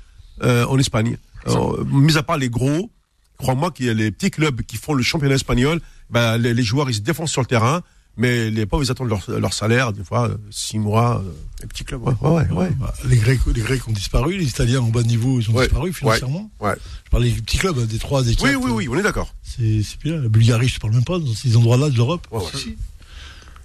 [0.43, 1.17] euh, en Espagne.
[1.49, 2.91] Euh, mis à part les gros,
[3.39, 6.63] crois-moi qu'il y a les petits clubs qui font le championnat espagnol, ben, les, les
[6.63, 7.83] joueurs, ils se défendent sur le terrain,
[8.19, 11.23] mais les pauvres, ils attendent leur, leur salaire, des fois, 6 mois.
[11.25, 11.31] euh.
[11.63, 12.03] les petits clubs.
[12.07, 12.53] Ouais, ouais, ouais.
[12.53, 12.71] ouais.
[12.79, 15.65] Bah, les, Grecs, les Grecs ont disparu, les Italiens en bas niveau, ils ont Ouais.
[15.67, 16.51] disparu financièrement.
[16.61, 16.75] Ouais.
[17.07, 18.61] Je parlais des petits clubs, hein, des trois, des Oui, quatre.
[18.63, 19.35] oui, oui, on est d'accord.
[19.43, 20.17] C'est bien.
[20.21, 22.27] La Bulgarie, je te parle même pas, dans ces endroits-là de l'Europe.
[22.31, 22.45] Ouais, ouais.
[22.53, 22.77] Si, si.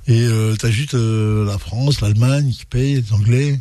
[0.07, 3.59] Et euh, t'as juste euh, la France, l'Allemagne qui paye, les Anglais.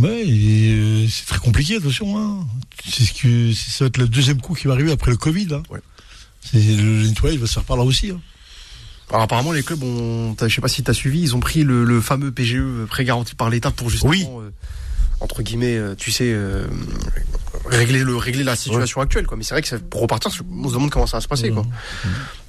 [0.00, 2.18] Ouais, euh, c'est très compliqué, attention.
[2.18, 2.46] Hein.
[2.88, 5.48] C'est ce que ça va être le deuxième coup qui va arriver après le Covid.
[5.52, 5.62] Hein.
[5.70, 5.80] Ouais.
[6.54, 8.10] Le nettoyage va se faire par là aussi.
[8.10, 8.20] Hein.
[9.10, 11.84] Alors apparemment les clubs ont, je sais pas si t'as suivi, ils ont pris le,
[11.84, 14.26] le fameux PGE prêt garanti par l'État pour justement, Oui.
[14.28, 14.50] euh,
[15.20, 16.66] entre guillemets, euh, tu sais, euh,
[17.66, 19.36] régler le régler la situation actuelle quoi.
[19.36, 21.50] Mais c'est vrai que ça- pour repartir, on se demande comment ça va se passer
[21.50, 21.64] quoi.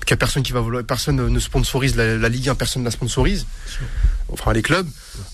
[0.02, 2.82] Qu'il y a personne qui va vouloir, personne ne sponsorise la, la Ligue 1, personne
[2.82, 3.46] ne la sponsorise.
[4.32, 4.88] Enfin les clubs,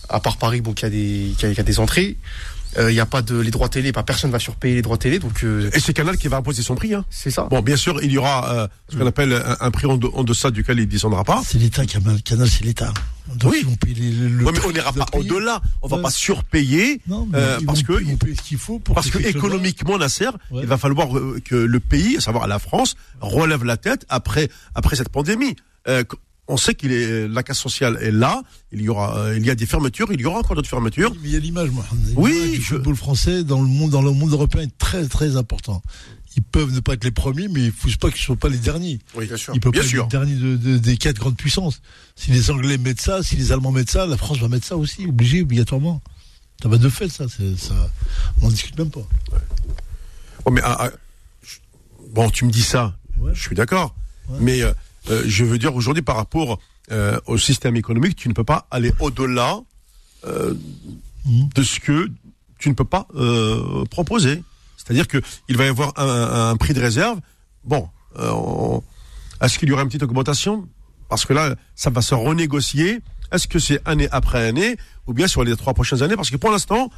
[0.09, 2.17] à part Paris, bon, qui a des, qui a, qui a des entrées.
[2.77, 4.97] Euh, Il y a pas de les droits télé, pas personne va surpayer les droits
[4.97, 6.93] télé, donc euh, Et c'est Canal qui va imposer son prix.
[6.93, 7.05] Hein.
[7.09, 7.43] c'est ça.
[7.43, 10.07] Bon, bien sûr, il y aura euh, ce qu'on appelle un, un prix en, de-
[10.13, 11.41] en deçà duquel il descendra pas.
[11.45, 12.21] C'est l'État qui a mal.
[12.21, 12.93] Canal, c'est l'État.
[13.37, 13.59] Donc Oui.
[13.61, 15.61] ils vont payer le, le Ouais, mais on n'ira pas au-delà.
[15.81, 16.03] On va Ouais.
[16.03, 17.01] pas surpayer.
[17.07, 19.07] Non, mais euh, ils, parce vont, que ils vont payer ce qu'il faut pour Parce
[19.09, 20.61] que clubs-là- économiquement, Nasser, Ouais.
[20.63, 24.49] il va falloir euh, que le pays, à savoir la France, relève la tête après
[24.75, 25.55] après cette pandémie.
[25.87, 26.03] Euh,
[26.47, 28.41] on sait qu'il est la casse sociale est là.
[28.71, 31.11] Il y aura, euh, il y a des fermetures, il y aura encore d'autres fermetures.
[31.11, 31.85] Oui, mais il y a l'image, moi.
[32.15, 35.81] Oui, je- football français dans le monde, dans le monde européen est très, très important.
[36.37, 38.35] Ils peuvent ne pas être les premiers, mais il ne faut pas qu'ils ne soient
[38.35, 38.99] pas les derniers.
[39.15, 39.53] Oui, bien sûr.
[39.55, 40.03] Ils peuvent Bien pas sûr.
[40.03, 41.81] être les derniers de, de- des quatre grandes puissances.
[42.17, 44.75] Si les Anglais mettent ça, si les Allemands mettent ça, la France va mettre ça
[44.75, 46.01] aussi, obligé, obligatoirement.
[46.61, 47.25] Ça va de fait, ça.
[48.41, 49.07] on n'en discute même pas.
[50.45, 50.89] Oh, mais ah, ah,
[52.11, 53.31] bon, tu me dis ça, Ouais.
[53.33, 53.95] je suis d'accord.
[54.41, 54.73] Mais euh,
[55.09, 56.59] euh, je veux dire aujourd'hui par rapport
[56.91, 59.59] euh, au système économique, tu ne peux pas aller au-delà
[60.27, 60.53] euh,
[61.25, 62.09] de ce que
[62.59, 64.43] tu ne peux pas euh, proposer.
[64.77, 67.19] C'est-à-dire que il va y avoir un, prix de réserve.
[67.63, 68.79] Bon, euh,
[69.41, 70.67] est-ce qu'il y aura une petite augmentation?
[71.09, 73.01] Parce que là, ça va se renégocier.
[73.31, 74.77] Est-ce que c'est année après année
[75.07, 76.15] ou bien sur les trois prochaines années?
[76.15, 76.91] Parce que pour l'instant,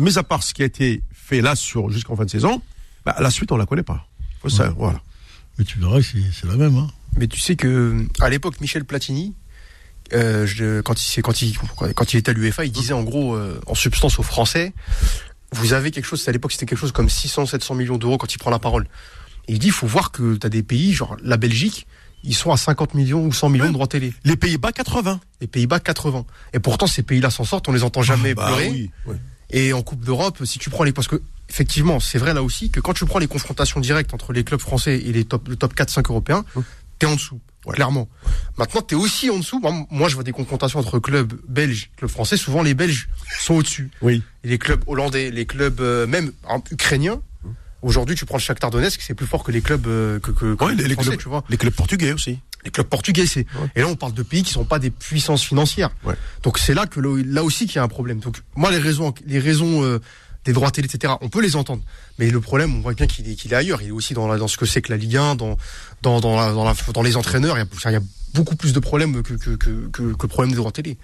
[0.00, 2.62] mis à part ce qui a été fait là sur jusqu'en fin de saison,
[3.04, 4.06] bah, la suite on la connaît pas.
[4.40, 5.00] Faut ça, voilà.
[5.58, 6.76] Mais tu verras c'est la même.
[6.76, 6.88] Hein.
[7.16, 9.34] Mais tu sais que à l'époque, Michel Platini,
[10.12, 11.56] euh, je- quand il quand il
[11.94, 14.72] quand il était à l'UEFA, il disait en gros, euh, en substance aux Français,
[15.52, 16.26] vous avez quelque chose.
[16.28, 18.86] À l'époque, c'était quelque chose comme 600, 700 millions d'euros quand il prend la parole.
[19.48, 21.86] Et il dit, il faut voir que tu as des pays, genre la Belgique,
[22.22, 24.12] ils sont à 50 millions ou 100 millions de droits télé.
[24.24, 25.20] Les Pays-Bas 80.
[25.40, 26.24] Les Pays-Bas 80.
[26.54, 28.70] Et pourtant, ces pays-là s'en sortent, on les entend jamais Bah pleurer.
[28.70, 29.16] oui, ouais.
[29.50, 32.70] Et en Coupe d'Europe, si tu prends les, parce que effectivement, c'est vrai là aussi
[32.70, 35.56] que quand tu prends les confrontations directes entre les clubs français et les top, le
[35.56, 36.44] top 4-5 européens,
[36.98, 38.08] t'es en dessous, clairement.
[38.58, 39.60] Maintenant, t'es aussi en dessous.
[39.90, 42.36] Moi, je vois des confrontations entre clubs belges, clubs français.
[42.36, 43.08] Souvent, les Belges
[43.40, 43.90] sont au-dessus.
[44.02, 44.22] Oui.
[44.44, 46.32] Et les clubs hollandais, les clubs euh, même
[46.70, 47.20] ukrainiens.
[47.82, 50.54] Aujourd'hui, tu prends le Shakhtar Donetsk, c'est plus fort que les clubs euh, que, que,
[50.54, 52.38] que Ouais, les, les français, clubs, tu vois les clubs portugais aussi.
[52.64, 53.26] les clubs portugais.
[53.26, 53.44] C'est
[53.76, 55.90] et là on parle de pays qui sont pas des puissances financières.
[56.02, 56.14] Ouais.
[56.42, 58.20] Donc c'est là que là aussi qu'il y a un problème.
[58.20, 59.98] Donc moi les raisons les raisons euh,
[60.44, 61.14] des droits télé etc.
[61.20, 61.82] On peut les entendre,
[62.18, 63.80] mais le problème on voit bien qu'il est qu'il est ailleurs.
[63.82, 65.56] Il est aussi dans la, dans ce que c'est que la Ligue 1, dans
[66.02, 67.56] dans dans, la- dans, la- dans les entraîneurs.
[67.56, 68.02] Il y a, il y a
[68.34, 70.96] beaucoup plus de problèmes que que que que, que le problème des droits télé.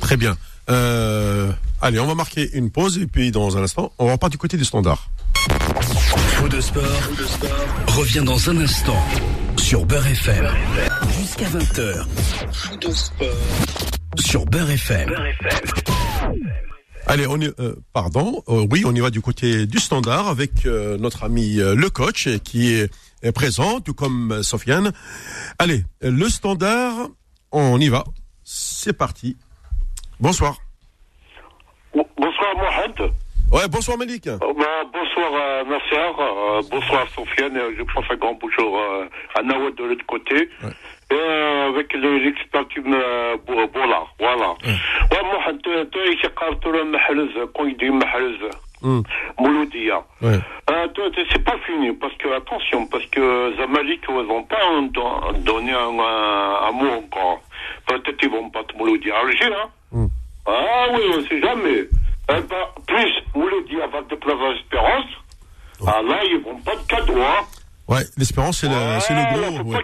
[0.00, 0.36] Très bien.
[0.70, 1.50] Euh,
[1.80, 4.56] allez, on va marquer une pause et puis dans un instant, on repart du côté
[4.58, 5.08] du standard.
[6.36, 6.82] Faux de sport,
[7.86, 9.02] revient dans un instant
[9.56, 10.46] sur Beurre FM.
[11.18, 12.04] Jusqu'à 20h.
[12.52, 13.28] Faux de sport.
[14.18, 15.08] Sur Beurre FM.
[17.10, 20.66] Allez, on est, euh, pardon, euh, oui, on y va du côté du standard avec
[20.66, 22.92] euh, notre ami euh, le coach qui est,
[23.22, 24.92] est présent, tout comme Sofiane.
[25.58, 27.08] Allez, le standard,
[27.50, 28.04] on y va.
[28.44, 29.38] C'est parti.
[30.20, 30.58] Bonsoir.
[31.94, 33.12] Bonsoir Mohamed.
[33.50, 34.26] Ouais, bonsour Malik.
[34.26, 35.64] Euh, bah, bonsoir euh.
[36.58, 37.58] Euh, bonsoir Sofiane.
[37.78, 40.48] Je passe un grand bonjour euh, à Nawad de l'autre côté.
[41.12, 42.84] Euh, avec le- l'expertise
[47.66, 48.38] il dit Mahrez.
[48.80, 49.00] Hmm.
[49.40, 50.02] Mouloudia.
[50.22, 50.38] Ouais.
[50.70, 54.56] Euh, toi, toi, c'est pas fini, parce que, attention, parce que Zamalek, ils vont pas
[55.40, 55.90] donner un,
[56.72, 57.40] mot encore.
[57.86, 59.68] Peut-être ils vont pas te Mouloudia Alger, hein.
[59.90, 60.06] Hmm.
[60.46, 61.88] Ah oui, on sait jamais.
[62.30, 65.10] Eh ben, plus Mouloudia va déplacer à Espérance,
[65.86, 67.44] ah là, ils vont pas de cadeau, hein.
[67.88, 69.22] Ouais, l'espérance, c'est le, c'est le
[69.62, 69.70] gros.
[69.72, 69.78] ouais.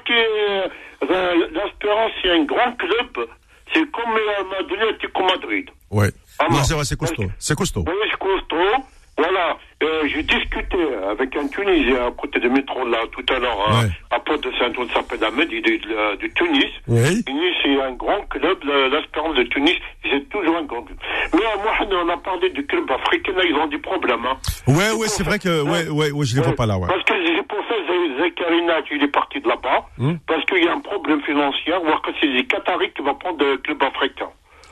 [1.10, 3.28] l'Espérance, c'est un grand club.
[3.72, 5.70] C'est comme euh, Madrid, Atlético Madrid.
[5.90, 6.10] Ouais.
[6.38, 6.62] Ah, non.
[6.64, 7.24] c'est vrai, c'est costaud.
[7.38, 7.84] C'est costaud.
[7.86, 8.84] Oui, c'est costaud.
[9.16, 9.56] Voilà.
[9.82, 10.78] Euh, J'ai discuté
[11.10, 13.90] avec un Tunisien à côté du métro là tout à l'heure, hein, Ouais.
[14.10, 16.72] à Port de Saint-Ouen, s'appelle Ahmed, il est de, de Tunis.
[16.88, 17.22] Oui.
[17.24, 19.76] Tunis, c'est un grand club, le- l'Espérance de Tunis,
[20.10, 20.98] c'est toujours un grand club.
[21.34, 21.72] Mais euh, moi,
[22.04, 24.24] on a parlé du club africain, là, ils ont des problèmes.
[24.26, 24.36] Hein.
[24.66, 26.88] Ouais, ouais, c'est vrai que, ouais, ouais, ouais, je les vois pas là, ouais.
[26.88, 27.74] Parce que c'est pour ça
[28.22, 30.14] Zekarina, il est parti de là-bas, Hmm.
[30.26, 33.44] parce qu'il y a un problème financier, voir que c'est les Qataris qui vont prendre
[33.44, 34.28] le club africain.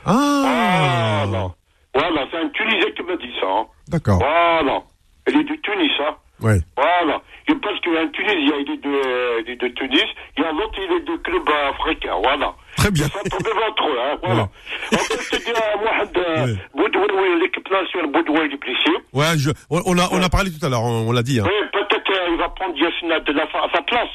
[0.07, 1.49] Ah, Voilà.
[1.95, 3.47] Voilà, c'est un Tunisien qui m'a dit ça.
[3.47, 3.67] hein.
[3.93, 4.19] D'accord.
[4.19, 4.83] Voilà.
[5.29, 6.17] Il est de Tunis, hein.
[6.41, 6.59] Ouais.
[6.77, 7.23] Voilà.
[7.49, 10.43] Et parce qu'il y a un Tunisien, il est de, il est de Tunis, il
[10.43, 12.53] y a un autre, il est de club africain, voilà.
[12.77, 13.07] Très bien.
[13.07, 14.43] Ça tombe entre eux, hein, voilà.
[14.43, 14.99] Ouais.
[14.99, 18.91] En fait, c'est à Mohamed, euh, oui, l'équipe nationale, Boudoué, il est blessé.
[19.13, 21.39] Ouais, je, on on a, on a parlé tout à l'heure, on, on l'a dit.
[21.39, 21.45] Hein.
[21.47, 24.09] Oui, peut-être euh, il va prendre Yassine de la à sa place.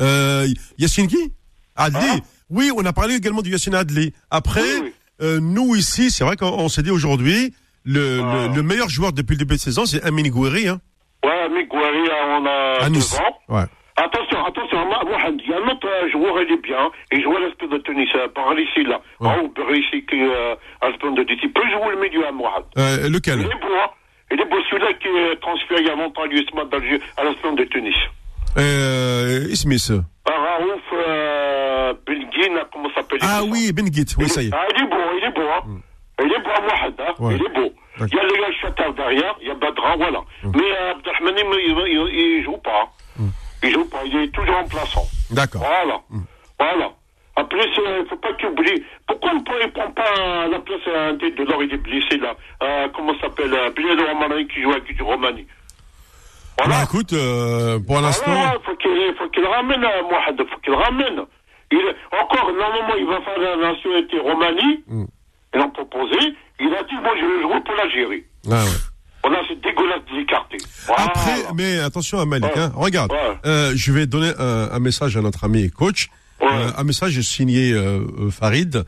[0.00, 0.46] Euh,
[0.78, 1.32] Yassine qui?
[1.76, 1.98] Adli.
[2.00, 2.18] Hein?
[2.50, 4.12] Oui, on a parlé également du Yassine Adli.
[4.30, 4.92] Après, Oui, oui.
[5.22, 7.54] euh, nous ici, c'est vrai qu'on on s'est dit aujourd'hui,
[7.88, 8.48] le, Ah.
[8.48, 10.68] le, le meilleur joueur depuis le début de saison, c'est Amine Gouiri.
[10.68, 10.80] Hein,
[11.24, 12.08] Ouais, Miguari,
[12.38, 13.18] on a à Nice.
[13.18, 13.54] ans.
[13.54, 13.64] Ouais.
[13.96, 16.88] Attention, attention, Mohamed, il y a un autre joueur, il est bien.
[17.10, 19.00] Il joue à l'Espèce de Tunis, euh, par ici, là.
[19.18, 19.28] Ouais.
[19.28, 21.40] Raoul Berissi, qui est euh, à l'Espèce de Tunis.
[21.42, 22.64] Il peut jouer le milieu à Mohamed.
[22.78, 23.90] Euh, Il lequel est beau, hein.
[24.30, 26.22] Il est beau, celui-là qui est transféré il y a longtemps
[27.16, 27.96] à l'Espèce de Tunis.
[29.90, 30.00] euh.
[30.26, 33.18] Ah, Raouf, euh, Belguine, comment s'appelle?
[33.22, 33.84] Ah il oui, Ben
[34.18, 34.50] oui, ça y est.
[34.54, 35.80] Ah, il est beau, il est beau, hein.
[36.20, 37.14] Il est beau, Mohamed, hein.
[37.18, 37.34] Ouais.
[37.36, 37.72] Il est beau.
[38.00, 40.20] Il y a les gars Chatar derrière, il y a Badra, voilà.
[40.44, 41.34] Mais euh, il,
[41.66, 42.88] il, il, il joue pas.
[43.62, 45.04] Il joue pas, il est toujours remplaçant.
[45.30, 45.62] D'accord.
[45.62, 46.00] Voilà.
[46.60, 46.90] Voilà.
[47.36, 48.82] Après, il ne faut pas qu'il oublie.
[49.06, 49.40] Pourquoi ne
[49.70, 52.34] prend pas la place à un tête de l'or, il est blessé là?
[52.62, 55.46] Euh, Comment ça s'appelle euh, Bilal Romani qui joue avec du Romani.
[56.56, 56.82] Bah Voilà.
[56.84, 61.20] écoute, euh, pour l'instant, Voilà, faut qu'il faut qu'il ramène, euh, Mohamed, faut qu'il ramène.
[61.70, 64.84] Il, encore, normalement, il va faire la nationalité Romanie.
[65.54, 66.16] L'ont proposé.
[66.60, 68.24] Il a dit, moi, je vais jouer pour l'Algérie.
[68.50, 68.70] ah ouais.
[69.22, 70.56] Voilà, c'est dégueulasse de l'écarter.
[70.86, 71.04] Voilà.
[71.04, 72.62] Après, mais attention à Malik, Ouais.
[72.62, 73.38] hein, regarde, Ouais.
[73.46, 76.08] euh, je vais donner un, un message à notre ami coach.
[76.40, 78.84] Euh, un message signé euh, Farid.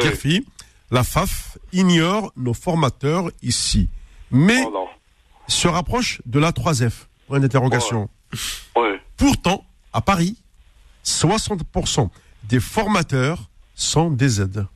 [0.00, 0.44] Kerfi.
[0.90, 3.88] la FAF ignore nos formateurs ici,
[4.30, 4.80] mais Voilà.
[5.46, 7.06] se rapproche de la 3F.
[7.28, 8.08] Point d'interrogation.
[9.16, 10.36] Pourtant, à Paris,
[11.04, 12.10] 60%
[12.44, 13.38] des formateurs
[13.74, 14.66] sont des aides.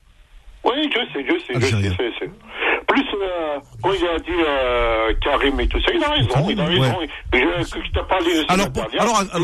[0.93, 2.31] Je sais, je sais, je sais, c'est.
[2.87, 6.61] Plus, euh, quand il a dit euh, Karim et tout ça, il a raison, il
[6.61, 6.99] a raison.
[6.99, 7.09] Ouais.
[7.33, 7.39] Je,
[7.93, 8.67] t'ai parlé de Alors,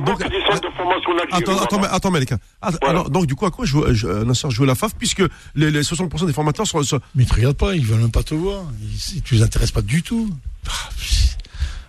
[0.03, 1.89] donc, manque des centres de formation en Algérie, Attends, attends, voilà.
[1.91, 2.35] mais- attends, Malika.
[2.61, 2.89] Att- Voilà.
[2.91, 5.23] Alors, donc, du coup, à quoi joue, je, Nasser joue la FAF, puisque
[5.55, 8.11] les, les 60% des formateurs sont, sont- Mais ils te regardent pas, ils veulent même
[8.11, 8.65] pas te voir.
[8.83, 10.29] Ils, tu les intéresses pas du tout.
[10.69, 10.91] Ah,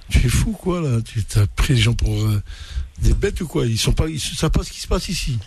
[0.09, 0.99] tu es fou, quoi, là.
[1.03, 2.41] Tu as pris les gens pour euh,
[2.99, 3.65] des bêtes ou quoi?
[3.65, 5.37] Ils sont pas, ils savent pas ce qui se passe ici.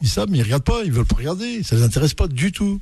[0.00, 1.62] Ils savent, mais ils regardent pas, ils veulent pas regarder.
[1.62, 2.80] Ça les intéresse pas du tout.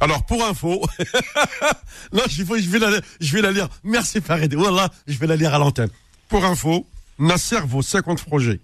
[0.00, 0.82] Alors, pour info,
[2.12, 2.90] non, je vais, je vais la,
[3.20, 3.68] je vais la lire.
[3.84, 4.52] Merci Farid.
[4.54, 5.90] Voilà, je vais la lire à l'antenne.
[6.28, 6.86] Pour info,
[7.18, 8.60] Nasser vaut 50 projets.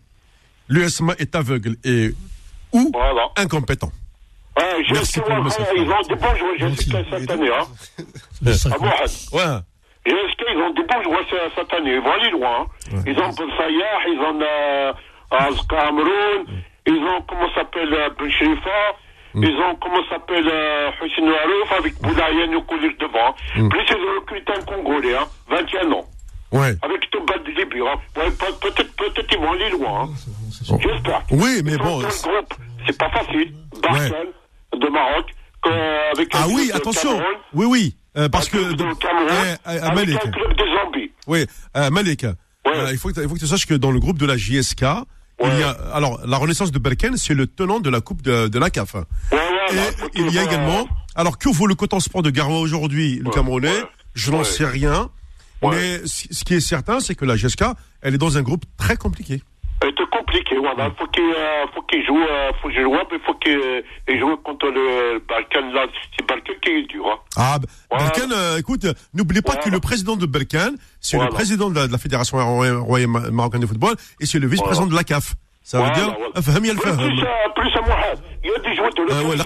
[0.68, 2.12] L'USMA est aveugle et
[2.72, 3.28] ou Voilà.
[3.36, 3.92] incompétent.
[4.86, 5.66] J'ai Merci pour le message.
[5.76, 6.84] Ils ont des bons joueurs, j'ai Merci.
[6.84, 7.66] cité cette année, hein.
[8.42, 8.80] Les Ah 50.
[8.80, 9.44] bon, Ouais.
[10.04, 11.94] Qu'ils ont des bons joueurs ce- cette année?
[11.94, 12.66] Ils vont aller loin.
[12.92, 13.02] hein.
[13.06, 14.92] Ils ont Ben Sayah, ils ont euh,
[15.30, 18.70] Az Cameroun, ils ont, comment s'appelle, euh, Ben Sherifa,
[19.34, 23.34] ils ont, comment s'appelle, euh, Hussein Warouf avec Boulayen au collège devant.
[23.68, 26.04] Plus ils ont recruté un Congolais, hein, 21 ans,
[26.52, 26.74] Ouais.
[26.82, 27.80] avec Toba de Libye.
[27.80, 27.94] Hein.
[28.16, 30.02] Ouais, peut- peut-être, peut-être ils vont aller loin.
[30.04, 30.08] Hein.
[30.80, 31.22] J'espère.
[31.30, 32.00] Oui, mais Ils bon.
[32.10, 32.54] c'est- le groupe.
[32.86, 33.54] C'est pas facile.
[33.82, 34.28] Barkel,
[34.78, 35.26] de Maroc,
[35.62, 37.10] que- avec Ah un oui, club de attention.
[37.12, 37.96] Cameroun, Oui, oui.
[38.18, 38.72] euh, parce que.
[38.74, 39.28] de Cameroun,
[39.64, 40.18] Eh, avec Malik.
[40.26, 41.10] un club de Zambie.
[41.26, 41.46] Oui,
[41.76, 42.24] euh, Malik.
[42.24, 42.34] euh,
[42.92, 44.84] il, faut que, il faut que tu saches que dans le groupe de la JSK,
[45.44, 45.70] il y a.
[45.92, 48.94] Alors, la Renaissance de Belken, c'est le tenant de la Coupe de, de la CAF.
[48.94, 49.00] Ouais,
[49.70, 50.86] Et bah, faut il y a qu'il- également.
[51.14, 53.82] Alors, que vaut le Coton Sport de Garoua aujourd'hui, le Camerounais?
[54.14, 55.10] Je n'en sais rien.
[55.62, 57.64] Mais ce qui est certain, c'est que la JSK,
[58.00, 59.42] elle est dans un groupe très compliqué
[60.32, 60.56] compliqué.
[60.58, 62.06] Voilà, faut qu'il
[64.18, 65.72] joue, contre le Balkan.
[65.72, 65.86] Là,
[66.16, 67.06] c'est Balkan qui est dur.
[67.06, 67.18] Hein.
[67.36, 67.58] Ah.
[67.90, 68.30] Balkan.
[68.32, 72.38] Euh, écoute, n'oubliez pas que le président de Balkan, c'est le président de la, fédération
[72.38, 75.34] royale marocaine de football et c'est le vice-président de la CAF.
[75.64, 76.40] Ça veut dire, euh,
[78.44, 79.44] Il y a des joueurs de ah l'autre.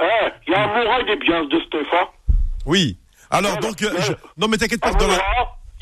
[0.00, 2.06] Eh, il y a Mourad, il est bien, de Stéphane.
[2.64, 2.96] Oui.
[3.30, 3.90] Alors, donc, euh,
[4.36, 4.92] non, mais t'inquiète pas.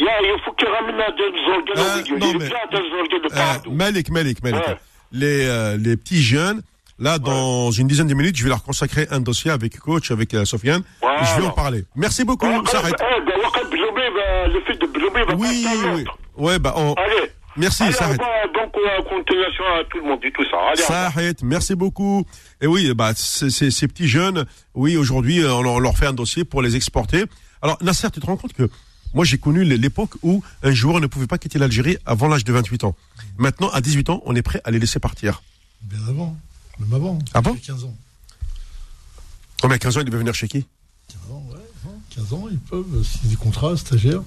[0.00, 0.04] Euh,
[2.02, 3.70] est Euh.
[3.70, 4.62] Malik, Malik, Malik.
[5.12, 6.62] Les, euh, les petits jeunes,
[6.98, 10.34] là, dans une dizaine de minutes, je vais leur consacrer un dossier avec coach, avec
[10.34, 10.82] euh, Sofiane.
[11.00, 11.22] Voilà.
[11.24, 11.84] Je vais en parler.
[11.94, 12.46] Merci beaucoup,
[12.76, 12.94] arrête.
[13.00, 13.32] eh, ben,
[14.92, 16.04] Bloumé va Oui, oui.
[16.36, 17.30] Ouais, bah, on, Allez.
[17.56, 18.20] merci, Allez, ça au arrête.
[18.20, 18.70] revoir, Bon
[19.08, 20.56] continuation à tout le monde et tout ça.
[20.72, 20.82] Allez,
[21.42, 22.24] merci beaucoup.
[22.60, 24.44] Et oui, bah, c'est- c'est- ces petits jeunes,
[24.74, 27.24] oui, aujourd'hui, on leur- on leur fait un dossier pour les exporter.
[27.62, 28.68] Alors, Nasser, tu te rends compte que
[29.14, 32.52] moi, j'ai connu l'époque où un joueur ne pouvait pas quitter l'Algérie avant l'âge de
[32.52, 32.94] 28 ans.
[33.38, 35.42] Maintenant, à 18 ans, on est prêt à les laisser partir.
[35.82, 36.36] Bien avant.
[36.78, 37.18] Même avant.
[37.34, 37.94] Ah bon J'ai 15 ans.
[39.62, 40.66] Oh, mais à 15 ans, il devait venir chez qui?
[41.08, 41.58] 15 ans, ouais.
[41.86, 44.22] hein, 15 ans, ils peuvent, signer des contrats stagiaires.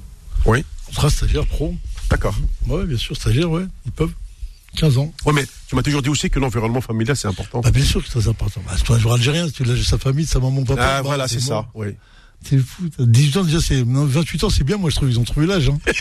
[0.46, 0.64] Oui.
[0.88, 1.76] Contrat stagiaire pro.
[2.10, 2.36] D'accord.
[2.68, 3.66] Ouais, bien sûr, stagiaire, ouais.
[3.86, 4.14] Ils peuvent.
[4.76, 5.14] 15 ans.
[5.26, 7.62] Ouais, mais tu m'as toujours dit aussi que l'environnement familial, c'est important.
[7.62, 8.62] Bah, bien sûr que c'est très important.
[8.66, 10.98] Bah, c'est un joueur algérien, si tu lâches sa famille, sa maman, papa.
[10.98, 11.68] Ah, voilà, c'est ça.
[11.74, 11.96] Oui.
[12.44, 12.84] C'est fou.
[12.96, 15.24] t'as 18 ans déjà, c'est, non, 28 ans, c'est bien, moi, je trouve, ils ont
[15.24, 15.78] trouvé l'âge, hein.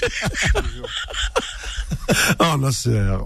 [2.39, 3.17] Ah, Nasser.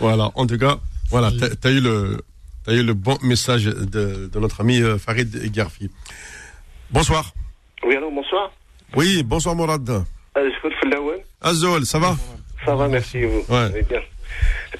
[0.00, 0.30] Voilà.
[0.34, 0.78] En tout cas,
[1.10, 1.30] voilà,
[1.60, 2.20] t'as as eu le,
[2.64, 5.90] t'as eu le bon message de, de notre ami euh, Farid Garfi.
[6.90, 7.32] Bonsoir.
[7.84, 8.50] Oui, allô, bonsoir.
[8.96, 9.88] Oui, bonsoir Mourad.
[9.88, 10.02] Euh,
[10.34, 12.16] je ça va?
[12.64, 13.44] Ça va, merci, et vous.
[13.48, 13.82] Ouais.
[13.88, 14.00] Bien?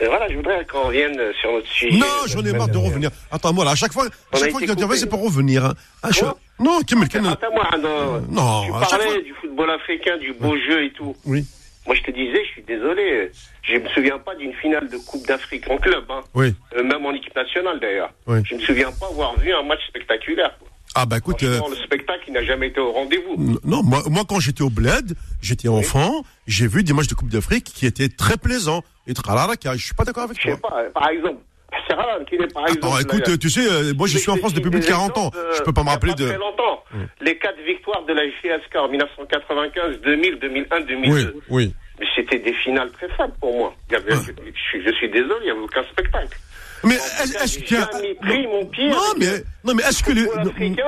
[0.01, 1.97] Euh, voilà, je voudrais qu'on revienne sur notre sujet.
[1.99, 3.11] Non, j'en ai marre de revenir.
[3.31, 4.99] Attends, moi, là, à chaque fois, à chaque fois qu'il intervient, coupé.
[4.99, 5.65] c'est pour revenir.
[5.67, 5.75] hein.
[6.19, 8.21] Quoi Non, Kim Attends-moi, non.
[8.31, 9.21] Non, Tu parlais fois.
[9.23, 11.15] du football africain, du beau jeu et tout.
[11.25, 11.45] Oui,
[11.87, 13.31] Moi, je te disais, je suis désolé.
[13.63, 16.21] Je me souviens pas d'une finale de Coupe d'Afrique en club, hein.
[16.35, 18.11] oui, Euh, même en équipe nationale d'ailleurs.
[18.27, 18.41] Oui.
[18.45, 20.57] Je me souviens pas avoir vu un match spectaculaire.
[20.59, 20.69] quoi.
[20.95, 23.59] Ah, bah écoute, euh, le spectacle, n'a jamais été au rendez-vous.
[23.65, 27.29] non, moi, moi, quand j'étais au Bled, j'étais enfant, j'ai vu des matchs de Coupe
[27.29, 28.83] d'Afrique qui étaient très plaisants.
[29.07, 30.71] Et Tralala, je suis pas d'accord avec Je sais toi.
[30.71, 31.41] pas, par exemple,
[31.89, 32.87] c'est Ralan qui est par exemple.
[32.87, 35.19] Attends, écoute, là, tu sais, euh, moi, je suis en France depuis plus de 40
[35.19, 35.31] ans.
[35.57, 36.27] Je peux pas me rappeler de.
[36.29, 36.85] Très longtemps.
[37.21, 41.15] Les quatre victoires de la GSK en 1995, 2000, 2001, 2002.
[41.15, 41.75] Oui, oui.
[42.01, 43.75] Mais c'était des finales très faibles pour moi.
[43.89, 46.37] Il y avait, je, je suis désolé, il n'y avait aucun spectacle.
[46.85, 47.59] Mais est-ce
[47.93, 50.25] jamais pris mon pied Non, mais, non, mais est-ce que les.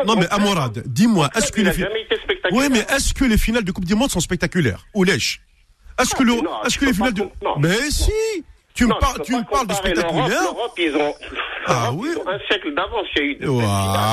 [0.06, 1.70] Non, mais Amorad, dis-moi, est-ce que les.
[2.52, 5.40] Oui, mais est-ce que les finales de Coupe du Monde sont spectaculaires Ou lèches?
[6.00, 6.32] Est-ce que, le,
[6.66, 7.24] tu que les finales de.
[7.58, 8.10] Mais si
[8.74, 11.14] Tu me, Non, par- peux tu me parles de spectaculaire L'Europe, ils ont,
[11.66, 12.08] Ah oui.
[12.26, 13.60] un siècle d'avance, il y a eu finales.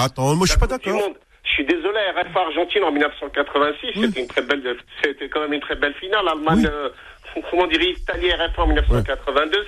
[0.06, 1.02] attends, moi je suis pas d'accord.
[1.44, 5.60] Je suis désolé, RF Argentine en 1986, c'était une très belle, c'était quand même une
[5.62, 6.26] très belle finale.
[6.28, 6.90] Allemagne, euh,
[7.50, 9.66] comment dire, Italie RFA en 1982,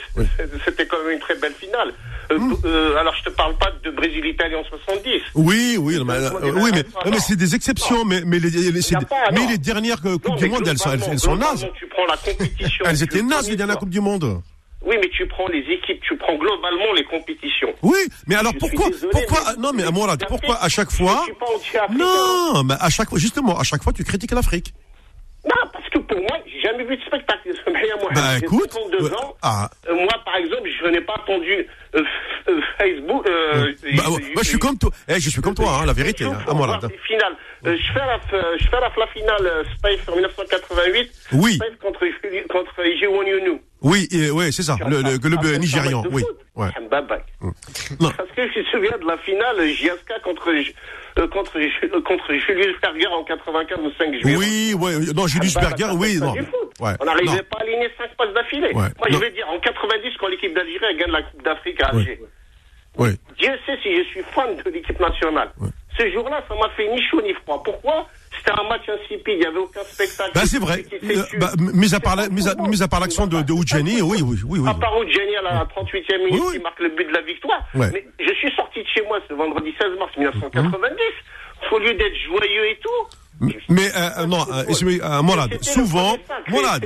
[0.65, 1.93] c'était quand même une très belle finale.
[2.31, 2.53] Euh, Hmm.
[2.65, 5.21] euh, alors je te parle pas de Brésil-Italie en 70.
[5.35, 8.49] Oui, oui, mais, euh, oui, mais, Non, mais c'est des exceptions, mais, mais les,
[9.09, 9.53] pas, mais non.
[9.59, 11.67] dernières euh, Coupes Non, du Monde, elles, sont- elles, elles sont nazes.
[11.77, 12.85] Tu prends la compétition.
[12.87, 13.77] Elles étaient nazes, les dernières.
[13.77, 14.41] Coupes du Monde.
[14.85, 17.73] Oui, mais tu prends les équipes, tu prends globalement les compétitions.
[17.81, 20.67] Oui, mais alors Je pourquoi, désolé, pourquoi, mais- non, mais à moi, là, pourquoi à
[20.69, 21.25] chaque fois,
[21.97, 24.73] non, mais à chaque fois, justement, à chaque fois, tu critiques l'Afrique.
[25.45, 27.49] Non, parce que pour moi, jamais vu de spectacle.
[28.01, 29.35] Moi, Bah, j'ai écoute, 32 euh, ans.
[29.41, 29.69] ah.
[29.89, 32.01] Euh, moi, par exemple, je n'ai pas attendu euh,
[32.49, 33.27] euh, Facebook.
[33.27, 35.93] Euh, Bah, ouais, moi, je suis comme toi, eh, je suis comme toi, hein, la
[35.93, 36.79] vérité, hein, à moi, là.
[37.05, 37.33] finales.
[37.65, 38.19] Euh, je fais la,
[38.57, 41.11] je fais la, la finale Space en 1988.
[41.33, 41.55] Oui.
[41.55, 41.99] Space contre,
[42.49, 43.61] contre Yunu.
[43.81, 46.23] Oui, ouais, c'est ça, le, le, le, Ah, nigérian, de oui,
[46.55, 46.69] ouais.
[46.85, 47.25] Mbabak.
[47.99, 48.11] Non.
[48.15, 50.49] Parce que je me souviens de la finale JSK contre,
[51.19, 54.35] euh, contre, euh, contre Julius Berger en 95 ou 5 juillet.
[54.37, 56.33] Oui, ouais, non, Julius Ah, bah, Berger, oui, non.
[56.79, 58.67] Ouais, On n'arrivait pas à aligner 5 passes d'affilée.
[58.67, 59.17] Ouais, Moi, non.
[59.17, 62.19] je vais dire, en 90, quand l'équipe d'Algérie gagne la Coupe d'Afrique à Alger,
[62.97, 63.09] Oui.
[63.37, 65.51] Dieu sait si je suis fan de l'équipe nationale.
[65.99, 67.61] Ce jour-là, ça m'a fait ni chaud ni froid.
[67.63, 68.07] Pourquoi?
[68.45, 70.31] C'était un match insipide, il n'y avait aucun spectacle.
[70.35, 70.83] Bah, c'est vrai.
[71.03, 71.99] Euh, bah, mis à
[72.87, 74.69] part l'action de, de Oudjani, oui, oui, oui, oui.
[74.69, 77.61] À part Oudjani à la 38e minute qui marque le but de la victoire.
[77.75, 77.89] Ouais.
[77.93, 80.97] Mais je suis sorti de chez moi ce vendredi 16 mars 1990.
[81.71, 84.73] Au lieu d'être joyeux et tout, Mais euh, euh, non, euh, le
[85.63, 86.79] souvent, victoire.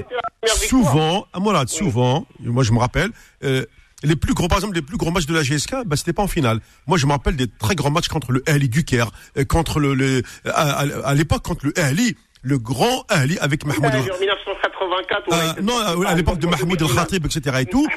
[0.56, 1.28] souvent,
[1.68, 3.10] souvent, moi je me rappelle,
[3.44, 3.66] euh,
[4.04, 6.24] les plus gros, par exemple, les plus gros matchs de la GSK, bah, c'était pas
[6.24, 6.60] en finale.
[6.86, 9.94] Moi, je me rappelle des très grands matchs contre le Ali Caire, euh, contre le,
[9.96, 13.86] le à, l'époque contre le Ali, le grand Ali avec Mahmoud.
[13.86, 15.24] en El- 1984.
[15.28, 17.58] on a Euh, non, à l'époque de Mahmoud El Khatib, etc.
[17.62, 17.88] et tout.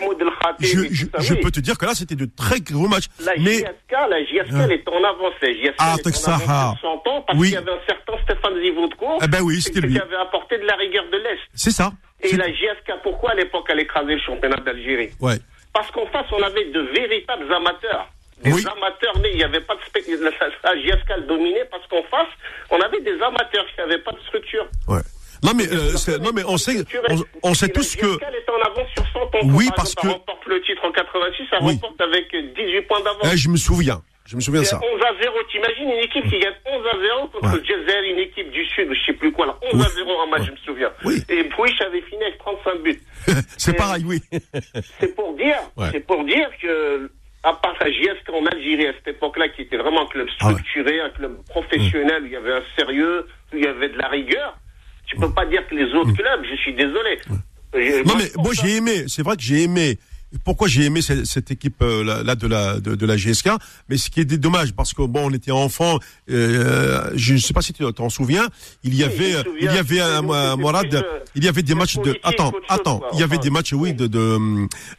[0.61, 0.81] Je,
[1.19, 3.07] je, peux te dire que là, c'était de très gros matchs.
[3.25, 5.35] La Mais JSK, la JSK, elle est en avance.
[5.43, 7.49] La JSK, Ah, elle est en avance sur 100 ans parce Oui.
[7.49, 9.95] qu'il y avait un certain Stéphane Zivodko Eh ben oui, c'était lui.
[9.95, 11.39] qui avait apporté de la rigueur de l'Est.
[11.55, 11.93] c'est ça.
[12.23, 15.11] Et la JSK, pourquoi à l'époque elle écrasait le championnat d'Algérie?
[15.21, 15.39] Ouais.
[15.73, 18.09] Parce qu'en face, on avait de véritables amateurs.
[18.43, 18.65] Des Oui.
[18.67, 20.19] amateurs nés, il n'y avait pas de spectacle.
[20.65, 22.29] La, JSK dominait parce qu'en face,
[22.71, 24.67] on avait des amateurs qui n'avaient pas de structure.
[24.89, 25.01] Ouais.
[25.43, 27.17] Non mais euh, non mais on sait on,
[27.51, 29.29] on sait tous que est en avance sur 100 ans.
[29.45, 31.73] Oui, Par parce que- Elle remporte le titre en 86, elle Oui.
[31.81, 33.31] remporte avec 18 points d'avance.
[33.33, 34.79] Eh, je me souviens, je me souviens de ça.
[34.81, 35.35] 11 à 0.
[35.51, 37.59] T'imagines une équipe qui gagne 11 à 0 contre Ouais.
[37.59, 39.57] le Jezer, une équipe du Sud, je sais plus quoi, là.
[39.63, 39.83] 11 Oui.
[39.85, 40.91] à 0 en match, je me souviens.
[41.05, 41.23] Oui.
[41.29, 43.01] Et Bouich avait fini avec 35 buts.
[43.59, 44.21] c'est pareil, oui.
[45.01, 45.89] C'est pour dire, Ouais.
[45.93, 47.11] c'est pour dire que,
[47.43, 50.51] à part la JSK en Algérie à cette époque-là, qui était vraiment un club Ah
[50.51, 53.99] structuré, un club professionnel, où il y avait un sérieux, où il y avait de
[53.99, 54.57] la rigueur,
[55.07, 57.19] tu peux pas dire que les autres clubs, je suis désolé.
[57.75, 59.99] Euh, Non moi, mais moi j'ai aimé, c'est vrai que j'ai aimé.
[60.45, 63.49] Pourquoi j'ai aimé cette, cette équipe euh, là, là de la de, de la GSK
[63.89, 65.99] Mais ce qui est dommage parce que bon, on était enfants.
[66.31, 68.49] Euh, je ne sais pas si tu t'en souviens.
[68.85, 71.03] Il y avait euh, il y avait un un- Morad, euh,
[71.35, 73.01] il y avait des matchs de attends chose, attends.
[73.13, 74.39] Il y avait des matchs oui de de,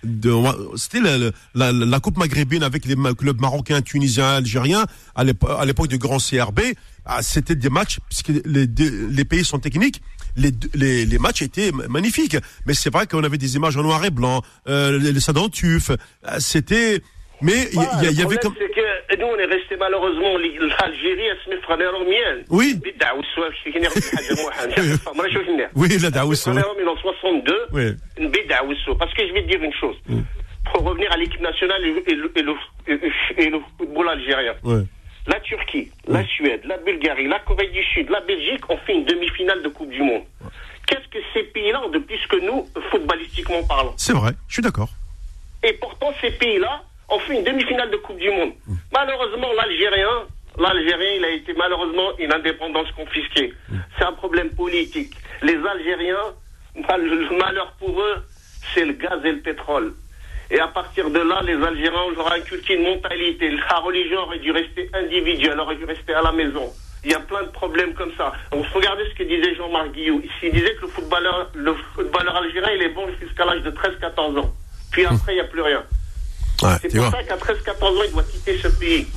[0.04, 0.34] de,
[0.76, 1.18] c'était la,
[1.56, 4.86] la, la coupe maghrébine avec les clubs marocains, tunisiens, algériens
[5.16, 6.60] à l'époque du grand CRB.
[7.06, 10.02] Ah, c'était des matchs puisque les deux- les pays sont techniques
[10.36, 12.38] les, les, matchs étaient magnifiques.
[12.66, 15.98] Mais c'est vrai qu'on avait des images en noir et blanc, euh, les, les euh,
[16.40, 17.02] C'était.
[17.42, 18.54] Mais il y, y, y, avait comme.
[18.54, 22.06] Que nous, on est resté malheureusement, l'Algérie, elle se met en
[22.50, 22.80] Oui.
[25.76, 26.48] Oui, la Daouss.
[26.48, 26.54] En
[26.98, 27.96] 62, oui.
[29.00, 29.96] Parce que je vais te dire une chose.
[30.08, 30.22] Mm.
[30.72, 32.54] Pour revenir à l'équipe nationale et le, et le,
[33.38, 34.54] et le football algérien.
[34.64, 34.84] Oui
[35.28, 39.06] la Turquie, la Suède, la Bulgarie, la Corée du Sud, la Belgique ont fait une
[39.06, 40.24] demi-finale de Coupe du Monde.
[40.88, 43.94] Qu'est-ce que ces pays-là ont de plus que nous, footballistiquement parlant?
[43.98, 44.90] C'est vrai, je suis d'accord.
[45.64, 48.54] et pourtant, ces pays-là ont fait une demi-finale de Coupe du Monde.
[48.92, 50.26] Malheureusement, l'Algérien,
[50.58, 53.54] l'Algérien, il a été malheureusement une indépendance confisquée.
[53.98, 55.14] C'est un problème politique.
[55.44, 56.34] Les Algériens,
[56.76, 58.16] le malheur pour eux,
[58.74, 59.94] c'est le gaz et le pétrole.
[60.54, 63.50] Et à partir de là, les Algériens ont inculqué une mentalité.
[63.52, 66.70] La religion aurait dû rester individuelle, aurait dû rester à la maison.
[67.04, 68.32] Il y a plein de problèmes comme ça.
[68.52, 70.22] Regardez ce que disait Jean-Marc Guillou.
[70.44, 74.38] Il disait que le footballeur, le footballeur algérien, il est bon jusqu'à l'âge de 13-14
[74.40, 74.54] ans.
[74.92, 75.84] Puis après, il n'y a plus rien.
[76.62, 77.12] Ouais, C'est pour vois.
[77.12, 79.08] ça qu'à 13-14 ans, il doit quitter ce pays.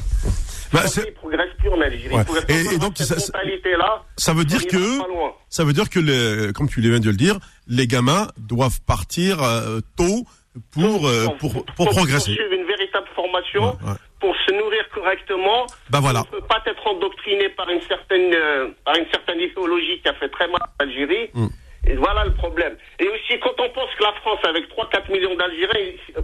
[0.73, 2.15] Bah, ne progresse plus en Algérie.
[2.15, 2.25] Ouais.
[2.49, 4.03] Il Et- et donc, cette ça- mentalité-là.
[4.17, 5.33] ça veut dire on que-.
[5.51, 7.39] Ça veut dire que, les, comme tu viens de le dire,
[7.69, 10.25] les gamins doivent partir euh, tôt
[10.73, 12.33] pour, euh, pour, pour progresser.
[12.53, 13.97] Une véritable formation, Ouais, ouais.
[14.21, 15.67] pour se nourrir correctement.
[15.91, 16.21] Bah voilà.
[16.33, 20.09] On ne peut pas être endoctriné par une certaine, euh, par une certaine idéologie qui
[20.09, 21.31] a fait très mal à l'Algérie.
[21.35, 21.47] Mm.
[21.87, 22.77] Et voilà le problème.
[22.99, 26.21] Et aussi, quand on pense que la France, avec 3-4 millions d'Algériens, euh,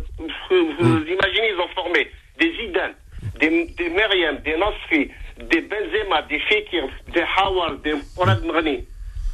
[0.51, 1.07] vous, vous Mm.
[1.09, 2.95] imaginez, ils ont formé des Zidane,
[3.39, 8.85] des, des Meriem, des Nasri, des Benzema, des Fekir, des Hawar, des Morad Mrani.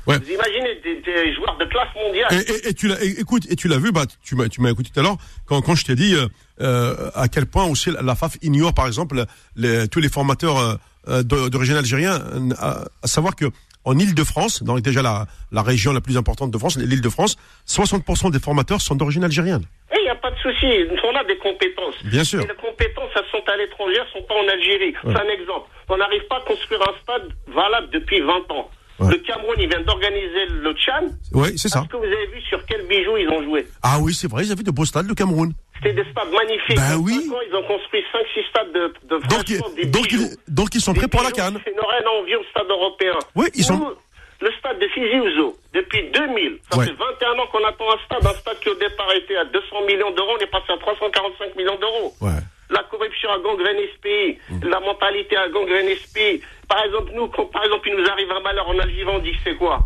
[0.06, 0.18] Ouais.
[0.18, 2.28] Vous imaginez des, des joueurs de classe mondiale.
[2.32, 4.70] Et, et- et tu l'as, écoute, et tu l'as vu, bah, tu m'as, tu m'as
[4.70, 5.16] écouté tout à l'heure
[5.46, 6.26] quand, quand je t'ai dit euh,
[6.60, 9.24] euh, à quel point aussi la, FAF ignore, par exemple,
[9.56, 10.74] les, tous les formateurs euh,
[11.08, 13.46] euh, d'origine algérien, euh, à, à savoir que
[13.84, 17.36] en Île-de-France, donc déjà la, la région la plus importante de France, l'Île-de-France,
[17.68, 19.62] 60% des formateurs sont d'origine algérienne.
[19.96, 20.66] Il n'y a pas de souci.
[21.04, 21.94] On a des compétences.
[22.04, 22.40] Bien sûr.
[22.40, 24.92] Et les compétences, elles sont à l'étranger, elles sont pas en Algérie.
[25.04, 25.68] C'est un exemple.
[25.88, 28.68] On n'arrive pas à construire un stade valable depuis 20 ans.
[28.98, 29.10] Ouais.
[29.12, 31.04] Le Cameroun, il vient d'organiser le Tchad.
[31.32, 31.80] Oui, c'est ça.
[31.80, 33.66] Est-ce que vous avez vu sur quel bijou ils ont joué?
[33.82, 35.52] Ah oui, c'est vrai, ils avaient de beaux stades, le Cameroun.
[35.76, 36.76] C'était des stades magnifiques.
[36.76, 37.28] Ben En oui.
[37.30, 40.22] ans, ils ont construit 5-6 stades de, de Donc, des ils- donc, bijoux.
[40.48, 41.60] ils, donc ils sont prêts pour la canne.
[41.62, 43.14] qui n'auraient rien envie au stade européen.
[43.34, 43.94] Oui, ils sont-
[44.40, 46.84] Le stade de Fizi Ouzo, depuis 2000, ça Ouais.
[46.86, 48.26] fait 21 ans qu'on attend un stade.
[48.26, 51.56] Un stade qui au départ était à 200 millions d'euros, on est passé à 345
[51.56, 52.12] millions d'euros.
[52.20, 52.40] Ouais.
[52.70, 54.38] La corruption a gangréné ce pays.
[54.62, 56.40] La mentalité a gangréné ce pays.
[56.68, 59.34] Par exemple, nous, quand par exemple, il nous arrive un malheur en Algérie, on dit
[59.44, 59.80] c'est quoi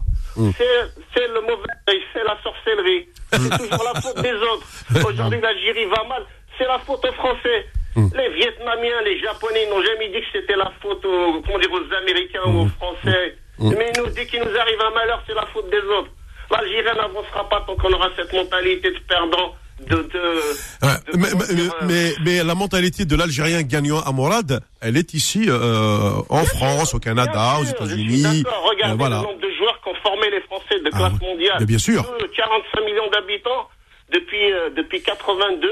[0.57, 0.65] C'est
[1.15, 1.69] c'est le mauvais
[2.13, 3.09] c'est la sorcellerie.
[3.33, 4.67] C'est toujours la faute des autres.
[5.09, 6.25] Aujourd'hui, l'Algérie va mal,
[6.57, 7.67] c'est la faute aux Français.
[7.97, 11.73] Les Vietnamiens, les Japonais ils n'ont jamais dit que c'était la faute aux, comment dire,
[11.73, 13.37] aux Américains ou aux Français.
[13.59, 16.11] Mais nous, dès qu'il nous arrive un malheur, c'est la faute des autres.
[16.51, 19.55] L'Algérie n'avancera pas tant qu'on aura cette mentalité de perdant.
[19.89, 20.03] De, de,
[20.83, 24.13] Ouais, de- mais, comment mais, dire, euh, mais, mais la mentalité de l'Algérien gagnant à
[24.13, 28.45] Morad, elle est ici euh, en France, au Canada, aux États-Unis.
[28.69, 29.17] Regardez Euh, voilà.
[29.19, 31.65] le nombre de joueurs qu'ont formé les Français de Ah classe mondiale.
[31.65, 32.03] Bien sûr.
[32.21, 33.69] Nous, 45 millions d'habitants
[34.13, 35.69] depuis euh, depuis 82,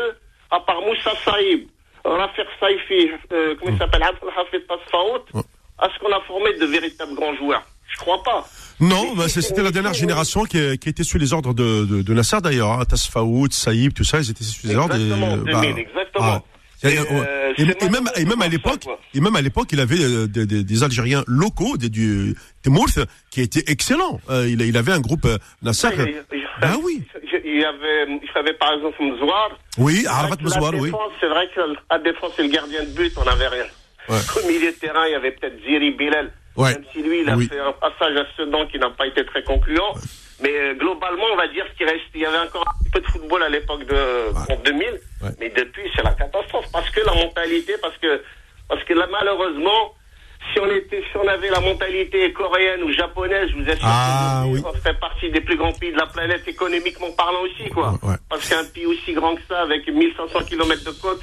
[0.51, 1.69] à part Moussa Saïb,
[2.05, 3.11] Rafir Saifi,
[3.59, 5.43] comment il s'appelle, Abdel Hafid Tasfaout, Ouais.
[5.83, 7.63] est-ce qu'on a formé de véritables grands joueurs
[7.93, 8.47] Je crois pas.
[8.81, 12.15] Non, bah, c'était la dernière génération qui, qui était sous les ordres de, de, de
[12.15, 12.73] Nasser d'ailleurs.
[12.73, 12.85] Hein.
[12.85, 14.95] Tasfaout, Saïb, tout ça, ils étaient sous les ordres.
[14.97, 16.45] et, Exactement, bah, 2000, exactement.
[16.85, 19.41] Et, Et, euh, et- c'est et même, maintenant et même à l'époque, et même à
[19.41, 23.01] l'époque, il avait euh, des, des- des Algériens locaux, des, du, des Mourth,
[23.33, 24.21] qui étaient excellents.
[24.31, 25.89] Euh, il, il avait un groupe euh, Nasser.
[26.63, 27.03] Ah oui.
[27.45, 29.59] Il y avait, il avait par exemple Mzouar.
[29.79, 30.93] Oui, Arafat la oui.
[31.21, 31.61] C'est vrai que
[31.91, 33.65] la défense et le gardien de but, on n'avait rien.
[34.09, 34.17] Ouais.
[34.43, 36.33] Au milieu de terrain, il y avait peut-être Ziri Bilal.
[36.59, 36.73] Ouais.
[36.75, 37.47] Même si lui, il a Oui.
[37.49, 39.95] fait un passage à Sedan qui n'a pas été très concluant.
[40.43, 43.01] Mais euh, globalement, on va dire qu'il reste, il y avait encore un petit peu
[43.01, 44.89] de football à l'époque de en 2000.
[45.23, 45.31] Ouais.
[45.41, 46.67] Mais depuis, c'est la catastrophe.
[46.73, 48.23] Parce que la mentalité, parce que,
[48.69, 49.95] parce que là, malheureusement,
[50.53, 54.43] si on était, si on avait la mentalité coréenne ou japonaise, je vous assure Ah,
[54.45, 54.63] que oui.
[54.65, 57.95] on ferait partie des plus grands pays de la planète économiquement parlant aussi, quoi.
[58.03, 58.15] Ouais.
[58.31, 61.21] Parce qu'un pays aussi grand que ça, avec 1500 km de côte,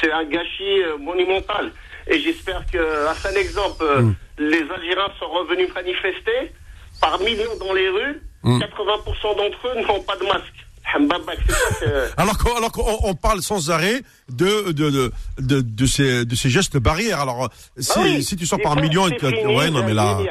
[0.00, 1.72] c'est un gâchis euh, monumental.
[2.06, 4.14] Et j'espère que, à un exemple, euh, Mm.
[4.38, 6.52] les Algériens sont revenus manifester
[7.00, 8.20] par millions dans les rues.
[8.42, 8.58] Mm.
[8.60, 10.66] 80% d'entre eux n'ont pas de masque.
[10.94, 15.86] C'est c'est- Alors qu'on alors qu'on on parle sans arrêt de de de de, de
[15.86, 17.20] ces de ces gestes barrières.
[17.20, 17.48] Alors
[17.78, 18.22] si, Ah oui.
[18.22, 20.28] si tu sors par ça, millions, et c'est que- ouais non mais là, c'est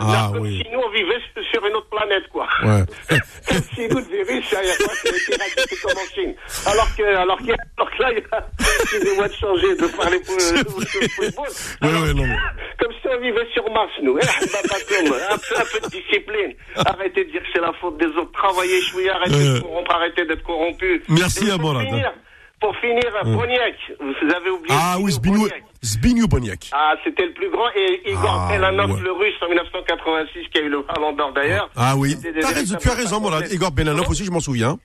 [0.00, 1.18] ah comme oui, si nous on vivait
[1.50, 2.46] sur- une autre planète, quoi.
[2.64, 2.84] ouais.
[3.48, 6.34] comme si nous, derrière moi, ça éradiqué comme en Chine.
[6.66, 8.48] Alors que, alors que, alors que là, il y a,
[8.82, 10.62] excusez-moi de changer, de parler pour, de,
[11.04, 11.48] de football.
[11.48, 12.36] Ouais, Alors ouais, non, mais-
[12.80, 14.14] Comme si on vivait sur Mars, nous.
[14.14, 16.52] Comme, un peu, un peu de discipline.
[16.76, 18.32] Arrêtez de dire que c'est la faute des autres.
[18.32, 19.54] Travaillez, chouïa, arrêtez Euh.
[19.56, 21.02] de corrompre, arrêtez d'être corrompu.
[21.08, 21.86] Merci, Et pour Amorad.
[21.86, 22.12] finir,
[22.60, 24.76] Pour finir, Boniek, vous avez oublié.
[24.78, 25.48] Ah oui, Zbigniew.
[25.84, 26.70] Zbigniew Boniek.
[26.72, 27.68] Ah, c'était le plus grand.
[27.74, 29.00] Et Igor Ah, Belanov, ouais.
[29.00, 31.68] le russe, en 1986, qui a eu le Ballon d'Or d'ailleurs.
[31.76, 33.52] Ah oui, T'as raison, tu as raison, attaquants.
[33.52, 34.78] Igor Belanov aussi, je m'en souviens.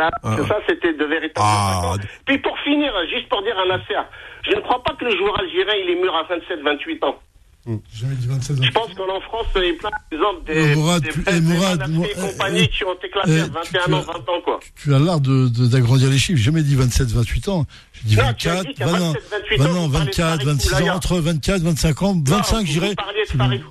[0.00, 0.10] Ah.
[0.48, 1.94] ça, c'était de véritables Ah.
[2.26, 3.94] Puis pour finir, juste pour dire à Nasser,
[4.42, 7.16] je ne crois pas que le joueur algérien, il est mûr à 27-28 ans.
[7.64, 11.02] J'ai jamais dit 27 Je pense qu'en France, il y a plein d'exemples des, Mourad,
[11.02, 13.50] des tu- eh, Mourad, moi, et euh, compagnie euh, qui ont éclaté euh, à tu-
[13.52, 14.60] 21 tu ans, as- 20 ans, quoi.
[14.74, 16.38] Tu as l'art de, de- d'agrandir les chiffres.
[16.38, 17.64] J'ai jamais dit 27, 28 ans.
[17.92, 19.64] J'ai dit Non, tu as 24, dit qu'il y a 20 ans, 27, 28 20
[19.64, 20.96] ans, ans, vous parlez de 24, Farid 26 ans, Boulaya.
[20.96, 22.88] entre 24, 25 ans, 25, Non, j'irais.
[22.88, 23.62] Vous parliez de Farid,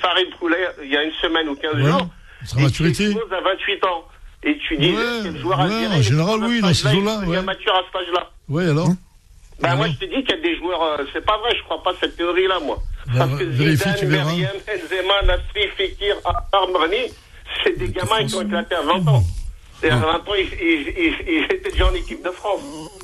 [0.00, 2.08] Farid Boulaya il y a une semaine ou 15 Ouais, jours.
[2.46, 3.04] sa maturité.
[3.04, 4.04] Tu exposes à 28 ans.
[4.44, 7.24] Et tu dis, Ouais, quel joueur ouais, en il général, oui, dans ces eaux-là, Il
[7.24, 7.42] est ouais.
[7.42, 8.30] mature à cet âge-là.
[8.48, 8.88] Ouais, alors
[9.60, 11.62] Ben moi, je te dis qu'il y a des joueurs, euh, c'est pas vrai, je
[11.64, 12.78] crois pas à cette théorie-là, moi.
[13.06, 14.08] Bah, Parce que Zidane.
[14.08, 16.16] Meriem, Benzema, Nasri, Fekir,
[16.52, 16.96] Armani,
[17.64, 19.22] c'est des gamins qui ont éclaté à 20 ans.
[19.82, 22.60] Et à 20 ans, ils, ils, ils, ils étaient déjà en équipe de France.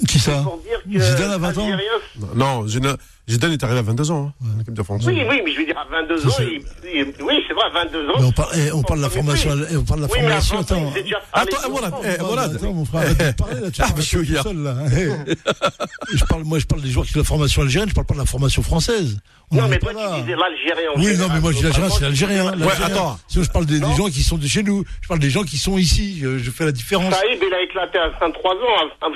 [0.08, 2.96] Qui ça Pour dire que Zidane à 20 ans Algériens- Non, Zidane
[3.32, 5.02] Zidane est arrivé à 22 ans, hein, en équipe de France.
[5.06, 6.62] Oui, oui, mais je veux dire, à 22 Ça, ans, il,
[6.94, 8.12] il- oui, c'est vrai, à 22 ans.
[8.18, 9.62] Mais on parle, eh, on parle de la formation, oui.
[9.70, 10.92] eh, on parle de la Oui, formation, 20 ans, attends.
[11.32, 12.20] Attends, eh, eh.
[12.20, 14.44] Attends, mon frère, arrête de parler là, tu Ah, Guillard.
[14.44, 14.74] seul, là.
[14.92, 16.16] Eh.
[16.16, 18.14] Je parle, moi, je parle des joueurs qui ont la formation algérienne, je parle pas
[18.14, 19.18] de la formation française.
[19.50, 20.12] On Non, mais toi, là.
[20.16, 20.90] tu disais l'Algérien.
[20.94, 22.44] en Oui, non, mais moi je dis l'Algérien, c'est l'Algérien.
[22.46, 22.86] Ouais, l'Algérien.
[22.86, 23.18] attends.
[23.28, 24.82] Sinon, je parle des, des gens qui sont de chez nous.
[25.02, 26.18] Je parle des gens qui sont ici.
[26.22, 27.12] Je, je fais la différence.
[27.14, 28.56] Saïb, il a éclaté à 23 ans.
[29.02, 29.08] À à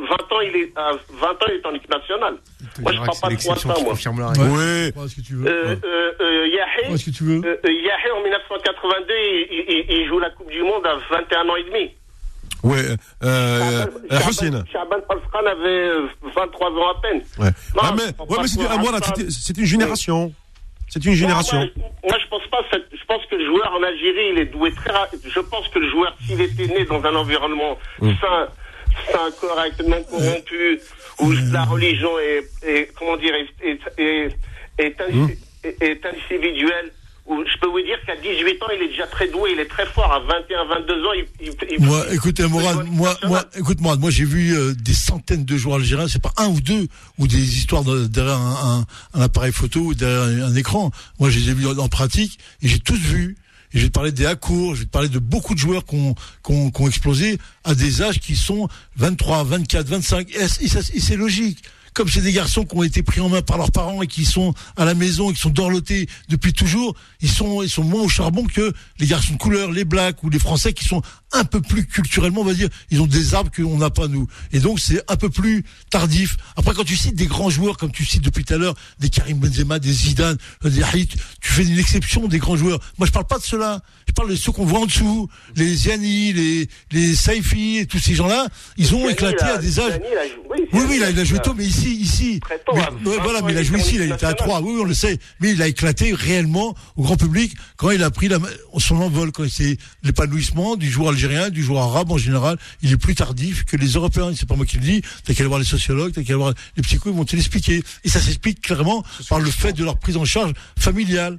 [0.00, 0.90] 20 ans, il est, à
[1.20, 2.34] 20 ans, il est en équipe nationale.
[2.80, 3.90] Moi, je Irak, prends pas trop à l'exception ça, qui moi.
[3.92, 4.42] confirme la règle.
[4.50, 4.92] Oui.
[4.92, 5.46] Crois ce que tu veux.
[5.46, 7.40] Euh, euh, euh, Yahé, ce que tu veux.
[7.44, 11.48] euh, euh, Yahé, en 1982, il, il- il joue la Coupe du Monde à 21
[11.48, 11.90] ans et demi.
[12.62, 12.82] Ouais.
[13.22, 14.64] Euh, Shaban- Hussein.
[15.06, 17.22] Palfran avait euh, 23 ans à peine.
[17.38, 17.50] Ouais.
[17.76, 18.98] Non, Ah, mais, ouais, mais ah, voilà,
[19.28, 20.32] c'était- une génération.
[20.88, 21.58] C'est une génération.
[21.58, 22.58] Moi, moi, moi, je pense pas.
[22.72, 24.92] Je pense que le joueur en Algérie, il est doué très.
[25.28, 28.48] Je pense que le joueur, s'il était né dans un environnement sain,
[29.10, 30.80] sain, correct, non corrompu,
[31.20, 34.36] où la religion est, est- comment dire, est, est, est,
[34.78, 35.38] est, indi-
[35.80, 36.90] est- individuelle.
[37.26, 39.64] Où je peux vous dire qu'à 18 ans, il est déjà très doué, il est
[39.64, 40.12] très fort.
[40.12, 41.24] À 21, 22 ans, il.
[41.40, 45.56] il, il- Moi, écoutez, Morad, moi, moi, écoute-moi, moi, j'ai vu euh, des centaines de
[45.56, 46.86] joueurs algériens, c'est pas un ou deux,
[47.16, 48.80] ou des histoires de- derrière un,
[49.14, 50.90] un- un appareil photo ou derrière un écran.
[51.18, 53.38] Moi, je les ai vus en, en pratique et j'ai tous vu.
[53.74, 55.84] Et je vais te parler des Hakour, je vais te parler de beaucoup de joueurs
[55.84, 56.14] qui ont,
[56.44, 60.30] qui ont- explosé à des âges qui sont 23, 24, 25.
[60.34, 61.58] Et, c- et ça- et c'est logique.
[61.94, 64.24] Comme c'est des garçons qui ont été pris en main par leurs parents et qui
[64.24, 68.02] sont à la maison et qui sont dorlotés depuis toujours, ils sont, ils sont moins
[68.02, 71.02] au charbon que les garçons de couleur, les blacks ou les français qui sont
[71.32, 74.26] un peu plus culturellement, on va dire, ils ont des arbres qu'on n'a pas nous.
[74.52, 76.36] Et donc c'est un peu plus tardif.
[76.56, 79.08] Après quand tu cites des grands joueurs comme tu cites depuis tout à l'heure, des
[79.08, 81.08] Karim Benzema, des Zidane, des Harit,
[81.40, 82.80] tu fais une exception des grands joueurs.
[82.98, 83.82] Moi je parle pas de ceux-là.
[84.08, 87.98] Je parle de ceux qu'on voit en dessous, les Ziani, les les Saifi et tous
[87.98, 89.92] ces gens-là, ils ont Ziani, éclaté à des âges.
[89.92, 90.04] Ziani,
[90.50, 92.40] oui, Oui, oui, il a, il a joué tôt, mais ici, ici.
[92.74, 92.88] Mais- hein.
[93.04, 94.36] ouais, voilà, mais il a joué Vingt-trois, ici, il a été à national.
[94.36, 95.18] 3, oui, oui, on le sait.
[95.40, 98.38] Mais il a éclaté réellement au grand public quand il a pris la,
[98.78, 102.96] son envol, quand c'est l'épanouissement du joueur algérien, du joueur arabe en général, il est
[102.96, 104.32] plus tardif que les Européens.
[104.36, 105.02] C'est pas moi qui le dis.
[105.24, 107.36] T'as qu'à aller voir les sociologues, t'as qu'à aller voir les psychos, ils vont te
[107.36, 107.82] l'expliquer.
[108.04, 111.38] Et ça s'explique clairement par le fait de leur prise en charge familiale.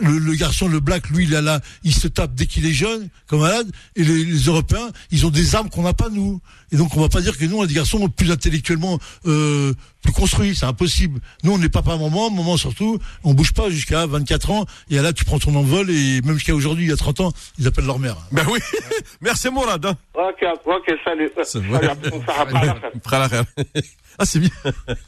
[0.00, 2.72] Le, le garçon, le black, lui, il a là, il se tape dès qu'il est
[2.72, 3.70] jeune, comme malade.
[3.96, 6.40] Et les, les Européens, ils ont des armes qu'on n'a pas nous.
[6.72, 9.72] Et donc, on va pas dire que nous, on a des garçons plus intellectuellement euh,
[10.02, 10.54] plus construits.
[10.54, 11.20] C'est impossible.
[11.42, 12.98] Nous, on n'est pas pas maman, maman surtout.
[13.24, 14.66] On bouge pas jusqu'à 24 ans.
[14.90, 15.90] Et là, tu prends ton envol.
[15.90, 18.16] Et même jusqu'à aujourd'hui, il y a 30 ans, ils appellent leur mère.
[18.32, 18.58] Ben oui.
[19.20, 19.84] Merci Mourad.
[19.84, 19.96] hein.
[20.14, 21.30] Ok, ok, salut.
[21.44, 21.70] Salut,
[24.18, 24.50] Ah, c'est bien.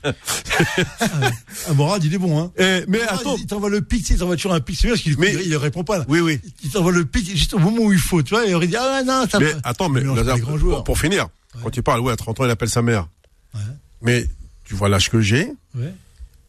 [0.04, 2.50] Ah, Morad, il est bon, hein.
[2.58, 3.36] Eh, mais Morad, attends.
[3.38, 4.76] il t'envoie le pic, il t'envoie toujours un pic.
[4.76, 6.04] C'est bien parce qu'il Mais- il, il répond pas, là.
[6.08, 6.40] Oui, oui.
[6.62, 8.44] Il t'envoie le pic juste au moment où il faut, tu vois.
[8.46, 9.58] Et il aurait dit, ah non, ça Mais va.
[9.64, 11.28] attends, mais Il pas les grands pour, finir,
[11.62, 13.08] quand tu parles, ouais, à 30 ans, il appelle sa mère.
[13.54, 13.60] Ouais.
[14.02, 14.26] Mais
[14.64, 15.92] tu vois l'âge que j'ai, Ouais.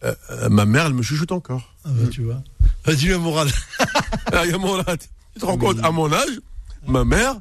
[0.04, 1.74] euh, euh, ma mère, elle me chuchote encore.
[1.86, 2.42] Ah bah, tu vois.
[2.86, 3.50] Vas-y, Morad.
[4.32, 5.00] Ah, il.
[5.34, 6.40] Tu te rends compte, à mon âge,
[6.88, 7.36] ma mère,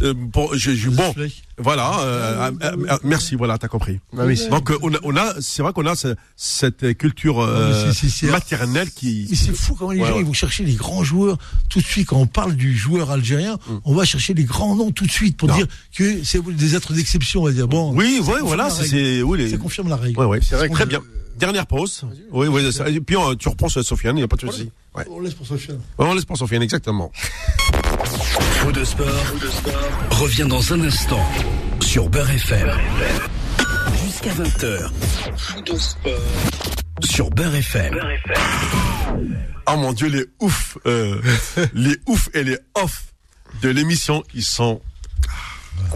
[0.00, 0.48] euh, bon,
[1.58, 3.98] voilà, euh, euh, euh, merci, voilà, t'as compris.
[4.16, 6.96] Ah oui, c'est- Donc euh, on a, on a c'est vrai qu'on a ce- cette
[6.96, 9.26] culture euh, Non, mais c'est- c'est- c'est- maternelle qui.
[9.30, 10.20] Mais c'est fou comment les Ouais, gens ouais.
[10.20, 11.36] ils vont chercher les grands joueurs
[11.68, 14.90] tout de suite quand on parle du joueur algérien, on va chercher les grands noms
[14.92, 15.52] tout de suite pour Mm.
[15.52, 15.56] Non.
[15.58, 15.66] dire
[15.96, 17.92] que c'est des êtres d'exception, on va dire bon.
[17.94, 18.90] Oui, ouais, voilà, c'est, règle.
[18.90, 20.18] c'est oui, les- ça confirme la règle.
[20.18, 21.00] ouais, ouais, C'est vrai que- très bien.
[21.36, 22.04] Dernière pause.
[22.30, 22.72] Oui, oui.
[22.72, 24.70] ça- Et puis tu reprends sur Sofiane, il n'y a pas de souci.
[24.94, 25.04] Ouais.
[25.10, 25.76] On laisse pour Sofiane.
[25.98, 27.10] Ouais, On laisse pour Sofiane, exactement.
[27.14, 29.06] Faux de sport,
[30.10, 31.24] revient dans un instant
[31.80, 32.70] sur Beurre FM.
[34.04, 34.90] Jusqu'à 20h.
[35.36, 36.12] Faux de sport
[37.02, 37.98] sur Beurre FM.
[39.68, 41.20] Oh mon Dieu, les ouf, euh,
[41.74, 43.04] les ouf et les off
[43.62, 44.80] de l'émission, ils sont,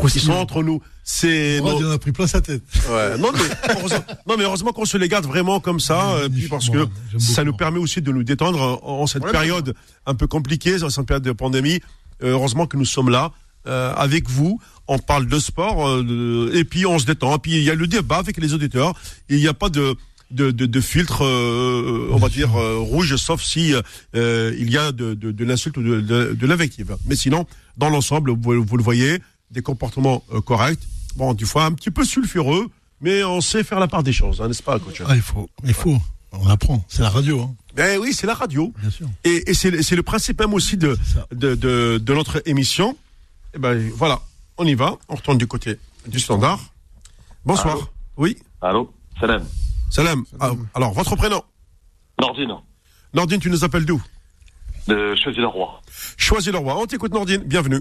[0.02, 0.80] ils sont entre nous.
[1.08, 2.64] C'est en a pris plein sa tête.
[2.90, 6.28] Ouais, non, mais heureusement, non, mais heureusement qu'on se les garde vraiment comme ça, euh,
[6.28, 9.74] puis parce que ça nous permet aussi de nous détendre en, en cette Ouais, période
[10.04, 11.80] un peu compliquée, en cette période de pandémie.
[12.24, 13.30] Euh, heureusement que nous sommes là
[13.68, 14.60] euh, avec vous.
[14.88, 17.38] On parle de sport euh, et puis on se détend.
[17.38, 18.92] Puis il y a le débat avec les auditeurs.
[19.28, 19.94] Il n'y a pas de
[20.32, 23.72] de, de, de filtre, euh, on va dire euh, rouge, sauf si
[24.16, 26.96] euh, il y a de, de, de l'insulte ou de, de, de l'invective.
[27.06, 27.46] Mais sinon,
[27.76, 29.20] dans l'ensemble, vous, vous le voyez,
[29.50, 30.80] des comportements euh, corrects.
[31.16, 32.68] Bon, des fois un petit peu sulfureux,
[33.00, 35.48] mais on sait faire la part des choses, hein, n'est-ce pas, coach Ah, il faut,
[35.64, 35.98] il faut.
[36.32, 36.84] On apprend.
[36.88, 38.72] C'est la radio, hein, Ben oui, c'est la radio.
[38.80, 39.08] bien sûr.
[39.24, 40.98] Et, et c'est le- c'est le principe même aussi de,
[41.30, 42.96] de, de, de notre émission.
[43.54, 44.20] Et ben voilà,
[44.58, 44.96] on y va.
[45.08, 46.60] On retourne du côté du standard.
[47.44, 47.76] Bonsoir.
[47.76, 49.44] Allô oui, Allô Salam.
[49.90, 50.24] salam.
[50.40, 51.42] Ah, alors, votre prénom?
[52.20, 52.54] Nordine,
[53.14, 54.02] Nordine, tu nous appelles d'où?
[54.88, 55.80] De Choisy-le-Roi.
[56.16, 56.76] Choisis le roi.
[56.78, 57.42] On t'écoute, Nordine.
[57.44, 57.80] Bienvenue.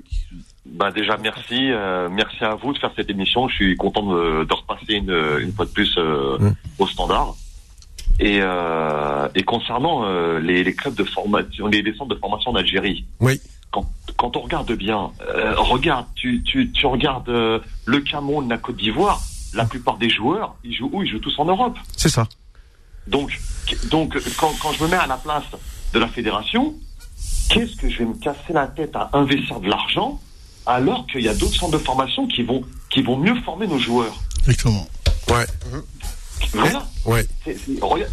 [0.66, 3.48] Bah déjà merci, euh, merci à vous de faire cette émission.
[3.48, 5.12] Je suis content de, de repasser une,
[5.42, 6.54] une fois de plus euh, Mm.
[6.80, 7.36] au standard.
[8.20, 12.52] Et, euh, et concernant euh, les, les clubs de formation, les, les centres de formation
[12.52, 13.40] en Algérie, Oui.
[13.72, 13.86] quand,
[14.18, 18.78] quand on regarde bien, euh, regarde, tu, tu, tu regardes euh, le Cameroun, la Côte
[18.78, 19.20] d'Ivoire,
[19.54, 21.04] la plupart des joueurs, ils jouent où?
[21.04, 21.78] Ils jouent tous en Europe.
[21.98, 22.26] C'est ça.
[23.08, 23.38] Donc,
[23.92, 25.44] donc quand, quand je me mets à la place
[25.94, 26.74] de la fédération,
[27.50, 30.20] qu'est-ce que je vais me casser la tête à investir de l'argent
[30.66, 33.78] alors qu'il y a d'autres centres de formation qui vont, qui vont mieux former nos
[33.80, 34.16] joueurs
[34.48, 34.88] Exactement.
[35.30, 35.46] Ouais.
[36.54, 36.86] Voilà.
[37.06, 37.26] Ouais.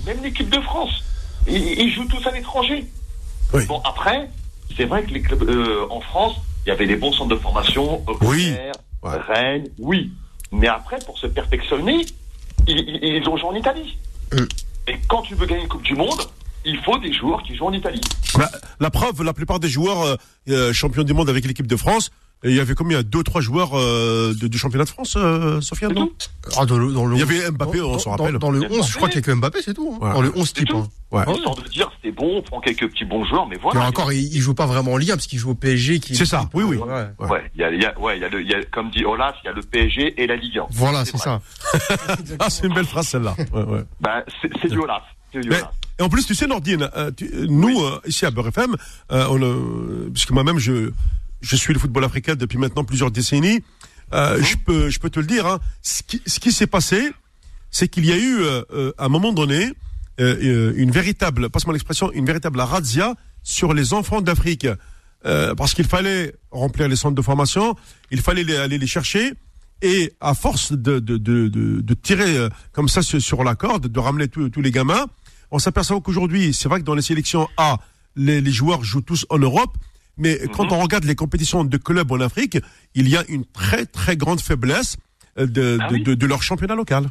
[0.06, 0.90] Même l'équipe de France,
[1.46, 2.86] ils, ils jouent tous à l'étranger.
[3.54, 3.64] Oui.
[3.66, 4.30] Bon, après,
[4.76, 6.34] c'est vrai que les clubs euh, en France,
[6.64, 8.50] il y avait des bons centres de formation, Oui.
[8.50, 8.72] Auxerre,
[9.02, 9.16] Ouais.
[9.28, 10.12] Rennes, oui.
[10.52, 12.06] Mais après, pour se perfectionner,
[12.68, 13.96] ils, ils- ils ont joué en Italie.
[14.32, 14.44] Mm.
[14.88, 16.20] Et quand tu veux gagner une Coupe du Monde,
[16.64, 18.01] il faut des joueurs qui jouent en Italie.
[18.39, 20.16] La, la preuve, la plupart des joueurs euh,
[20.48, 22.10] euh, champions du monde avec l'équipe de France,
[22.44, 23.02] et il y avait combien?
[23.02, 26.10] Deux, trois joueurs euh, de- du championnat de France, euh, Sofiane non?
[26.56, 27.30] Ah, dans le, dans le Il y 11.
[27.30, 28.39] avait Mbappé, on s'en dans- rappelle.
[28.40, 28.78] Dans, le Mbappé.
[28.80, 29.97] 11, je crois qu'il y a que Mbappé, c'est tout.
[30.02, 30.12] hein.
[30.12, 30.68] Dans le 11 C'est type.
[30.70, 30.78] tout.
[30.78, 30.89] hein.
[31.12, 31.24] Ouais.
[31.28, 31.34] Ouais.
[31.36, 33.86] Histoire de dire, c'est bon, on prend quelques petits bons joueurs, mais voilà.
[33.86, 36.01] encore, il, il joue pas vraiment en Ligue 1 parce qu'il joue au PSG.
[36.01, 36.16] Qui...
[36.16, 36.78] C'est ça, oui, oui.
[36.78, 37.06] Ouais.
[37.20, 37.28] Ouais.
[37.28, 38.64] Ouais, il y a, il y a- ouais, il y a le, il y a,
[38.64, 40.66] comme dit Olaf, il y a le PSG et la Ligue 1.
[40.70, 41.40] Voilà, c'est ça.
[42.40, 43.36] Ah, c'est une belle phrase celle-là.
[43.52, 43.82] Ouais, ouais.
[44.01, 45.02] Ben, c'est c'est du Olaf.
[45.48, 45.60] Mais-
[45.98, 48.76] et en plus, tu sais, Nordine, euh, tu- euh, nous, euh, ici à Beurre FM,
[49.10, 50.90] on, puisque moi-même, je,
[51.40, 53.62] je suis le football africain depuis maintenant plusieurs décennies,
[54.12, 57.10] euh, je, peux, je peux te le dire, hein, ce qui, ce qui s'est passé,
[57.70, 58.44] c'est qu'il y a eu,
[58.98, 59.72] à un moment donné,
[60.18, 64.66] une véritable, passe-moi l'expression, une véritable razzia sur les enfants d'Afrique.
[65.24, 67.76] Euh, parce qu'il fallait remplir les centres de formation,
[68.10, 69.34] il fallait les- aller les chercher,
[69.80, 74.00] et à force de, de, de, de, de tirer comme ça sur, la corde, de
[74.00, 75.06] ramener tous les gamins,
[75.52, 77.76] on s'aperçoit qu'aujourd'hui, c'est vrai que dans les sélections A,
[78.16, 79.76] les, les joueurs jouent tous en Europe,
[80.16, 82.58] mais quand on regarde les compétitions de clubs en Afrique,
[82.94, 84.96] il y a une très très grande faiblesse
[85.38, 86.02] euh, de, Ah de, oui.
[86.02, 87.06] de, de leur championnat local.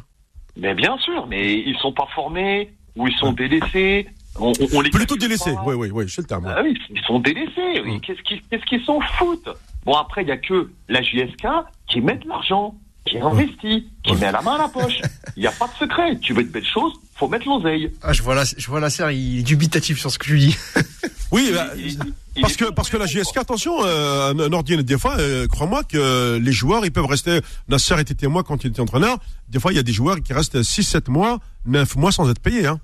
[0.56, 4.06] Mais bien sûr, mais ils sont pas formés, ou ils sont délaissés.
[4.38, 5.62] On, on, on les Plutôt calcule délaissé, pas.
[5.66, 6.46] oui, oui, oui, c'est le terme.
[6.46, 7.80] Ah oui, ils sont délaissés.
[7.84, 8.00] Oui.
[8.00, 9.48] Qu'est-ce qu'ils s'en foutent?
[9.84, 11.46] Bon, après, il y a que la JSK
[11.88, 12.74] qui met de l'argent,
[13.06, 15.00] qui investit, qui met la main à la poche.
[15.36, 16.18] Il n'y a pas de secret.
[16.20, 17.90] Tu veux de belles choses, faut mettre l'oseille.
[18.02, 20.38] Ah, je vois la, je vois la serre, il est dubitatif sur ce que tu
[20.38, 20.56] dis.
[21.32, 21.98] Oui, bah, Il- il-
[22.36, 25.96] il parce que parce que la GSK, attention, euh, Nordine, des fois, euh, crois-moi que
[25.96, 27.40] euh, les joueurs, ils peuvent rester.
[27.68, 29.16] Nasser était témoin quand il était entraîneur.
[29.48, 32.38] Des fois, il y a des joueurs qui restent 6-7 mois, 9 mois sans être
[32.38, 32.66] payés.
[32.66, 32.80] Hein.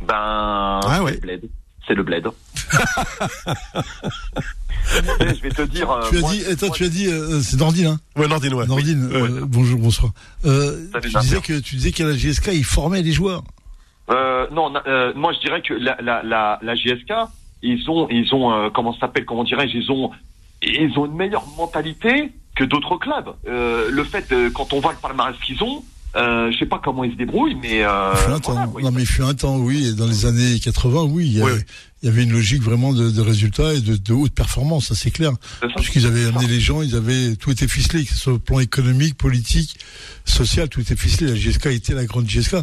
[0.00, 1.18] Ben, Ah ouais.
[1.86, 2.26] C'est le bled.
[5.20, 5.90] Je vais te dire.
[5.90, 8.28] euh, Tu as moi- dit, attends, moi- tu as dit, euh, c'est Nordine, hein Ouais,
[8.28, 8.66] Nordine, ouais.
[8.66, 9.16] Nordine, Oui.
[9.20, 10.12] euh, bonjour, bonsoir.
[10.44, 13.42] Euh, tu disais que tu disais qu'à la GSK, ils formaient les joueurs.
[14.10, 17.12] Euh, non, euh, moi je dirais que la, la, la, la JSK,
[17.62, 20.12] ils ont, ils ont, euh, comment ça s'appelle, comment dirais-je, ils ont,
[20.62, 23.34] ils ont une meilleure mentalité que d'autres clubs.
[23.48, 25.84] Euh, le fait, euh, quand on voit le palmarès qu'ils ont,
[26.16, 28.52] euh, je sais pas comment ils se débrouillent, mais euh, Il fut un temps.
[28.52, 28.82] voilà, quoi.
[28.82, 29.88] non, mais il fut un temps, oui.
[29.88, 31.64] et Dans les années 80, oui, il y Oui, avait, oui.
[32.02, 34.94] Il y avait une logique vraiment de, de résultats et de, de haute performance, ça
[34.94, 35.32] c'est clair.
[35.76, 38.60] Puisqu'ils avaient amené les gens, ils avaient tout était ficelé, que ce soit au plan
[38.60, 39.76] économique, politique,
[40.24, 41.30] social, tout était ficelé.
[41.30, 42.56] La GSK était la grande GSK.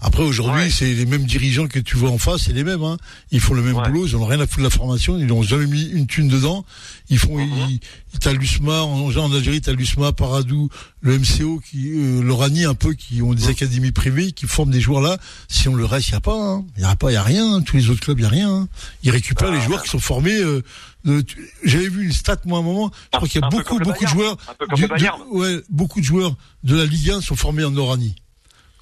[0.00, 0.70] Après, aujourd'hui, Ouais.
[0.70, 2.82] c'est les mêmes dirigeants que tu vois en face, c'est les mêmes.
[2.82, 2.96] Hein.
[3.30, 3.88] Ils font le même Ouais.
[3.88, 6.28] boulot, ils ont rien à foutre de la formation, ils n'ont jamais mis une thune
[6.28, 6.64] dedans.
[7.10, 7.48] Ils font, Mhm.
[7.68, 7.74] ils,
[8.14, 10.68] ils- t'as l'USMA, en, en Algérie, t'as l'USMA, Paradou,
[11.02, 13.50] le MCO, qui, euh, l'Orani un peu, qui ont des Mhm.
[13.50, 15.18] académies privées, qui forment des joueurs là.
[15.48, 16.64] Si on le reste, il y a pas, hein.
[16.76, 17.54] il y a pas, il y a rien.
[17.56, 17.62] hein.
[17.62, 18.68] Tous les autres clubs, il y a rien.
[19.02, 19.54] Ils récupèrent Ah.
[19.54, 20.36] les joueurs qui sont formés.
[20.38, 20.62] euh,
[21.64, 22.90] J'avais vu une stat moi à un moment.
[23.12, 24.36] Je crois qu'il y a beaucoup, beaucoup de joueurs.
[24.48, 25.18] Un peu comme du- le Bayern.
[25.18, 28.14] de- ouais, beaucoup de joueurs de la Ligue 1 sont formés en Oranie.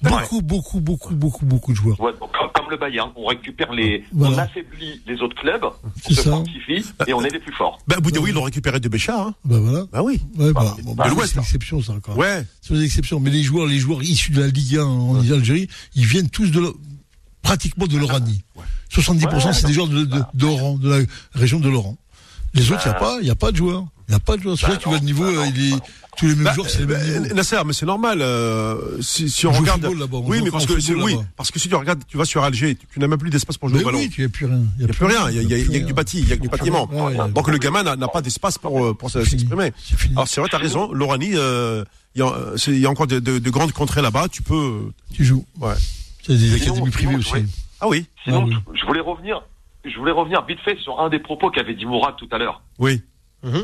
[0.01, 1.99] Beaucoup, beaucoup, beaucoup, beaucoup, beaucoup de joueurs.
[1.99, 4.35] Ouais, donc, comme, comme le Bayern, on récupère les, Voilà.
[4.35, 5.71] on affaiblit les autres clubs, on
[6.01, 6.29] C'est se ça.
[6.31, 7.79] fortifie et on est les plus forts.
[7.85, 9.27] Ben, Boudaoui, ils l'ont récupéré de Béchard.
[9.27, 9.35] Hein.
[9.43, 9.85] Bah voilà.
[9.91, 10.21] Bah oui.
[10.37, 11.41] Ouais, bah, Bah, bah, c'est hein.
[11.41, 12.17] l'exception ça encore.
[12.17, 12.45] Ouais.
[12.61, 13.19] C'est des exceptions.
[13.19, 16.49] Mais les joueurs, les joueurs issus de la Ligue 1 en Algérie, ils viennent tous
[16.51, 16.61] de
[17.41, 18.43] pratiquement de l'Oranie.
[18.93, 21.95] 70% Ouais, c'est des joueurs de, de, de la région de l'Oran.
[22.55, 23.31] Les autres, il n'y a Bah.
[23.31, 23.85] a pas de joueurs.
[24.07, 24.57] Il n'y a pas de joueurs.
[24.57, 25.79] C'est Bah vrai que tu le non, niveau, bah euh, non, il est, bah
[26.17, 27.35] tous les mêmes Bah, joueurs, c'est le même euh, niveau.
[27.35, 28.21] Nasser, mais c'est normal.
[28.23, 29.81] euh, si, si on On regarde.
[29.81, 32.25] football, là-bas, on oui, mais parce que, oui, parce que si tu regardes, tu vas
[32.25, 33.99] sur Alger, tu, tu n'as même plus d'espace pour jouer Mais au ballon.
[33.99, 34.61] oui, il n'y a plus rien.
[34.79, 35.29] Il n'y a plus rien.
[35.29, 36.89] Il y a, y y que du bâti, il y a que du bâtiment.
[37.35, 39.71] Donc le gamin n'a pas d'espace pour, euh, pour s'exprimer.
[40.13, 40.91] Alors c'est vrai, tu as raison.
[40.91, 41.33] L'Oranie,
[42.15, 44.25] il y, a- encore de, de- de grandes contrées là-bas.
[44.31, 44.91] Tu peux.
[45.13, 45.45] Tu joues.
[45.61, 45.73] Ouais.
[46.37, 47.55] C'est des Sinon- académies privées sinon, aussi.
[47.81, 48.05] Ah oui.
[48.23, 48.77] Sinon, Ah oui.
[48.79, 49.41] je voulais revenir,
[49.83, 52.61] je voulais revenir vite fait sur un des propos qu'avait dit Mourad tout à l'heure.
[52.77, 53.01] Oui.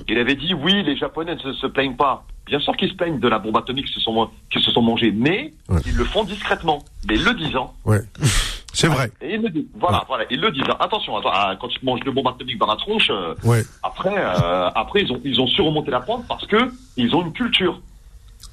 [0.07, 2.25] Il avait dit oui, les Japonais ne se, se plaignent pas.
[2.47, 4.81] Bien sûr qu'ils se plaignent de la bombe atomique qu'ils se sont, qu'ils se sont
[4.81, 5.81] mangés, mais Ouais.
[5.85, 6.83] ils le font discrètement.
[7.07, 7.99] Mais le disant, Ouais.
[8.73, 9.11] C'est vrai.
[9.21, 9.65] et ils le disent.
[9.75, 10.63] Voilà, voilà, ils le disent.
[10.79, 13.63] Attention, attends, ah, quand tu manges de bombes atomiques dans la tronche, euh, Ouais.
[13.83, 16.57] après, euh, après ils ont, ils ont surmonté la pente parce que
[16.97, 17.79] ils ont une culture.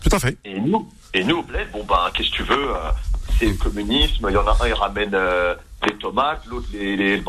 [0.03, 0.37] Tout à fait.
[0.45, 2.91] Et nous, et nous au bled, bon ben, qu'est-ce que tu veux euh,
[3.39, 4.27] C'est le communisme.
[4.29, 5.55] Il y en a un, il ramène euh,
[5.87, 7.23] les tomates, l'autre les, les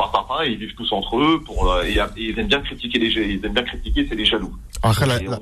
[0.46, 1.40] ils vivent tous entre eux.
[1.44, 4.24] Pour euh, et, et ils aiment bien critiquer les, ils aiment bien critiquer, c'est les
[4.24, 4.54] jaloux.
[4.82, 5.38] Après, la, Et la,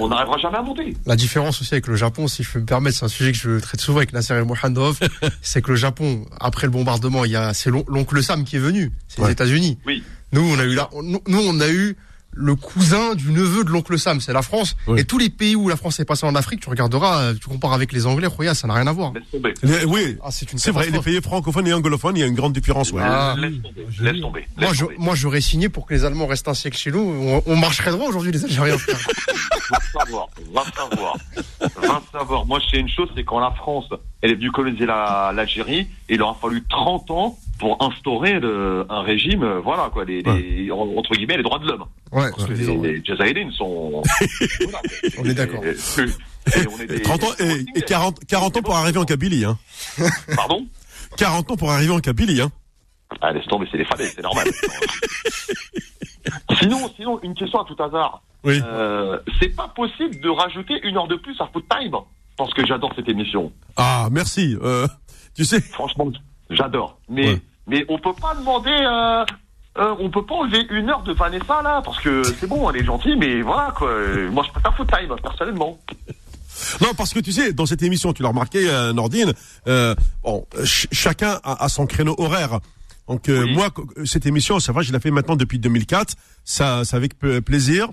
[0.00, 0.94] on- n'arrivera jamais à monter.
[1.06, 3.38] la différence aussi avec le Japon, si je peux me permettre, c'est un sujet que
[3.38, 4.98] je traite souvent avec Nasser et Mohandov,
[5.42, 8.56] c'est que le Japon, après le bombardement, il y a, c'est l'on- l'oncle Sam qui
[8.56, 8.90] est venu.
[9.08, 9.28] C'est Ouais.
[9.28, 9.78] les États-Unis.
[9.86, 10.02] Oui.
[10.32, 11.96] Nous, on a eu là, nous, on a eu
[12.36, 14.76] le cousin du neveu de l'oncle Sam, c'est la France.
[14.96, 17.48] Et tous les pays où la France est passée en Afrique, tu regarderas, euh, tu
[17.48, 19.12] compares avec les Anglais, regarde, ça n'a rien à voir.
[19.12, 19.54] Laisse tomber.
[19.62, 22.26] Les- oui, Ah, c'est une c'est vrai, les pays francophones et anglophones, il y a
[22.26, 22.92] une grande différence.
[22.92, 23.02] Ouais.
[23.04, 23.34] Ah.
[23.38, 23.86] Laisse tomber.
[24.00, 24.46] Laisse tomber.
[24.56, 27.00] Moi, je- moi, j'aurais signé pour que les Allemands restent un siècle chez nous.
[27.00, 28.76] On, on marcherait droit aujourd'hui, les Algériens.
[28.76, 31.16] Va savoir, va savoir,
[31.60, 32.46] va savoir.
[32.46, 33.86] Moi, je sais une chose, c'est quand la France,
[34.22, 38.84] elle est venue coloniser la- l'Algérie, il leur a fallu 30 ans pour instaurer le-
[38.90, 41.86] un régime, euh, voilà quoi, les, les- en- entre guillemets, les droits de l'homme.
[42.12, 44.02] Ouais, Parce que disons, les, les Jazaïdines sont.
[44.60, 44.80] Voilà.
[45.18, 45.64] On est d'accord.
[45.64, 49.06] Et- et on est des- 30 ans et, et 40, 40 ans pour arriver en
[49.06, 49.46] Kabylie.
[49.46, 49.56] Hein.
[50.36, 50.66] Pardon?
[51.16, 52.42] 40 ans pour arriver en Kabylie.
[52.42, 52.50] Hein.
[53.22, 54.46] Ah, laisse tomber, c'est les fadets, c'est normal.
[56.60, 58.22] sinon, sinon, une question à tout hasard.
[58.44, 58.60] Oui.
[58.62, 61.96] Euh, c'est pas possible de rajouter une heure de plus à Foot Time?
[62.36, 63.50] Parce que j'adore cette émission.
[63.76, 64.54] Ah, merci.
[64.62, 64.86] Euh,
[65.34, 66.10] tu sais, Franchement,
[66.50, 66.98] j'adore.
[67.08, 67.40] Mais Ouais.
[67.66, 68.70] Mais on peut pas demander.
[68.70, 69.24] Euh,
[69.76, 72.80] euh, on peut pas enlever une heure de Vanessa là parce que c'est bon, elle
[72.80, 73.88] est gentille, mais voilà quoi.
[73.88, 75.78] Euh, Moi, je préfère Foot Time personnellement.
[76.80, 79.32] Non, parce que tu sais, dans cette émission, tu l'as remarqué, euh, Nordine,
[79.66, 82.60] bon, ch- chacun a, a son créneau horaire.
[83.08, 83.52] Donc Oui.
[83.52, 83.68] moi,
[84.04, 86.14] cette émission, c'est vrai, je l'ai fait maintenant depuis 2004.
[86.44, 87.88] Ça, c'est avec plaisir.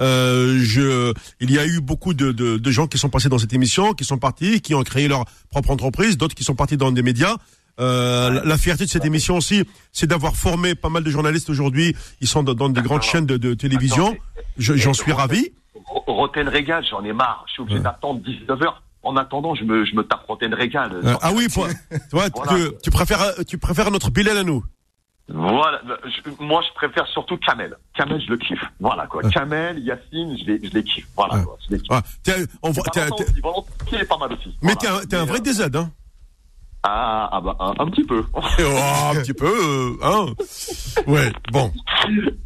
[0.00, 3.38] Euh, je, il y a eu beaucoup de, de, de gens qui sont passés dans
[3.38, 6.76] cette émission, qui sont partis, qui ont créé leur propre entreprise, d'autres qui sont partis
[6.76, 7.36] dans des médias.
[7.80, 11.94] Euh, la, fierté de cette émission aussi, c'est d'avoir formé pas mal de journalistes aujourd'hui.
[12.20, 14.16] Ils sont dans, dans des grandes chaînes de, de télévision.
[14.58, 15.52] J'en suis ravi.
[15.86, 17.44] Ro- Roten Régal, j'en ai marre.
[17.46, 18.82] Je suis obligé d'attendre 19 heures.
[19.04, 20.90] En attendant, je me, je me tape Roten Régal.
[20.92, 21.68] Euh, ah oui, pour-
[22.82, 24.64] tu, préfères, tu préfères notre Bilal à nous.
[25.28, 25.80] Voilà.
[26.04, 27.76] Je- moi, je préfère surtout Kamel.
[27.94, 28.64] Kamel, je le kiffe.
[28.80, 29.22] Voilà, quoi.
[29.30, 31.06] Kamel, Yacine, je les, je les kiffe.
[31.16, 31.56] Voilà, quoi.
[31.68, 31.88] Je les kiffe.
[31.92, 32.02] Ah,
[32.62, 32.84] on voit-
[33.92, 34.56] est pas mal aussi.
[34.62, 34.76] mais Voilà.
[34.76, 35.90] t'es un, t'es un vrai euh, DZ, hein
[36.84, 38.24] Ah, ah bah, un, un petit peu.
[38.34, 40.26] Oh, un petit peu, euh, hein
[41.06, 41.72] Ouais, bon.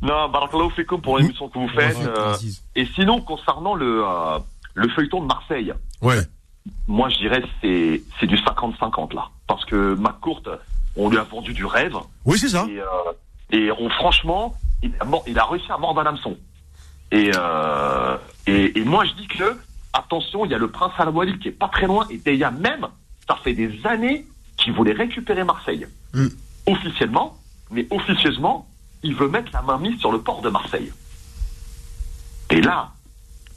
[0.00, 1.96] non, Barakallahu Fikoum pour l'émission que vous faites.
[2.00, 2.34] euh,
[2.74, 4.38] et sinon, concernant le, euh,
[4.74, 6.20] le feuilleton de Marseille, Ouais.
[6.88, 9.28] moi, je dirais c'est c'est du 50-50 là.
[9.46, 10.42] Parce que McCourt,
[10.96, 11.96] on lui a vendu du rêve.
[12.24, 12.66] Oui, c'est ça.
[13.50, 16.36] Et, et on, franchement, il a, il a réussi à mordre un hameçon.
[17.10, 17.30] Et,
[18.46, 19.58] et, et moi, je dis que,
[19.92, 22.06] attention, il y a le prince Al-Walid qui est pas très loin.
[22.10, 22.86] Et Deya même,
[23.36, 24.26] ça fait des années
[24.56, 25.86] qu'il voulait récupérer Marseille.
[26.14, 26.26] Mm.
[26.66, 27.38] Officiellement,
[27.70, 28.68] mais officieusement,
[29.02, 30.92] il veut mettre la main mise sur le port de Marseille.
[32.50, 32.90] Et là,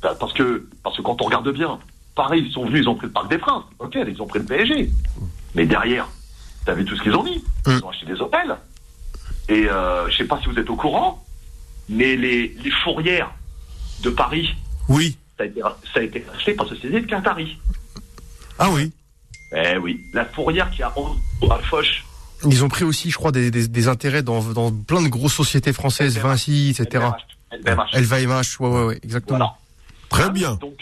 [0.01, 1.79] bah, parce que, parce que quand on regarde bien,
[2.15, 3.65] Paris, ils sont venus, ils ont pris le Parc des Princes.
[3.79, 4.89] Ok, ils ont pris le PSG.
[5.53, 6.07] Mais derrière,
[6.65, 8.55] t'as vu tout ce qu'ils ont mis Ils ont acheté des hôtels.
[9.49, 11.23] Et euh, je sais pas si vous êtes au courant,
[11.89, 13.31] mais les, les fourrières
[14.01, 14.55] de Paris,
[14.89, 15.17] Oui.
[15.37, 17.59] ça a été, ça a été acheté par société de Qatari.
[18.57, 18.91] Ah oui.
[19.55, 21.15] Eh oui, la fourrière qui a en
[21.49, 22.03] à Foch.
[22.47, 25.33] Ils ont pris aussi, je crois, des, des, des intérêts dans, dans plein de grosses
[25.33, 27.05] sociétés françaises, Vinci, etc.
[27.51, 27.95] LVMH.
[27.95, 29.37] LVMH, ouais, ouais, ouais, exactement.
[29.39, 29.55] Voilà.
[30.09, 30.55] Très bien.
[30.55, 30.73] Donc,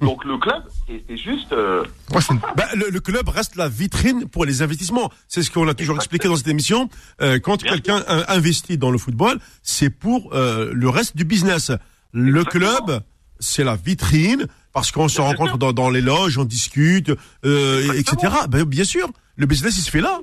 [0.00, 0.62] donc le club,
[1.08, 1.52] c'est juste.
[1.52, 5.12] euh, Ouais, c'est une- Bah, le, le club reste la vitrine pour les investissements.
[5.28, 6.88] C'est ce qu'on a toujours expliqué dans cette émission.
[7.20, 11.70] Euh, quand quelqu'un investit dans le football, c'est pour euh, le reste du business.
[12.12, 12.66] Le Exactement.
[12.86, 13.00] club,
[13.38, 17.10] c'est la vitrine parce qu'on se rencontre dans, dans les loges, on discute,
[17.44, 18.32] euh, et- etc.
[18.48, 20.20] Ben, bien sûr, le business il se fait là.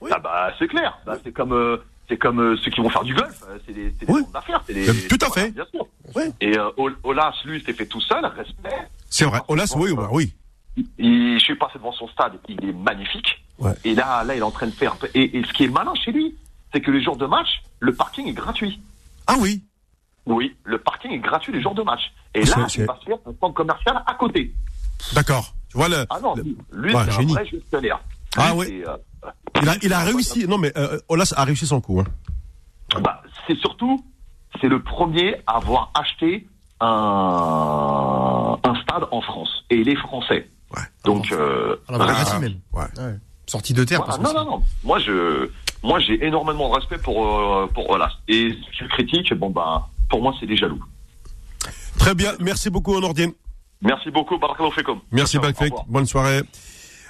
[0.00, 0.10] Oui.
[0.14, 0.98] Ah bah c'est clair.
[1.06, 1.76] Bah, c'est comme euh,
[2.08, 3.40] c'est comme euh, ceux qui vont faire du golf.
[3.48, 4.22] euh, C'est des, des Oui.
[4.32, 4.62] d'affaires.
[4.66, 5.50] c'est Euh, tout à fait.
[5.52, 5.86] Bien sûr.
[6.16, 6.24] Oui.
[6.40, 8.24] Et euh, Ol- Olas, lui, s'est fait tout seul.
[8.24, 8.88] Respect.
[9.08, 9.40] C'est vrai.
[9.48, 10.32] Olas, oui, bah, oui.
[10.98, 13.44] Il, je suis passé devant son stade, il est magnifique.
[13.58, 13.72] Ouais.
[13.84, 14.96] Et là, là, il est en train de faire.
[15.14, 16.34] Et, et ce qui est malin chez lui,
[16.72, 18.80] c'est que les jours de match, le parking est gratuit.
[19.26, 19.62] Ah oui.
[20.26, 22.12] Oui, le parking est gratuit les jours de match.
[22.34, 24.54] Et là, il va se faire un centre commercial à côté.
[25.14, 25.52] D'accord.
[25.68, 26.06] Tu vois le.
[26.10, 28.00] Ah non, le- lui, lui, Ouais, c'est un vrai gestionnaire.
[28.36, 28.84] Ah Lui, oui.
[28.86, 28.96] euh,
[29.62, 30.46] il a, il a réussi.
[30.46, 32.00] Non mais euh, Olas a réussi son coup.
[32.00, 33.00] Hein.
[33.00, 34.04] bah, c'est surtout,
[34.60, 36.46] c'est le premier à avoir acheté
[36.80, 39.64] un, un stade en France.
[39.70, 40.48] Et il est français.
[40.74, 40.82] Ouais.
[41.04, 42.38] Donc, euh, À la Bragati voilà.
[42.40, 42.58] même.
[42.72, 42.82] Ouais.
[43.04, 43.14] Ouais.
[43.46, 43.98] Sortie de terre.
[44.04, 44.18] Voilà.
[44.22, 44.62] parce que non, non, non.
[44.84, 45.50] Moi, je,
[45.82, 48.12] moi, j'ai énormément de respect pour, euh, pour Olas.
[48.28, 50.82] Et si tu le critiques, bon, bah, pour moi, c'est des jaloux.
[51.98, 52.32] Très bien.
[52.40, 53.32] Merci beaucoup, Nordine.
[53.80, 55.00] Merci beaucoup, Barakallahu Fekum.
[55.10, 55.84] Merci revoir.
[55.88, 56.42] Bonne soirée.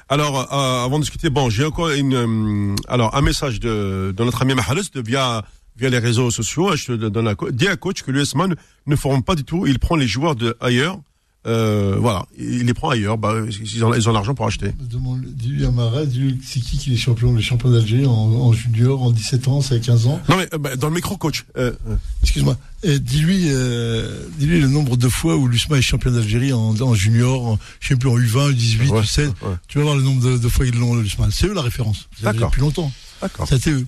[0.09, 4.25] Alors, euh, avant de discuter, bon, j'ai encore une, euh, alors un message de, de
[4.25, 5.43] notre ami Mahalus de via
[5.77, 6.77] via les réseaux sociaux.
[6.77, 8.55] Je te donne un co- dis à coach que l'USMA ne,
[8.87, 9.67] ne forme pas du tout.
[9.67, 10.99] Il prend les joueurs de ailleurs.
[11.45, 13.19] Euh, voilà, il les prend ailleurs.
[13.19, 14.73] Bah, ils ont ils ont l'argent pour acheter.
[14.81, 18.53] Demande- Dis-lui à Marais, dis-lui c'est qui qui est champion, le champion d'Algérie en, en
[18.53, 20.21] junior, en 17 ans, c'est à 15 ans.
[20.29, 21.45] Non mais euh, bah, dans le micro coach.
[21.57, 22.57] Euh, euh, Excuse-moi.
[22.85, 27.45] Dis-lui, euh, dis-lui le nombre de fois où l'USMA est champion d'Algérie en, en junior,
[27.47, 29.27] en, je sais plus, en U20, U18, Ouais, U16.
[29.27, 29.33] ouais.
[29.69, 31.29] Tu vas voir le nombre de, de fois ils l'ont, l'USMA.
[31.33, 32.09] C'est eux la référence.
[32.23, 32.51] D'accord.
[32.51, 32.93] Depuis longtemps.
[33.21, 33.53] D'accord.
[33.53, 33.87] Été eux.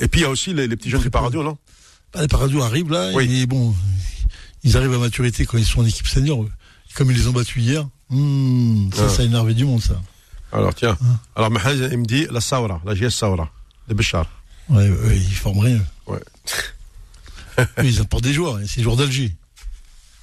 [0.00, 1.56] Et puis il y a aussi les, les petits jeunes du Paradio, non?
[2.12, 3.42] Bah, les Paradio arrivent là, Oui.
[3.42, 3.72] et bon,
[4.64, 6.42] ils arrivent à maturité quand ils sont en équipe senior.
[6.42, 6.50] eux.
[6.94, 9.08] Comme ils les ont battus hier, hmm, ça, Ah.
[9.08, 10.00] ça a énervé du monde, ça.
[10.52, 10.96] Alors, tiens.
[11.02, 11.18] Hein.
[11.36, 11.50] Alors,
[11.92, 13.50] il me dit la Saura, la GS Saura,
[13.88, 14.26] de Béchar.
[14.68, 15.80] Ouais, ouais, ils forment rien.
[16.06, 16.20] Ouais.
[17.82, 19.34] Ils apportent des joueurs, hein, c'est les joueurs d'Alger.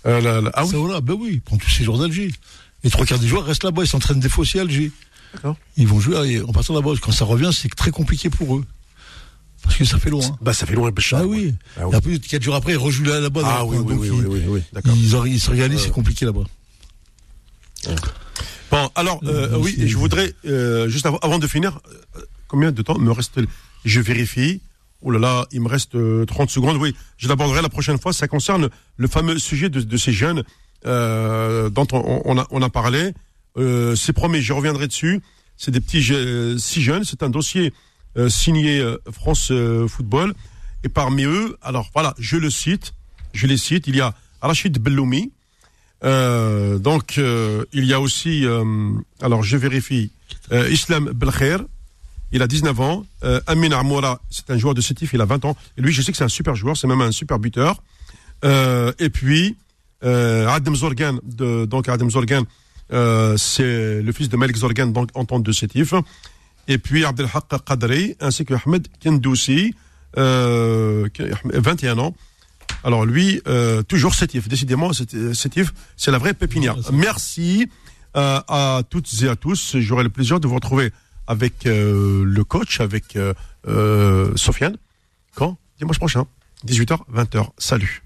[0.06, 0.72] Euh, la- la- ah oui.
[0.76, 2.32] Voilà, ben oui, ils prennent tous ces joueurs d'Alger.
[2.84, 4.92] Les trois quarts des joueurs restent là-bas, ils s'entraînent des fois aussi à Alger.
[5.76, 6.92] Ils vont jouer en partant là-bas.
[7.02, 8.64] Quand ça revient, c'est très compliqué pour eux.
[9.66, 10.38] Parce que ça fait loin.
[10.42, 11.20] Bah, ça fait loin, Béchar.
[11.24, 11.54] Ah oui.
[11.78, 11.94] Ah oui.
[11.94, 13.42] Et après, quatre jours après, ils rejouent là- là-bas.
[13.44, 14.94] Ah le oui, oui, oui, oui, d'accord.
[14.96, 16.44] ils, ils s'organisent, c'est compliqué là-bas.
[18.72, 21.80] Bon, alors, euh, Euh, oui, je voudrais, euh, juste avant, de finir,
[22.18, 23.40] euh, combien de temps me reste
[23.86, 24.62] Je vérifie.
[25.02, 26.78] Oh là là, il me reste euh, 30 secondes.
[26.78, 28.12] Oui, je l'aborderai la prochaine fois.
[28.14, 30.44] Ça concerne le fameux sujet de, de ces jeunes
[30.88, 33.14] euh, dont on, on a, on a parlé.
[33.58, 35.22] Euh, c'est promis, je reviendrai dessus.
[35.58, 37.04] C'est des petits je- six jeunes.
[37.04, 37.72] C'est un dossier
[38.18, 40.34] euh, signé euh, France euh, Football.
[40.84, 42.94] Et parmi eux, alors voilà, je le cite,
[43.34, 43.88] je les cite.
[43.88, 45.32] Il y a Rachid Belloumi,
[46.04, 48.46] donc, il y a aussi,
[49.20, 50.12] alors je vérifie,
[50.70, 51.58] Islam Belkher,
[52.32, 53.06] il a 19 ans.
[53.24, 55.58] Euh, Amin Armoura, c'est un joueur de Sétif, il a 20 ans.
[55.78, 57.82] Et lui, je sais que c'est un super joueur, c'est même un super buteur.
[58.44, 59.56] Et puis,
[60.04, 62.44] euh, Adem Zorgan, donc Adem Zorgan,
[63.38, 65.94] c'est le fils de Malik Zorgan, donc entente de Sétif.
[66.68, 69.74] Et puis Abdelhaq Qadri, ainsi que Ahmed Kendoussi,
[70.18, 72.16] euh, qui a 21 ans.
[72.84, 74.48] Alors lui, euh, toujours Sétif.
[74.48, 76.76] Décidément, c'est- Sétif, c'est la vraie pépinière.
[76.92, 77.68] Merci
[78.16, 79.78] euh, à toutes et à tous.
[79.80, 80.92] J'aurai le plaisir de vous retrouver
[81.28, 83.34] avec euh, le coach, avec euh,
[83.68, 84.78] euh, Sofiane.
[85.36, 85.58] Quand?
[85.80, 86.26] Dimanche prochain,
[86.66, 87.50] 18h, 20h.
[87.58, 88.02] Salut.